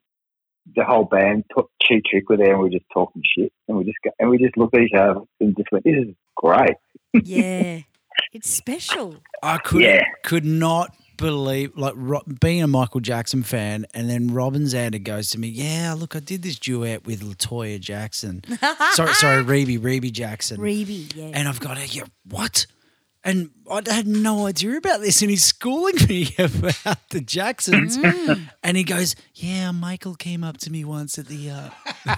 [0.75, 3.77] the whole band, t- Cheap Trick were there, and we were just talking shit, and
[3.79, 6.15] we just go, and we just looked at each other and just went, "This is
[6.37, 6.77] great."
[7.13, 7.81] Yeah,
[8.33, 9.17] it's special.
[9.43, 10.05] I could Yeah.
[10.23, 11.95] could not believe like
[12.41, 16.21] being a Michael Jackson fan, and then Robin Zander goes to me, "Yeah, look, I
[16.21, 18.43] did this duet with Latoya Jackson.
[18.93, 21.31] sorry, sorry, Rebbie, Rebbie Jackson." Rebbie, yeah.
[21.35, 22.67] And I've got a yeah, what?
[23.23, 25.21] And I had no idea about this.
[25.23, 27.97] And he's schooling me about the Jacksons.
[27.99, 28.51] Mm.
[28.63, 31.51] And he goes, Yeah, Michael came up to me once at the.
[31.51, 31.71] Uh,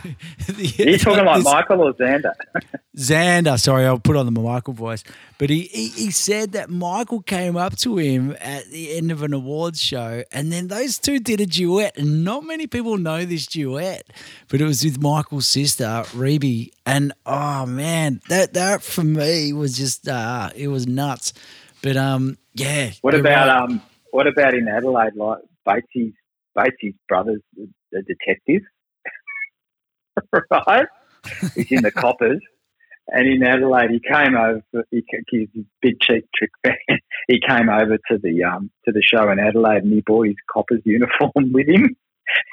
[0.49, 2.33] the Are you talking like this- Michael or Zander?
[2.97, 5.03] Zander, sorry, I'll put on the Michael voice.
[5.39, 9.23] But he, he, he said that Michael came up to him at the end of
[9.23, 11.97] an awards show, and then those two did a duet.
[11.97, 14.05] And not many people know this duet,
[14.49, 16.71] but it was with Michael's sister, Rebbie.
[16.85, 21.33] And oh man, that that for me was just uh it was nuts.
[21.83, 22.91] But um yeah.
[23.03, 23.63] What about right.
[23.71, 23.83] um?
[24.11, 25.15] What about in Adelaide?
[25.17, 26.13] Like Batesy's
[26.55, 27.41] Batesy's brother's
[27.95, 28.63] a detective,
[30.67, 30.87] right?
[31.55, 32.41] He's in the coppers.
[33.09, 34.63] And in Adelaide, he came over.
[34.91, 36.77] He, he's a big cheap trick fan.
[37.29, 40.37] He came over to the um, to the show in Adelaide, and he brought his
[40.53, 41.97] coppers uniform with him,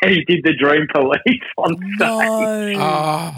[0.04, 1.98] and he did the Dream Police on stage.
[2.00, 2.74] No.
[2.78, 3.36] Oh,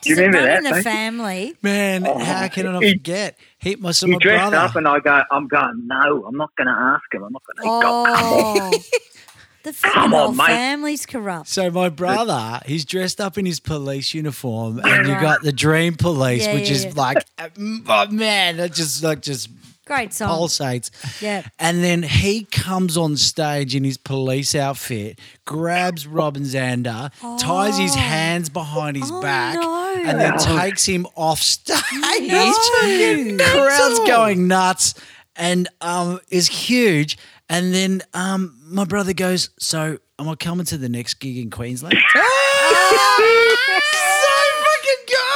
[0.00, 0.58] Do you remember that?
[0.64, 1.54] in the family?
[1.62, 3.38] Man, Oh, how can I not he- forget?
[3.62, 4.56] He my, so He dressed brother.
[4.56, 5.86] up, and I go, I'm going.
[5.86, 7.22] No, I'm not going to ask him.
[7.24, 7.62] I'm not going to.
[7.86, 8.70] Oh.
[9.62, 10.46] the fucking Come on, whole mate.
[10.46, 11.48] family's corrupt.
[11.48, 15.94] So my brother, he's dressed up in his police uniform, and you got the Dream
[15.94, 16.92] Police, Yeah, which yeah, is yeah.
[16.96, 17.26] like,
[17.88, 19.48] oh man, that just like just
[19.94, 20.28] Great song.
[20.30, 20.90] pulsates.
[21.20, 21.42] Yeah.
[21.58, 27.94] And then he comes on stage in his police outfit, grabs Robin Zander, ties his
[27.94, 29.94] hands behind his Oh, back, no.
[30.06, 31.76] and then takes him off stage.
[32.20, 32.52] No.
[33.38, 34.94] Crowd's going nuts
[35.36, 37.18] and um, is huge.
[37.48, 41.50] And then um, my brother goes, So am I coming to the next gig in
[41.50, 41.98] Queensland?
[42.14, 42.20] so
[44.64, 45.31] fucking good.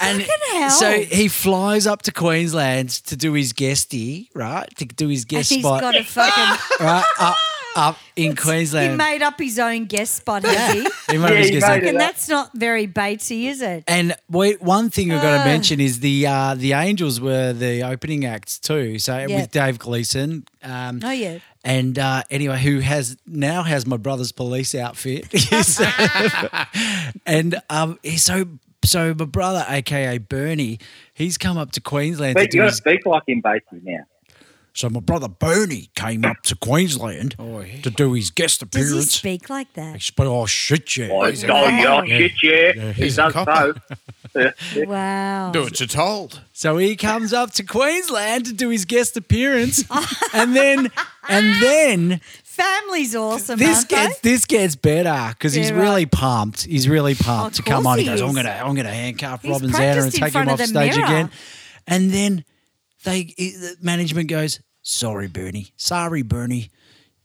[0.00, 0.70] And hell.
[0.70, 4.68] so he flies up to Queensland to do his guestie, right?
[4.76, 6.58] To do his And guest he's spot, got a fucking.
[6.86, 7.04] right?
[7.20, 7.36] Up,
[7.76, 8.90] up in Queensland.
[8.92, 10.80] He made up his own guest spot, has he?
[11.12, 11.82] He made Yeah, his he guest made spot.
[11.82, 11.86] it.
[11.88, 13.84] And that's not very Batesy, is it?
[13.86, 17.82] And wait, one thing I've got to mention is the uh, the Angels were the
[17.84, 18.98] opening acts too.
[18.98, 19.40] So Yeah.
[19.42, 20.46] with Dave Gleeson.
[20.62, 21.38] Um, Oh, yeah.
[21.64, 25.26] And uh, anyway, who has now has my brother's police outfit,
[27.26, 28.46] and um, he's so
[28.84, 30.78] so my brother, aka Bernie,
[31.14, 34.04] he's come up to Queensland But to you got to speak like him, basically now.
[34.78, 38.90] So my brother Bernie came up to Queensland to do his guest appearance.
[38.90, 39.12] Does he appearance.
[39.12, 39.94] speak like that?
[39.94, 41.08] He spoke, oh shit, yeah.
[41.10, 42.06] Oh, he's a oh, copper.
[42.06, 42.42] yeah, shit,
[42.76, 42.92] yeah.
[42.92, 43.82] He He's a does copper.
[44.32, 44.52] so.
[44.86, 45.50] Wow.
[45.50, 46.42] do what you're told.
[46.52, 49.82] So he comes up to Queensland to do his guest appearance,
[50.32, 50.92] and then
[51.28, 53.58] and then Family's awesome.
[53.58, 54.30] this aren't gets they?
[54.30, 55.82] this gets better because he's right.
[55.82, 56.62] really pumped.
[56.62, 57.98] He's really pumped Of to come on.
[57.98, 60.60] He he goes, "I'm gonna I'm gonna handcuff He's Robin Zander and take him off
[60.60, 61.04] stage mirror.
[61.04, 61.30] again."
[61.88, 62.44] And then
[63.02, 65.68] they the management goes, "Sorry, Bernie.
[65.76, 66.70] Sorry, Bernie."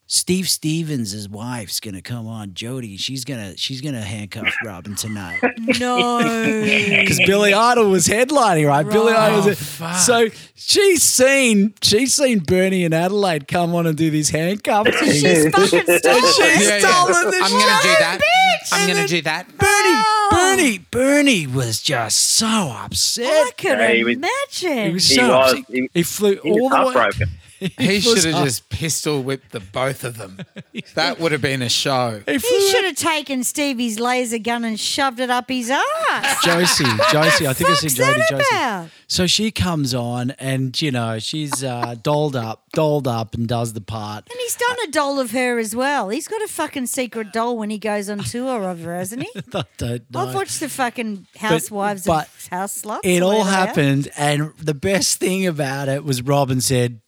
[0.06, 2.98] Steve Stevens' wife's gonna come on, Jody.
[2.98, 5.40] She's gonna she's gonna handcuff Robin tonight.
[5.80, 6.20] No.
[6.20, 8.86] because Billy Idol was headlining, right?
[8.88, 9.32] Billy Right.
[9.32, 9.44] Idol.
[9.44, 9.96] Oh, Was fuck.
[9.96, 15.14] so she's seen she's seen Bernie and Adelaide come on and do this handcuff thing.
[15.14, 15.82] She's fucking stolen.
[15.88, 16.80] She's Yeah, yeah.
[16.80, 18.20] stolen the I'm gonna do show, that.
[18.22, 18.70] bitch.
[18.74, 19.48] I'm gonna do that.
[19.48, 19.64] Bernie,
[20.06, 20.30] Oh.
[20.32, 23.26] Bernie, Bernie was just so upset.
[23.26, 24.88] I could Yeah, he was- imagine.
[24.90, 25.52] He was He so was.
[25.54, 25.66] upset.
[25.70, 26.94] He- He flew He all was the way.
[26.94, 27.30] heartbroken.
[27.78, 30.40] He should have just pistol whipped the both of them.
[30.96, 32.22] That would have been a show.
[32.26, 36.44] He he should have taken Stevie's laser gun and shoved it up his ass.
[36.44, 38.44] Josie, Josie, I think I said What's Jody Josie.
[38.52, 38.90] about?
[39.08, 43.74] So she comes on and you know she's uh, dolled up, dolled up, and does
[43.74, 44.28] the part.
[44.30, 46.10] And he's done a doll of her as well.
[46.10, 49.30] He's got a fucking secret doll when he goes on tour of her, hasn't he?
[49.54, 50.20] I don't know.
[50.20, 53.00] I've watched the fucking Housewives but of House Sluts.
[53.04, 53.68] It all whatever they are.
[53.68, 57.00] happened, and the best thing about it was Robin said,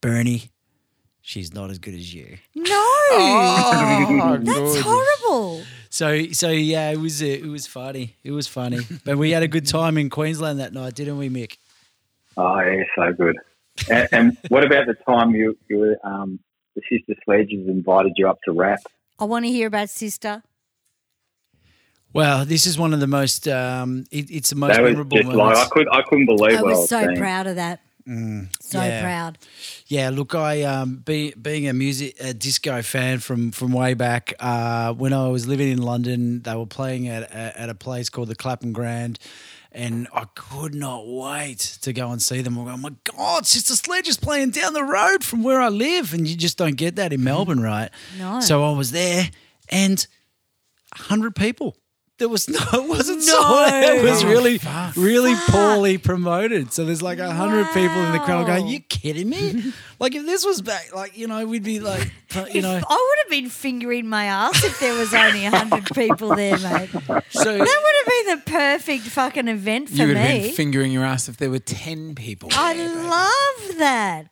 [0.00, 0.50] "Bernie,
[1.20, 2.64] she's not as good as you." No,
[3.12, 4.82] Oh, that's good.
[4.84, 5.62] horrible.
[5.90, 8.14] So, so yeah, it was it was funny.
[8.22, 11.28] It was funny, but we had a good time in Queensland that night, didn't we,
[11.28, 11.58] Mick?
[12.36, 13.36] Oh, yeah, so good.
[13.90, 16.38] And, and what about the time you, you were, um,
[16.76, 18.80] the Sister Sledges invited you up to rap?
[19.18, 20.42] I want to hear about Sister.
[22.12, 23.46] Well, this is one of the most.
[23.48, 25.60] Um, it, it's the most That was memorable just like, moments.
[25.60, 27.16] I, could, I couldn't believe I what I was was so seeing.
[27.16, 27.80] proud of that.
[28.10, 29.02] So Mm, yeah.
[29.02, 29.38] proud.
[29.86, 34.34] Yeah, look, I um, be, being a music a disco fan from from way back
[34.40, 38.28] uh, when I was living in London, they were playing at at a place called
[38.28, 39.18] the Clapham Grand,
[39.70, 42.58] and I could not wait to go and see them.
[42.58, 45.68] I'm going, oh my God, Sister Sledge is playing down the road from where I
[45.68, 47.90] live, and you just don't get that in Melbourne, right?
[48.18, 48.40] No.
[48.40, 49.30] So I was there,
[49.68, 50.04] and
[50.94, 51.76] hundred people.
[52.20, 53.24] There was no, it wasn't No.
[53.24, 53.64] so.
[53.66, 54.94] It was Oh, really, fuck.
[54.94, 56.72] really poorly promoted.
[56.72, 60.24] So there's like a hundred people in the crowd going, "You kidding me?" like if
[60.26, 62.12] this was back, like you know, we'd be like,
[62.52, 65.50] you know, If- I would have been fingering my ass if there was only a
[65.50, 66.90] hundred people there, mate.
[67.32, 70.92] So that would have been the perfect fucking event for You would have been fingering
[70.92, 72.50] your ass if there were 10 people.
[72.52, 74.26] I love that.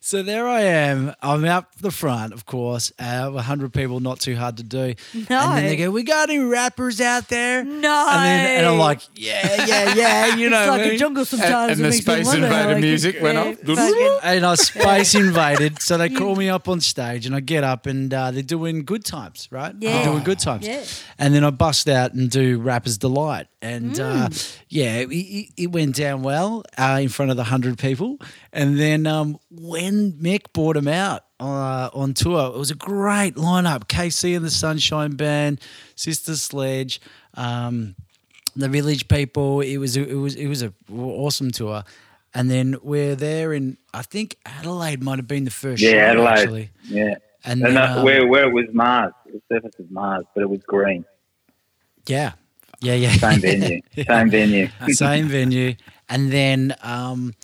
[0.00, 1.14] so there I am.
[1.20, 2.92] I'm out the front, of course.
[2.98, 4.94] Uh, a hundred people, not too hard to do.
[5.28, 5.38] No.
[5.40, 7.33] And then they go, "We got any rappers out there?"
[7.64, 8.06] No.
[8.10, 10.94] And then and I'm like, "Yeah, yeah, yeah." You know, it's like me.
[10.94, 11.72] a jungle sometimes.
[11.78, 14.20] and it the Space Invader I music went yeah, off.
[14.24, 15.80] and I space invaded.
[15.82, 18.84] So they call me up on stage, and I get up, and uh, they're doing
[18.84, 19.74] good times, right?
[19.78, 19.92] Yeah.
[19.94, 20.66] they're doing good times.
[20.66, 20.84] Yeah.
[21.18, 24.58] And then I bust out and do Rapper's Delight, and uh, Mm.
[24.68, 28.18] yeah, it, it, it went down well uh, in front of the hundred people.
[28.52, 31.22] And then um, when Mick brought him out.
[31.44, 33.84] Uh, on tour, it was a great lineup.
[33.86, 35.60] KC and the Sunshine Band,
[35.94, 37.00] Sister Sledge,
[37.34, 37.94] um,
[38.56, 39.60] the village people.
[39.60, 41.82] It was it was it was a awesome tour,
[42.34, 45.98] and then we're there in I think Adelaide might have been the first Yeah, show
[45.98, 46.28] Adelaide.
[46.38, 47.14] actually, Yeah.
[47.44, 50.48] and, And then, um, where where it was Mars, the surface of Mars, but it
[50.48, 51.04] was green.
[52.06, 52.32] yeah,
[52.80, 53.80] yeah, yeah, Same venue.
[54.08, 54.68] Same venue.
[54.88, 55.74] same venue,
[56.08, 57.34] and then um,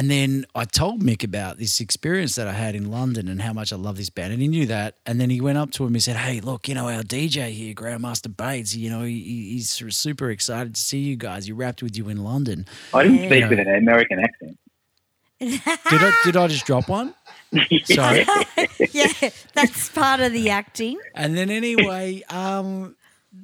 [0.00, 3.52] and then I told Mick about this experience that I had in London and how
[3.52, 4.94] much I love this band, and he knew that.
[5.04, 7.02] And then he went up to him and he said, "Hey, look, you know our
[7.02, 8.74] DJ here, Grandmaster Baitz.
[8.74, 9.20] You know he,
[9.52, 11.44] he's super excited to see you guys.
[11.44, 12.64] He rapped with you in London.
[12.94, 13.48] I didn't speak Yeah.
[13.50, 14.58] with an American accent.
[15.38, 17.14] Did I did I just drop one?
[17.84, 18.24] Sorry.
[18.92, 19.12] yeah,
[19.52, 20.98] that's part of the acting.
[21.14, 22.96] And then anyway, um,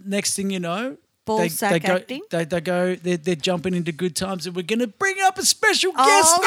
[0.07, 0.97] next thing you know,
[1.27, 2.23] Ball they, sack they go, acting?
[2.31, 5.36] They, they go, they're, they're jumping into good times, and we're going to bring up
[5.39, 6.39] a special Oh, guest.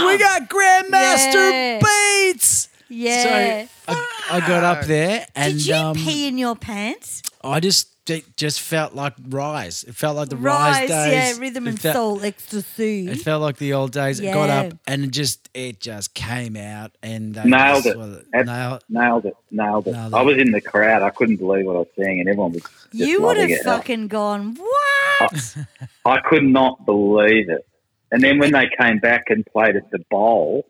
[0.00, 0.06] wow.
[0.06, 1.80] we got Grandmaster Yeah.
[1.80, 2.68] Baitz.
[2.88, 3.66] Yeah.
[3.86, 7.22] So I, I got up there, and Did you um, pee in your pants?
[7.42, 9.84] I just it just felt like Rise.
[9.84, 11.12] It felt like the Rise, Rise, days.
[11.36, 13.08] yeah, rhythm It and felt- soul ecstasy.
[13.08, 14.18] It felt like the old days.
[14.20, 17.98] It got up and it just it just came out and they Nailed just- it.
[17.98, 19.34] well, That's- Nailed, Nailed it.
[19.50, 19.92] Nailed it.
[19.92, 21.02] Nailed I was in the crowd.
[21.02, 22.62] I couldn't believe what I was seeing, and everyone was.
[22.62, 23.62] Just you would have it.
[23.62, 25.56] fucking gone, what?
[26.04, 27.66] I could not believe it.
[28.10, 30.66] And then when they came back and played at the bowl,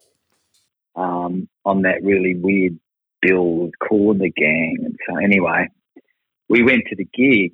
[0.95, 2.79] um, on that really weird
[3.23, 5.69] bill with Kool and the Gang, and so anyway,
[6.53, 7.53] we went to the gig,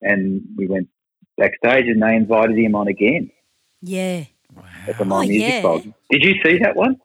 [0.00, 0.88] and we went
[1.36, 3.30] backstage, and they invited him on again
[3.82, 4.24] Yeah.
[4.88, 5.62] at the My Oh, Music yeah.
[5.62, 5.86] Box.
[6.10, 6.96] Did you see that one?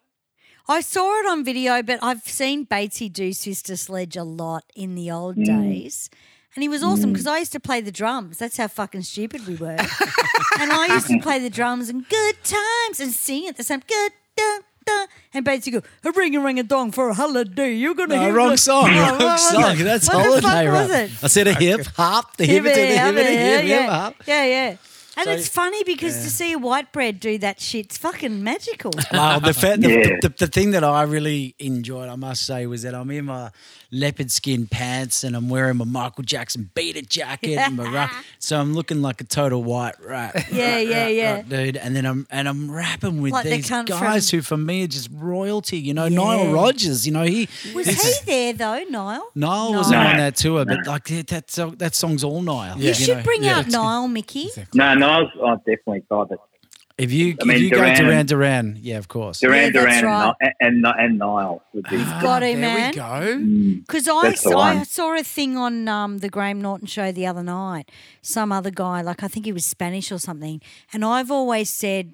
[0.69, 4.95] I saw it on video, but I've seen Batesy do Sister Sledge a lot in
[4.95, 5.45] the old Mm.
[5.45, 6.10] days.
[6.56, 8.40] And he was awesome because I used to play the drums.
[8.40, 9.78] That's how fucking stupid we were.
[10.60, 13.82] and I used to play the drums and good times and sing at the same
[13.88, 15.05] good da, da.
[15.34, 17.73] And Batesy go, a ring a ring a dong for a holiday.
[17.76, 18.89] You're gonna No, hear wrong the-" song.
[18.89, 19.80] Oh, wrong what was song.
[19.80, 19.84] it?
[19.84, 21.23] That's what the fuck holiday was it?
[21.23, 23.39] I said a hip hop, the hip, Hip to the it, hip, hip it, it,
[23.61, 24.15] hip, yeah, hop.
[24.26, 24.76] yeah, yeah.
[25.19, 28.91] And So- it's funny because to see a white bread do that shit's fucking magical.
[29.11, 30.18] Well, the, fa- the, Yeah.
[30.22, 33.49] the, the thing that I really enjoyed, I must say, was that I'm in my
[33.91, 38.11] leopard skin pants and I'm wearing my Michael Jackson beater jacket and my rock.
[38.39, 40.45] So I'm looking like a total white rat.
[40.51, 41.34] Yeah, yeah, yeah.
[41.35, 41.77] Right, dude.
[41.77, 44.84] And then I'm and I'm rapping with Like these cunt guys from- who, for me,
[44.84, 45.77] are just royalty.
[45.80, 46.18] You know, Yeah.
[46.18, 47.05] Nile Rodgers.
[47.05, 49.30] You know, he Was he there though, Nile?
[49.35, 50.07] Nile wasn't No.
[50.09, 52.77] on that tour, but like that that, that song's all Nile.
[52.80, 53.23] You should know?
[53.23, 53.59] bring Yeah.
[53.59, 54.49] out Nile, Mickey.
[54.73, 56.03] No, Niles, oh, definitely.
[56.09, 56.41] God, that's
[56.98, 59.40] If you I mean, if you Duran go Duran and- Duran, yeah, of course.
[59.40, 60.34] Duran Yeah, Duran right.
[60.41, 61.98] and, and, and, and Nile would be.
[61.98, 62.90] Got Ah, him, there man.
[62.90, 63.02] we go.
[63.38, 63.82] Mm.
[63.86, 67.44] Because I, saw, I saw a thing on um, the Graham Norton show the other
[67.44, 67.91] night.
[68.24, 70.60] Some other guy, like I think he was Spanish or something.
[70.91, 72.14] And I've always said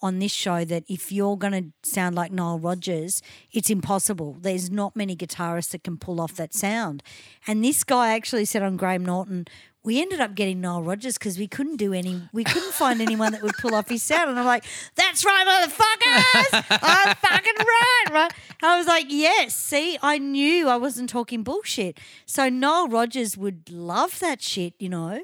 [0.00, 3.20] on this show that if you're going to sound like Nile Rodgers,
[3.52, 4.36] it's impossible.
[4.40, 7.02] There's not many guitarists that can pull off that sound.
[7.48, 9.46] And this guy actually said on Graham Norton,
[9.84, 13.32] we ended up getting Nile Rodgers because we couldn't do any, we couldn't find anyone
[13.32, 14.30] that would pull off his sound.
[14.30, 16.78] And I'm like, that's right, motherfuckers.
[16.82, 18.32] I'm fucking right, right?
[18.62, 21.98] I was like, yes, see, I knew I wasn't talking bullshit.
[22.24, 25.20] So Nile Rodgers would love that shit, you know?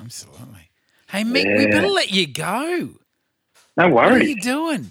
[0.00, 0.70] Absolutely.
[1.08, 2.90] Hey, Mick, we better let you go.
[3.76, 3.94] No worries.
[3.94, 4.90] What are you doing?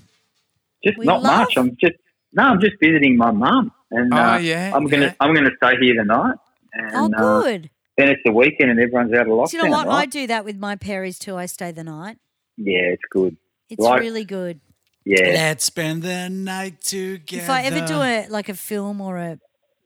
[0.83, 1.57] Just We not love- much.
[1.57, 1.93] I'm just
[2.33, 2.43] no.
[2.43, 5.13] I'm just visiting my mum, and Oh, uh, yeah, I'm gonna yeah.
[5.19, 6.35] I'm gonna stay here tonight.
[6.73, 7.69] And, Oh, uh, good.
[7.97, 9.49] Then it's the weekend, and everyone's out of lockdown.
[9.51, 9.87] Do you know what?
[9.87, 11.35] I do that with my Perrys too.
[11.35, 12.17] I stay the night.
[12.57, 13.37] Yeah, it's good.
[13.69, 13.99] It's Right.
[14.01, 14.59] really good.
[15.05, 17.43] Yeah, Let's spend the night together.
[17.43, 19.39] If I ever do a like a film or a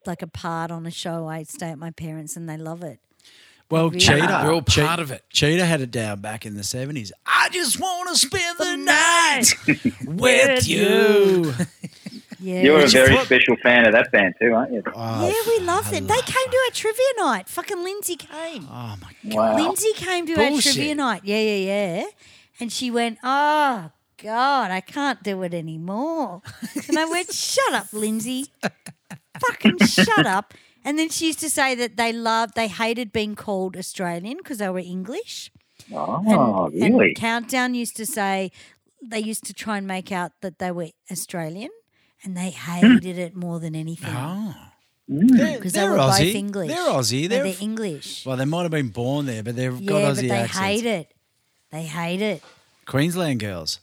[0.06, 3.00] like a part on a show, I stay at my parents and they love it.
[3.72, 4.00] well, Really?
[4.00, 5.24] Cheetah, We're all Che- part of it.
[5.32, 7.12] Cheetah had it down back in the seventies.
[7.26, 9.54] I just want to spend the night
[10.06, 11.54] with you.
[12.40, 12.62] Yeah.
[12.62, 14.84] you're a very special fan of that band too, aren't you?
[14.94, 16.08] Oh, yeah, we loved it.
[16.08, 17.50] They came to our trivia night.
[17.50, 18.68] Fucking Lindsay came.
[18.70, 19.36] oh my god!
[19.36, 19.56] Wow.
[19.56, 21.22] Lindsay came to our trivia night.
[21.24, 21.56] Yeah, yeah,
[22.00, 22.06] yeah.
[22.60, 23.92] And she went, Oh
[24.22, 26.42] God, I can't do it anymore.
[26.88, 28.48] And I went, Shut up, Lindsay.
[29.40, 30.54] Fucking shut up.
[30.84, 34.58] And then she used to say that they loved, they hated being called Australian because
[34.60, 35.52] they were English.
[35.94, 37.08] Oh, and, really?
[37.08, 38.52] and Countdown used to say
[39.04, 41.70] they used to try and make out that they were Australian,
[42.24, 44.56] and they hated it more than anything Oh.
[45.10, 46.68] Because they They're were both English.
[46.70, 47.30] They're Aussie.
[47.30, 48.26] They're, they're English.
[48.26, 50.58] well, they might have been born there, but they've yeah, got but they accents.
[50.60, 51.14] hate it.
[51.72, 52.44] They hate it.
[52.86, 53.80] Queensland girls.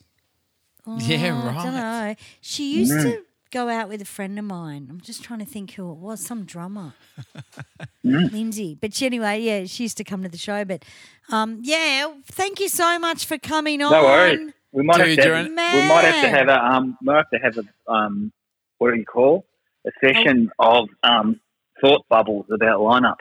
[0.86, 2.14] Yeah, Oh, I don't know.
[2.42, 3.02] She used Mm.
[3.04, 4.88] to go out with a friend of mine.
[4.90, 6.20] I'm just trying to think who it was.
[6.20, 6.92] Some drummer,
[8.04, 8.30] Mm.
[8.30, 8.76] Lindsay.
[8.78, 10.62] But she, anyway, yeah, she used to come to the show.
[10.66, 10.84] But
[11.30, 13.92] um, yeah, thank you so much for coming on.
[13.92, 14.52] No worries.
[14.74, 15.22] We might have to.
[15.22, 16.64] Have, an- we might have to have a.
[16.64, 17.90] Um, we might have to have a.
[17.92, 18.32] Um,
[18.78, 19.46] what do you call?
[19.86, 21.40] A session of um,
[21.80, 23.14] thought bubbles about lineups.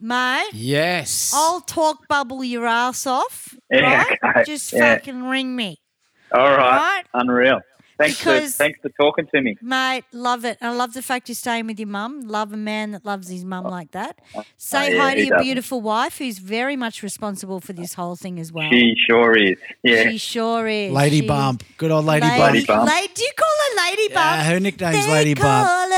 [0.00, 0.50] mate.
[0.54, 1.32] Yes.
[1.34, 3.54] I'll talk bubble your ass off.
[3.70, 4.18] Yeah, right?
[4.24, 4.94] okay, Just yeah.
[4.96, 5.78] fucking ring me.
[6.32, 6.56] All right.
[6.78, 7.04] Right.
[7.14, 7.60] Unreal.
[7.98, 9.56] Thanks Because- for thanks for talking to me.
[9.60, 10.56] Mate, love it.
[10.60, 12.20] I love the fact you're staying with your mum.
[12.20, 13.70] Love a man that loves his mum oh.
[13.70, 14.20] like that.
[14.36, 15.44] Oh, Say yeah, hi to your does.
[15.44, 18.70] beautiful wife, who's very much responsible for this whole thing as well.
[18.70, 19.58] She sure is.
[19.82, 20.10] Yeah.
[20.10, 20.92] She sure is.
[20.92, 21.64] Lady She- Bump.
[21.76, 22.52] Good old Lady, Lady, Bump.
[22.54, 22.88] Lady Bump.
[22.88, 24.36] Lady- do you call her Lady Bump?
[24.36, 25.90] Yeah, her nickname's they Lady call Bump.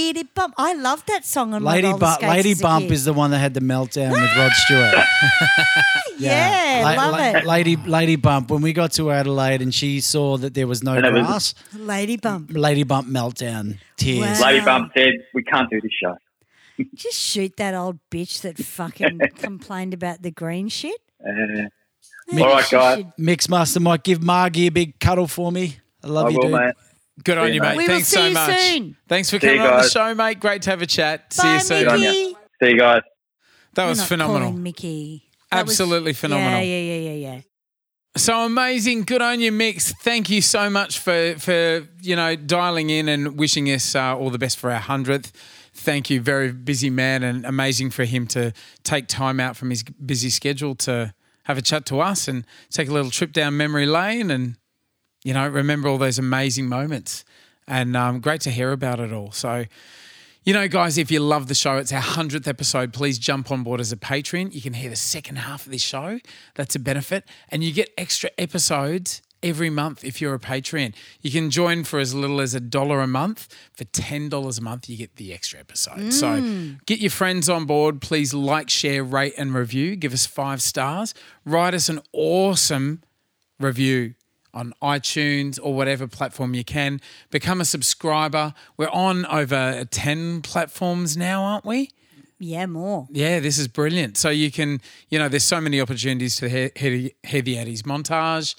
[0.00, 0.54] Her Lady Bump.
[0.58, 2.14] I love that song on Lady my roller Bump.
[2.20, 2.92] skates Lady as a Bump kid.
[2.92, 4.94] is the one that had the meltdown with Rod Stewart.
[6.18, 7.44] yeah, La- love la- it.
[7.44, 8.50] Lady Lady Bump.
[8.50, 11.26] When we got to Adelaide and she saw that there was no And it was-
[11.26, 12.50] grass, Lady Bump.
[12.52, 14.40] Lady Bump meltdown, tears.
[14.40, 14.46] Wow.
[14.46, 16.16] Lady Bump said, "We can't do this show."
[16.94, 21.00] Just shoot that old bitch that fucking complained about the green shit.
[21.24, 21.64] Uh,
[22.32, 22.98] Maybe All right, she guys.
[22.98, 25.78] should- Mixmaster might give Margie a big cuddle for me.
[26.02, 26.52] I love I you, will, dude.
[26.52, 26.74] mate.
[27.24, 27.68] Good on See you, you, mate.
[27.70, 27.76] mate.
[27.78, 28.60] We Thanks see so much.
[28.60, 28.96] soon.
[29.08, 29.92] Thanks for See coming on the guys.
[29.92, 30.40] show, mate.
[30.40, 31.32] Great to have a chat.
[31.32, 31.88] See you soon.
[31.88, 32.10] on ya.
[32.10, 32.36] Mickey.
[32.62, 33.02] See you guys.
[33.74, 34.52] That We're was not phenomenal.
[34.52, 35.24] Mickey.
[35.50, 36.60] That was- Absolutely phenomenal.
[36.60, 37.40] Yeah, yeah, yeah, yeah, yeah.
[38.16, 39.02] So amazing.
[39.04, 39.92] Good on you, Mix.
[39.92, 44.30] Thank you so much for for you know dialing in and wishing us uh, all
[44.30, 45.30] the best for our hundredth.
[45.72, 48.52] Thank you, very busy man, and amazing for him to
[48.82, 51.14] take time out from his busy schedule to
[51.44, 54.56] have a chat to us and take a little trip down memory lane and
[55.22, 57.24] you know remember all those amazing moments.
[57.66, 59.32] And um, great to hear about it all.
[59.32, 59.64] So.
[60.42, 62.94] You know, guys, if you love the show, it's our 100th episode.
[62.94, 64.50] Please jump on board as a patron.
[64.50, 66.18] You can hear the second half of this show.
[66.54, 67.24] That's a benefit.
[67.50, 70.94] And you get extra episodes every month if you're a patron.
[71.20, 73.54] You can join for as little as a dollar a month.
[73.74, 76.12] For $10 a month, you get the extra episode.
[76.12, 76.40] So
[76.86, 78.00] get your friends on board.
[78.00, 79.94] Please like, share, rate, and review.
[79.94, 81.12] Give us five stars.
[81.44, 83.02] Write us an awesome
[83.58, 84.14] review
[84.52, 87.00] on iTunes or whatever platform you can.
[87.30, 88.54] Become a subscriber.
[88.76, 91.90] We're on over 10 platforms now, aren't we?
[92.38, 93.06] Yeah, more.
[93.10, 94.16] Yeah, this is brilliant.
[94.16, 97.82] So you can, you know, there's so many opportunities to hear, hear, hear the 80's
[97.82, 98.54] montage,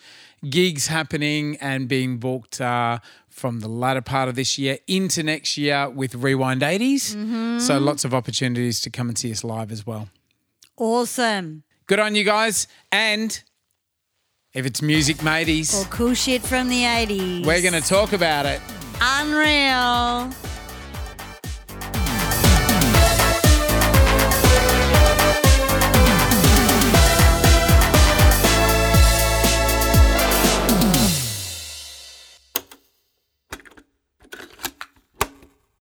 [0.48, 5.58] gigs happening and being booked uh, from the latter part of this year into next
[5.58, 7.60] year with Rewind 80s.
[7.60, 10.10] So lots of opportunities to come and see us live as well.
[10.78, 11.64] Awesome.
[11.88, 12.68] Good on you guys.
[12.92, 13.42] And
[14.54, 17.46] if it's music, mateys, Or cool shit from the 80s.
[17.46, 18.60] we're going to talk about it.
[19.02, 20.30] Unreal.